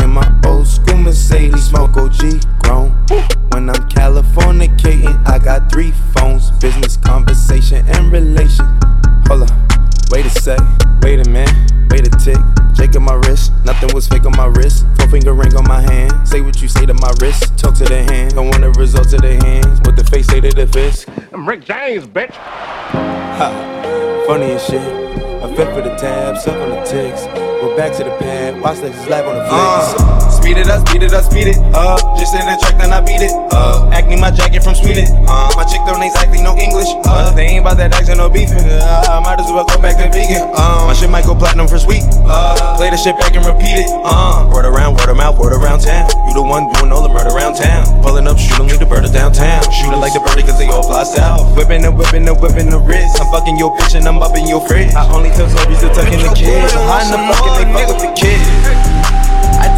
In 0.00 0.05
my 0.16 0.40
old 0.46 0.66
school 0.66 0.96
Mercedes, 0.96 1.66
smoke 1.66 1.94
OG 1.98 2.40
grown. 2.62 2.90
When 3.52 3.68
I'm 3.68 3.82
Californicating, 3.90 5.14
I 5.28 5.38
got 5.38 5.70
three 5.70 5.92
phones 6.14 6.50
business, 6.52 6.96
conversation, 6.96 7.86
and 7.86 8.10
relation. 8.10 8.64
Hold 9.28 9.42
up, 9.42 9.50
wait 10.10 10.24
a 10.24 10.30
sec, 10.30 10.58
wait 11.02 11.26
a 11.26 11.28
minute, 11.28 11.54
wait 11.90 12.06
a 12.06 12.10
tick. 12.16 12.38
Shaking 12.74 13.02
my 13.02 13.14
wrist, 13.26 13.52
nothing 13.64 13.90
was 13.94 14.08
fake 14.08 14.24
on 14.24 14.34
my 14.36 14.46
wrist. 14.46 14.86
Four 14.96 15.08
finger 15.10 15.34
ring 15.34 15.54
on 15.54 15.68
my 15.68 15.82
hand. 15.82 16.26
Say 16.26 16.40
what 16.40 16.62
you 16.62 16.68
say 16.68 16.86
to 16.86 16.94
my 16.94 17.12
wrist, 17.20 17.58
talk 17.58 17.74
to 17.74 17.84
the 17.84 18.02
hand. 18.04 18.34
Don't 18.34 18.48
want 18.48 18.62
the 18.62 18.70
results 18.80 19.12
of 19.12 19.20
the 19.20 19.36
hands. 19.44 19.80
What 19.84 19.96
the 19.96 20.04
face 20.04 20.28
say 20.28 20.40
to 20.40 20.50
the 20.50 20.66
fist. 20.66 21.08
I'm 21.30 21.46
Rick 21.46 21.64
James, 21.64 22.06
bitch. 22.06 22.32
Ha, 22.32 24.24
funny 24.26 24.52
as 24.52 24.64
shit. 24.64 25.05
Fit 25.56 25.72
for 25.72 25.80
the 25.80 25.94
tab, 25.96 26.36
suck 26.36 26.54
on 26.56 26.68
the 26.68 26.82
ticks. 26.84 27.24
Go 27.62 27.74
back 27.74 27.96
to 27.96 28.04
the 28.04 28.10
pad, 28.18 28.60
watch 28.60 28.80
that 28.80 28.92
slap 29.06 29.24
on 29.24 29.36
the 29.36 29.44
flicks. 29.48 30.02
Uh, 30.02 30.25
speed 30.46 30.62
it 30.62 30.70
up, 30.70 30.86
speed 30.86 31.02
it 31.02 31.12
up, 31.12 31.24
speed 31.26 31.48
it 31.50 31.58
up. 31.74 31.98
Just 32.14 32.38
in 32.38 32.46
the 32.46 32.54
track, 32.62 32.78
then 32.78 32.94
I 32.94 33.02
beat 33.02 33.18
it 33.18 33.34
up. 33.50 33.90
Acne 33.90 34.14
my 34.14 34.30
jacket 34.30 34.62
from 34.62 34.78
Sweden. 34.78 35.10
Uh, 35.26 35.50
my 35.58 35.66
chick 35.66 35.82
don't 35.82 35.98
exactly 35.98 36.38
know 36.38 36.54
English. 36.54 36.86
Uh, 37.02 37.34
they 37.34 37.50
ain't 37.50 37.66
about 37.66 37.82
that 37.82 37.90
action, 37.90 38.22
no 38.22 38.30
beefing. 38.30 38.62
Uh, 38.62 39.10
I 39.10 39.18
might 39.26 39.42
as 39.42 39.50
well 39.50 39.66
go 39.66 39.74
back 39.82 39.98
to 39.98 40.06
vegan. 40.06 40.46
Uh, 40.54 40.86
my 40.86 40.94
shit 40.94 41.10
might 41.10 41.26
go 41.26 41.34
platinum 41.34 41.66
for 41.66 41.82
sweet. 41.82 42.06
Uh, 42.30 42.78
play 42.78 42.94
the 42.94 42.96
shit 42.96 43.18
back 43.18 43.34
and 43.34 43.42
repeat 43.42 43.74
it. 43.74 43.90
Uh, 44.06 44.46
word 44.54 44.70
around, 44.70 44.94
word 44.94 45.10
of 45.10 45.18
mouth, 45.18 45.34
word 45.34 45.50
around 45.50 45.82
town. 45.82 46.06
You 46.30 46.38
the 46.38 46.46
one 46.46 46.70
doing 46.78 46.94
all 46.94 47.02
the 47.02 47.10
murder 47.10 47.34
around 47.34 47.58
town. 47.58 47.82
Pulling 48.06 48.30
up, 48.30 48.38
shooting, 48.38 48.70
leave 48.70 48.78
the 48.78 48.86
bird 48.86 49.02
downtown. 49.10 49.66
Shooting 49.74 49.98
like 49.98 50.14
the 50.14 50.22
birdie, 50.22 50.46
cause 50.46 50.62
they 50.62 50.70
all 50.70 50.86
fly 50.86 51.02
south. 51.02 51.58
Whipping 51.58 51.82
and 51.82 51.98
whipping 51.98 52.22
and 52.22 52.38
whipping 52.38 52.70
the 52.70 52.78
wrist. 52.78 53.18
I'm 53.18 53.26
fucking 53.34 53.58
your 53.58 53.74
bitch 53.74 53.98
and 53.98 54.06
I'm 54.06 54.22
up 54.22 54.38
in 54.38 54.46
your 54.46 54.62
fridge. 54.62 54.94
I 54.94 55.10
only 55.10 55.34
tell 55.34 55.50
stories 55.50 55.82
to 55.82 55.90
tucking 55.90 56.22
the 56.22 56.30
kids. 56.38 56.70
So 56.70 56.78
high 56.86 57.02
in 57.02 57.10
the 57.10 57.18
fucking 57.34 57.54
they 57.58 57.66
fuck 57.74 57.90
with 57.90 58.02
the 58.06 58.10
kids. 58.14 58.95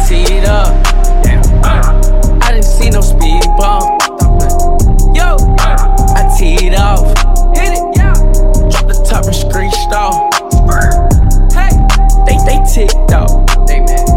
I 0.09 0.25
teed 0.25 0.45
up. 0.45 0.73
I 2.41 2.51
didn't 2.53 2.63
see 2.63 2.89
no 2.89 2.99
speed 2.99 3.43
bump. 3.59 4.01
Yo, 5.13 5.37
I 5.61 6.25
teed 6.35 6.73
off. 6.73 7.05
Hit 7.55 7.77
it, 7.77 7.85
yeah. 7.95 8.13
Drop 8.71 8.87
the 8.89 9.05
top 9.07 9.25
and 9.25 9.35
screeched 9.35 9.93
off. 9.93 10.33
Hey, 11.53 11.69
they 12.25 12.41
they 12.41 12.57
ticked 12.65 13.13
off. 13.13 13.45
They 13.67 13.81
mad. 13.81 14.09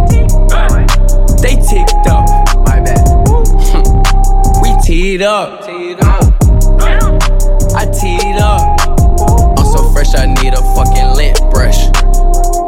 They 1.42 1.60
ticked 1.60 2.08
off. 2.08 2.24
My 2.64 2.80
bad. 2.80 3.04
we 4.62 4.72
teed 4.82 5.20
up. 5.20 5.60
I 7.76 7.84
teed 7.92 8.38
up. 8.40 8.80
I'm 9.58 9.66
so 9.66 9.92
fresh, 9.92 10.14
I 10.14 10.24
need 10.24 10.54
a 10.54 10.62
fucking 10.74 11.16
lint 11.16 11.38
brush. 11.50 11.84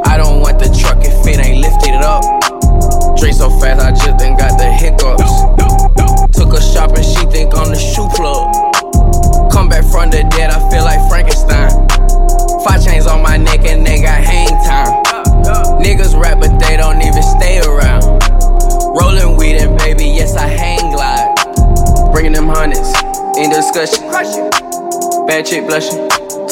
I 0.05 0.19
don't 0.19 0.43
want 0.43 0.59
the 0.59 0.69
truck 0.79 0.99
if 1.01 1.27
it 1.27 1.43
ain't 1.43 1.63
lifted 1.63 1.95
up. 2.05 2.54
Drink 3.25 3.39
so 3.39 3.49
fast, 3.59 3.81
I 3.81 3.89
just 3.89 4.21
done 4.21 4.37
got 4.37 4.53
the 4.61 4.69
hiccups. 4.69 5.33
Took 6.37 6.53
her 6.53 6.61
shopping, 6.61 7.01
she 7.01 7.25
think 7.33 7.57
I'm 7.57 7.73
the 7.73 7.81
shoe 7.81 8.05
plug. 8.13 8.53
Come 9.51 9.71
back 9.71 9.81
from 9.89 10.11
the 10.11 10.29
dead, 10.37 10.53
I 10.53 10.61
feel 10.69 10.85
like 10.85 11.01
Frankenstein. 11.09 11.73
Five 12.61 12.85
chains 12.85 13.07
on 13.07 13.23
my 13.23 13.39
neck 13.39 13.65
and 13.65 13.81
they 13.81 14.03
got 14.03 14.21
hang 14.21 14.53
time. 14.69 14.93
Niggas 15.81 16.13
rap, 16.21 16.37
but 16.39 16.53
they 16.61 16.77
don't 16.77 17.01
even 17.01 17.23
stay 17.41 17.65
around. 17.65 18.05
Rolling 18.93 19.39
weed 19.39 19.57
and 19.57 19.79
baby, 19.79 20.05
yes, 20.05 20.37
I 20.37 20.45
hang 20.45 20.93
glide. 20.93 22.13
Bringing 22.13 22.33
them 22.33 22.49
hundreds 22.49 22.93
in 23.41 23.49
discussion. 23.49 24.05
Bad 25.25 25.47
chick 25.47 25.65
blushing, 25.65 25.97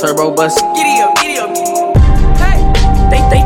turbo 0.00 0.32
busting. 0.32 0.72
Giddy 0.72 1.04
up, 1.04 1.20
giddy 1.20 1.36
up, 1.36 1.52
giddy 1.52 1.76
up. 1.76 1.96
Hey, 2.40 2.64
they 3.12 3.20
they 3.28 3.41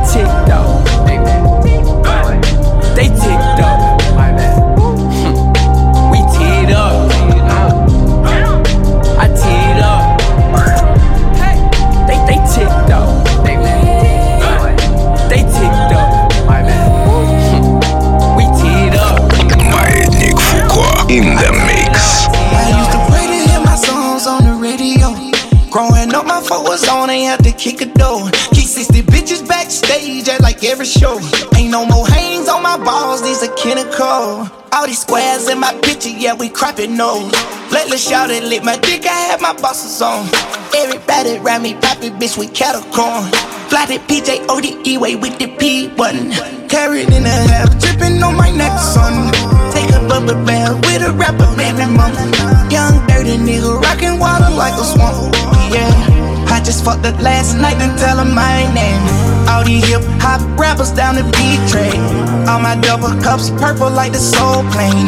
kick 27.67 27.83
a 27.83 27.87
door. 27.99 28.31
Keep 28.55 28.69
60 28.69 29.03
bitches 29.03 29.47
backstage. 29.47 30.29
At 30.29 30.41
like 30.41 30.63
every 30.63 30.87
show. 30.87 31.19
Ain't 31.57 31.71
no 31.71 31.85
more 31.85 32.07
hangs 32.07 32.49
on 32.49 32.63
my 32.63 32.77
balls, 32.77 33.23
these 33.23 33.43
are 33.43 33.55
clinical. 33.57 34.49
All 34.73 34.87
these 34.87 35.01
squares 35.01 35.49
in 35.49 35.59
my 35.59 35.73
picture, 35.83 36.11
yeah, 36.11 36.35
we 36.35 36.49
crappin' 36.49 36.97
nose. 36.97 37.33
Lately, 37.73 37.99
shout 37.99 38.31
it, 38.31 38.65
my 38.65 38.77
dick, 38.77 39.07
I 39.07 39.19
had 39.31 39.41
my 39.41 39.53
bosses 39.55 40.01
on. 40.01 40.29
Everybody 40.77 41.39
around 41.39 41.63
me 41.63 41.75
poppin', 41.75 42.15
bitch, 42.21 42.39
with 42.39 42.55
cattle 42.55 42.83
corn. 42.93 43.25
Fly 43.71 43.87
the 43.87 43.99
PJ 44.07 44.47
ODE 44.49 45.01
way 45.01 45.17
with 45.17 45.39
the 45.39 45.49
P 45.57 45.89
button. 45.89 46.31
Carried 46.69 47.11
in 47.11 47.25
a 47.25 47.37
half, 47.51 47.71
drippin' 47.81 48.23
on 48.23 48.37
my 48.37 48.51
neck, 48.51 48.79
son. 48.79 49.33
Take 49.73 49.91
a 49.91 50.07
bubble 50.07 50.39
bath 50.45 50.75
with 50.87 51.03
a 51.03 51.13
rapper, 51.13 51.51
man, 51.57 51.79
mama. 51.97 52.23
Young, 52.71 52.95
dirty 53.07 53.37
nigga, 53.39 53.81
rockin' 53.83 54.19
water 54.19 54.51
like 54.55 54.75
a 54.75 54.85
swamp. 54.85 55.35
Yeah. 55.73 56.26
I 56.57 56.61
just 56.65 56.83
fucked 56.83 57.05
up 57.05 57.21
last 57.21 57.55
night 57.55 57.77
and 57.85 57.99
tell 57.99 58.17
her 58.17 58.25
my 58.25 58.65
name. 58.73 59.03
All 59.47 59.63
these 59.63 59.85
hip 59.85 60.01
hop 60.25 60.41
rappers 60.59 60.91
down 60.91 61.17
the 61.17 61.25
beat 61.37 61.61
train. 61.69 62.01
All 62.49 62.59
my 62.59 62.81
double 62.81 63.13
cups 63.21 63.51
purple 63.61 63.91
like 63.91 64.13
the 64.13 64.19
soul 64.19 64.65
plane. 64.73 65.07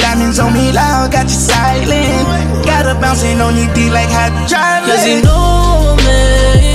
Diamonds 0.00 0.38
on 0.38 0.54
me 0.54 0.72
loud, 0.72 1.12
got 1.12 1.24
you 1.24 1.36
silent. 1.36 2.24
Got 2.64 2.86
her 2.86 2.96
bouncing 2.98 3.38
on 3.42 3.54
your 3.54 3.68
D 3.74 3.90
like 3.90 4.08
driving. 4.48 4.88
Cause 4.88 5.04
you 5.04 5.20
know 5.20 5.92
me, 6.08 6.72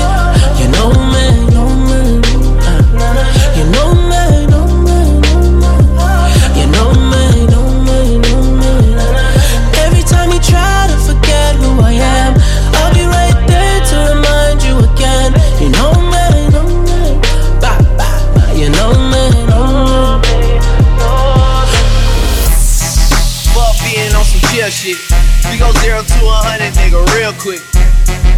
you 0.62 0.70
know 0.78 0.94
me, 0.94 1.26
know. 1.50 1.66
You 3.58 3.66
know 3.74 3.98
me, 3.98 4.46
know 4.46 4.70
me, 4.86 4.98
you 6.54 6.70
know 6.70 6.94
me, 7.10 7.50
know 7.50 7.66
know 8.22 8.42
me. 8.62 8.94
Every 9.82 10.06
time 10.06 10.30
you 10.30 10.38
try 10.46 10.86
to 10.86 10.98
forget 11.02 11.58
who 11.58 11.82
I 11.82 11.98
am, 11.98 12.17
shit. 24.88 25.00
We 25.52 25.60
go 25.60 25.72
zero 25.84 26.00
to 26.00 26.20
a 26.24 26.38
hundred, 26.48 26.72
nigga, 26.80 27.04
real 27.16 27.36
quick. 27.36 27.60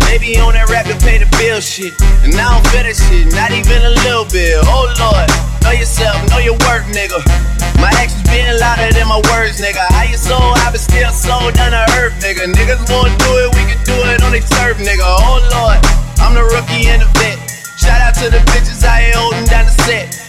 Maybe 0.10 0.42
on 0.42 0.58
that 0.58 0.66
rap 0.74 0.90
to 0.90 0.98
pay 1.06 1.22
the 1.22 1.30
bill 1.38 1.62
shit. 1.62 1.94
And 2.26 2.34
I 2.34 2.58
don't 2.58 2.66
feel 2.74 2.82
that 2.82 2.98
shit, 2.98 3.30
not 3.38 3.54
even 3.54 3.78
a 3.86 3.94
little 4.06 4.26
bit. 4.26 4.58
Oh 4.66 4.90
lord, 4.98 5.30
know 5.62 5.74
yourself, 5.74 6.18
know 6.34 6.42
your 6.42 6.58
worth, 6.66 6.90
nigga. 6.90 7.22
My 7.78 7.94
actions 8.02 8.26
being 8.26 8.50
louder 8.58 8.90
than 8.90 9.06
my 9.06 9.22
words, 9.30 9.62
nigga. 9.62 9.86
How 9.94 10.10
you 10.10 10.18
sold, 10.18 10.58
I 10.66 10.74
been 10.74 10.82
still 10.82 11.14
sold 11.14 11.54
down 11.54 11.78
to 11.78 11.86
earth, 12.02 12.18
nigga. 12.18 12.50
Niggas 12.50 12.82
wanna 12.90 13.14
do 13.14 13.32
it, 13.46 13.50
we 13.54 13.64
can 13.70 13.80
do 13.86 13.96
it 14.10 14.26
on 14.26 14.34
they 14.34 14.42
turf, 14.42 14.82
nigga. 14.82 15.06
Oh 15.06 15.38
lord, 15.54 15.78
I'm 16.18 16.34
the 16.34 16.46
rookie 16.50 16.90
and 16.90 17.06
the 17.06 17.10
vet. 17.22 17.38
Shout 17.78 18.02
out 18.02 18.18
to 18.26 18.34
the 18.34 18.42
bitches 18.50 18.82
out 18.82 18.98
here 18.98 19.14
holding 19.14 19.46
down 19.46 19.70
the 19.70 19.76
set. 19.86 20.29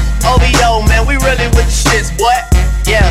OVO, 0.25 0.85
man, 0.87 1.07
we 1.07 1.15
really 1.21 1.47
with 1.57 1.67
the 1.67 1.75
shits, 1.75 2.09
boy. 2.17 2.33
Yeah, 2.85 3.07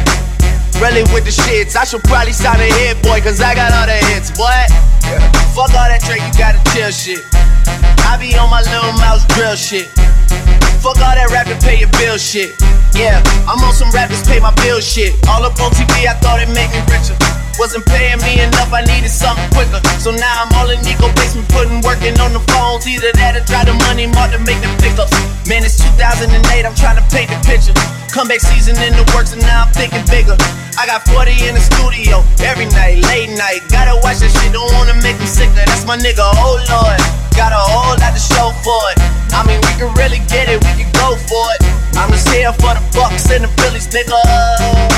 really 0.78 1.02
with 1.14 1.24
the 1.24 1.34
shits. 1.34 1.76
I 1.76 1.84
should 1.84 2.02
probably 2.04 2.32
sign 2.32 2.61
a 2.61 2.70
hit, 2.82 3.02
boy, 3.02 3.20
cause 3.20 3.40
I 3.40 3.54
got 3.54 3.72
all 3.72 3.86
the 3.86 3.98
hits, 4.12 4.30
boy. 4.30 4.48
Yeah. 5.06 5.20
Fuck 5.54 5.74
all 5.74 5.88
that 5.90 6.02
Drake, 6.06 6.22
you 6.22 6.32
gotta 6.38 6.62
chill 6.70 6.90
shit. 6.90 7.22
I 8.06 8.16
be 8.18 8.34
on 8.38 8.50
my 8.50 8.62
little 8.62 8.94
mouse 8.98 9.26
drill 9.34 9.56
shit. 9.56 9.88
Fuck 10.80 10.96
all 11.02 11.12
that 11.12 11.28
rap 11.30 11.46
to 11.46 11.56
pay 11.61 11.78
your 11.78 11.90
bill 12.00 12.16
shit. 12.16 12.54
Yeah, 12.94 13.22
I'm 13.46 13.61
on 13.61 13.74
some 13.74 13.90
rappers 13.90 14.22
pay 14.26 14.40
my 14.40 14.54
bill 14.62 14.80
shit. 14.80 15.14
All 15.28 15.44
up 15.44 15.58
on 15.61 15.70
TV, 15.72 16.06
I 16.06 16.14
thought 16.22 16.40
it 16.40 16.48
made 16.48 16.70
me 16.70 16.80
richer. 16.88 17.39
Wasn't 17.61 17.84
paying 17.84 18.16
me 18.24 18.40
enough, 18.40 18.72
I 18.72 18.80
needed 18.88 19.11
something 19.11 19.44
quicker. 19.52 19.84
So 20.00 20.11
now 20.12 20.32
I'm 20.40 20.48
all 20.56 20.70
in 20.70 20.80
Nico 20.80 21.12
basement, 21.12 21.46
putting 21.50 21.82
working 21.82 22.18
on 22.18 22.32
the 22.32 22.40
phones. 22.56 22.88
Either 22.88 23.12
that 23.20 23.36
or 23.36 23.44
try 23.44 23.68
the 23.68 23.76
Money 23.84 24.06
Mart 24.06 24.32
to 24.32 24.38
make 24.48 24.56
the 24.64 24.72
pickups. 24.80 25.12
Man, 25.46 25.62
it's 25.62 25.76
2008, 25.76 26.64
I'm 26.64 26.74
trying 26.74 26.96
to 26.96 27.04
paint 27.12 27.28
the 27.28 27.36
picture. 27.44 27.99
Comeback 28.11 28.40
season 28.40 28.74
in 28.82 28.98
the 28.98 29.06
works, 29.14 29.32
and 29.32 29.40
now 29.42 29.64
I'm 29.64 29.72
thinking 29.72 30.02
bigger. 30.11 30.34
I 30.74 30.82
got 30.82 31.06
40 31.06 31.30
in 31.46 31.54
the 31.54 31.62
studio 31.62 32.26
every 32.42 32.66
night, 32.66 32.98
late 33.06 33.30
night. 33.30 33.62
Gotta 33.70 33.94
watch 34.02 34.18
that 34.18 34.34
shit, 34.34 34.50
don't 34.50 34.66
wanna 34.74 34.98
make 34.98 35.14
them 35.14 35.30
sicker. 35.30 35.54
That's 35.54 35.86
my 35.86 35.94
nigga, 35.94 36.26
oh 36.26 36.58
lord. 36.58 36.98
Got 37.38 37.54
a 37.54 37.62
whole 37.62 37.94
lot 37.94 38.11
to 38.11 38.18
show 38.18 38.50
for 38.66 38.82
it. 38.90 38.98
I 39.30 39.46
mean, 39.46 39.62
we 39.62 39.72
can 39.78 39.94
really 39.94 40.18
get 40.26 40.50
it, 40.50 40.58
we 40.58 40.72
can 40.74 40.90
go 40.98 41.14
for 41.30 41.44
it. 41.54 41.62
I'm 41.94 42.11
just 42.11 42.26
here 42.34 42.50
for 42.58 42.74
the 42.74 42.82
Bucks 42.90 43.30
and 43.30 43.46
the 43.46 43.50
Phillies, 43.62 43.86
nigga. 43.94 44.18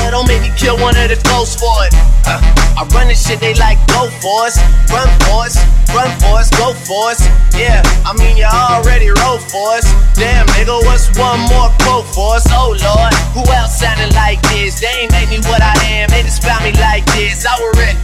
Don't 0.09 0.25
make 0.25 0.41
me 0.41 0.49
kill 0.57 0.77
one 0.81 0.97
of 0.97 1.09
the 1.09 1.17
ghosts 1.29 1.59
for 1.59 1.73
it. 1.85 1.93
Uh, 2.25 2.39
I 2.77 2.87
run 2.93 3.09
this 3.09 3.25
shit, 3.25 3.39
they 3.39 3.53
like 3.57 3.77
go 3.89 4.09
for 4.21 4.47
us, 4.47 4.57
run 4.93 5.09
for 5.27 5.45
us, 5.45 5.57
run 5.91 6.09
for 6.21 6.39
us, 6.39 6.49
go 6.53 6.73
for 6.87 7.11
us. 7.11 7.19
Yeah, 7.57 7.81
I 8.07 8.13
mean 8.13 8.37
you 8.37 8.45
already 8.47 9.09
wrote 9.09 9.43
for 9.51 9.75
us. 9.75 9.85
Damn, 10.15 10.47
nigga, 10.55 10.79
what's 10.85 11.11
one 11.17 11.41
more 11.49 11.73
quote 11.83 12.07
for 12.13 12.37
us? 12.37 12.45
Oh 12.53 12.71
lord, 12.71 13.02
what? 13.03 13.13
Who 13.35 13.43
else 13.51 13.75
sounded 13.75 14.15
like 14.15 14.39
this? 14.47 14.79
They 14.79 15.03
ain't 15.03 15.11
made 15.11 15.27
me 15.27 15.39
what 15.51 15.59
I 15.59 15.75
am, 15.99 16.07
they 16.07 16.23
just 16.23 16.39
found 16.39 16.63
me 16.63 16.71
like 16.79 17.03
this. 17.11 17.43
I 17.43 17.59
was 17.59 17.75
ready. 17.75 17.99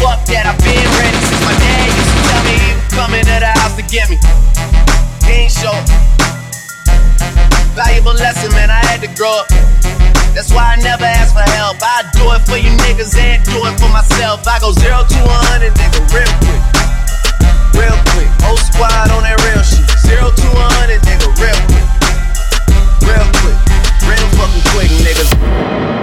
Fuck 0.00 0.24
that, 0.32 0.48
I've 0.48 0.56
been 0.64 0.88
ready 0.96 1.18
since 1.20 1.42
my 1.44 1.54
dad 1.60 1.86
used 1.92 2.08
to 2.08 2.20
tell 2.32 2.42
me 2.48 2.54
he 2.56 2.70
was 2.72 2.88
coming 2.96 3.24
to 3.28 3.36
the 3.44 3.52
house 3.60 3.76
to 3.76 3.84
get 3.84 4.08
me. 4.08 4.16
He 5.28 5.44
ain't 5.44 5.52
sure. 5.52 5.76
Valuable 7.76 8.16
lesson, 8.16 8.48
man, 8.56 8.70
I 8.72 8.80
had 8.88 9.04
to 9.04 9.10
grow 9.12 9.44
up. 9.44 9.48
That's 10.32 10.50
why 10.50 10.74
I 10.74 10.76
never 10.82 11.04
ask 11.04 11.36
for 11.36 11.46
help. 11.54 11.78
I 11.82 12.08
do 12.16 12.24
it 12.34 12.42
for 12.48 12.58
you 12.58 12.72
niggas 12.88 13.14
and 13.14 13.44
do 13.44 13.60
it 13.68 13.74
for 13.78 13.90
myself. 13.92 14.46
I 14.48 14.58
go 14.58 14.72
zero 14.72 15.04
to 15.04 15.20
100, 15.20 15.74
nigga, 15.78 16.00
real 16.10 16.32
quick. 16.42 16.62
Real 17.76 17.98
quick. 18.14 18.30
Whole 18.42 18.58
squad 18.58 19.10
on 19.14 19.22
that 19.22 19.38
real 19.46 19.62
shit. 19.62 19.86
Zero 20.02 20.30
to 20.30 20.46
100, 20.90 21.02
nigga, 21.06 21.28
real 21.38 21.60
quick. 21.70 21.86
Real 23.06 23.33
fucking 24.46 24.62
quick, 24.72 24.90
niggas. 25.00 25.93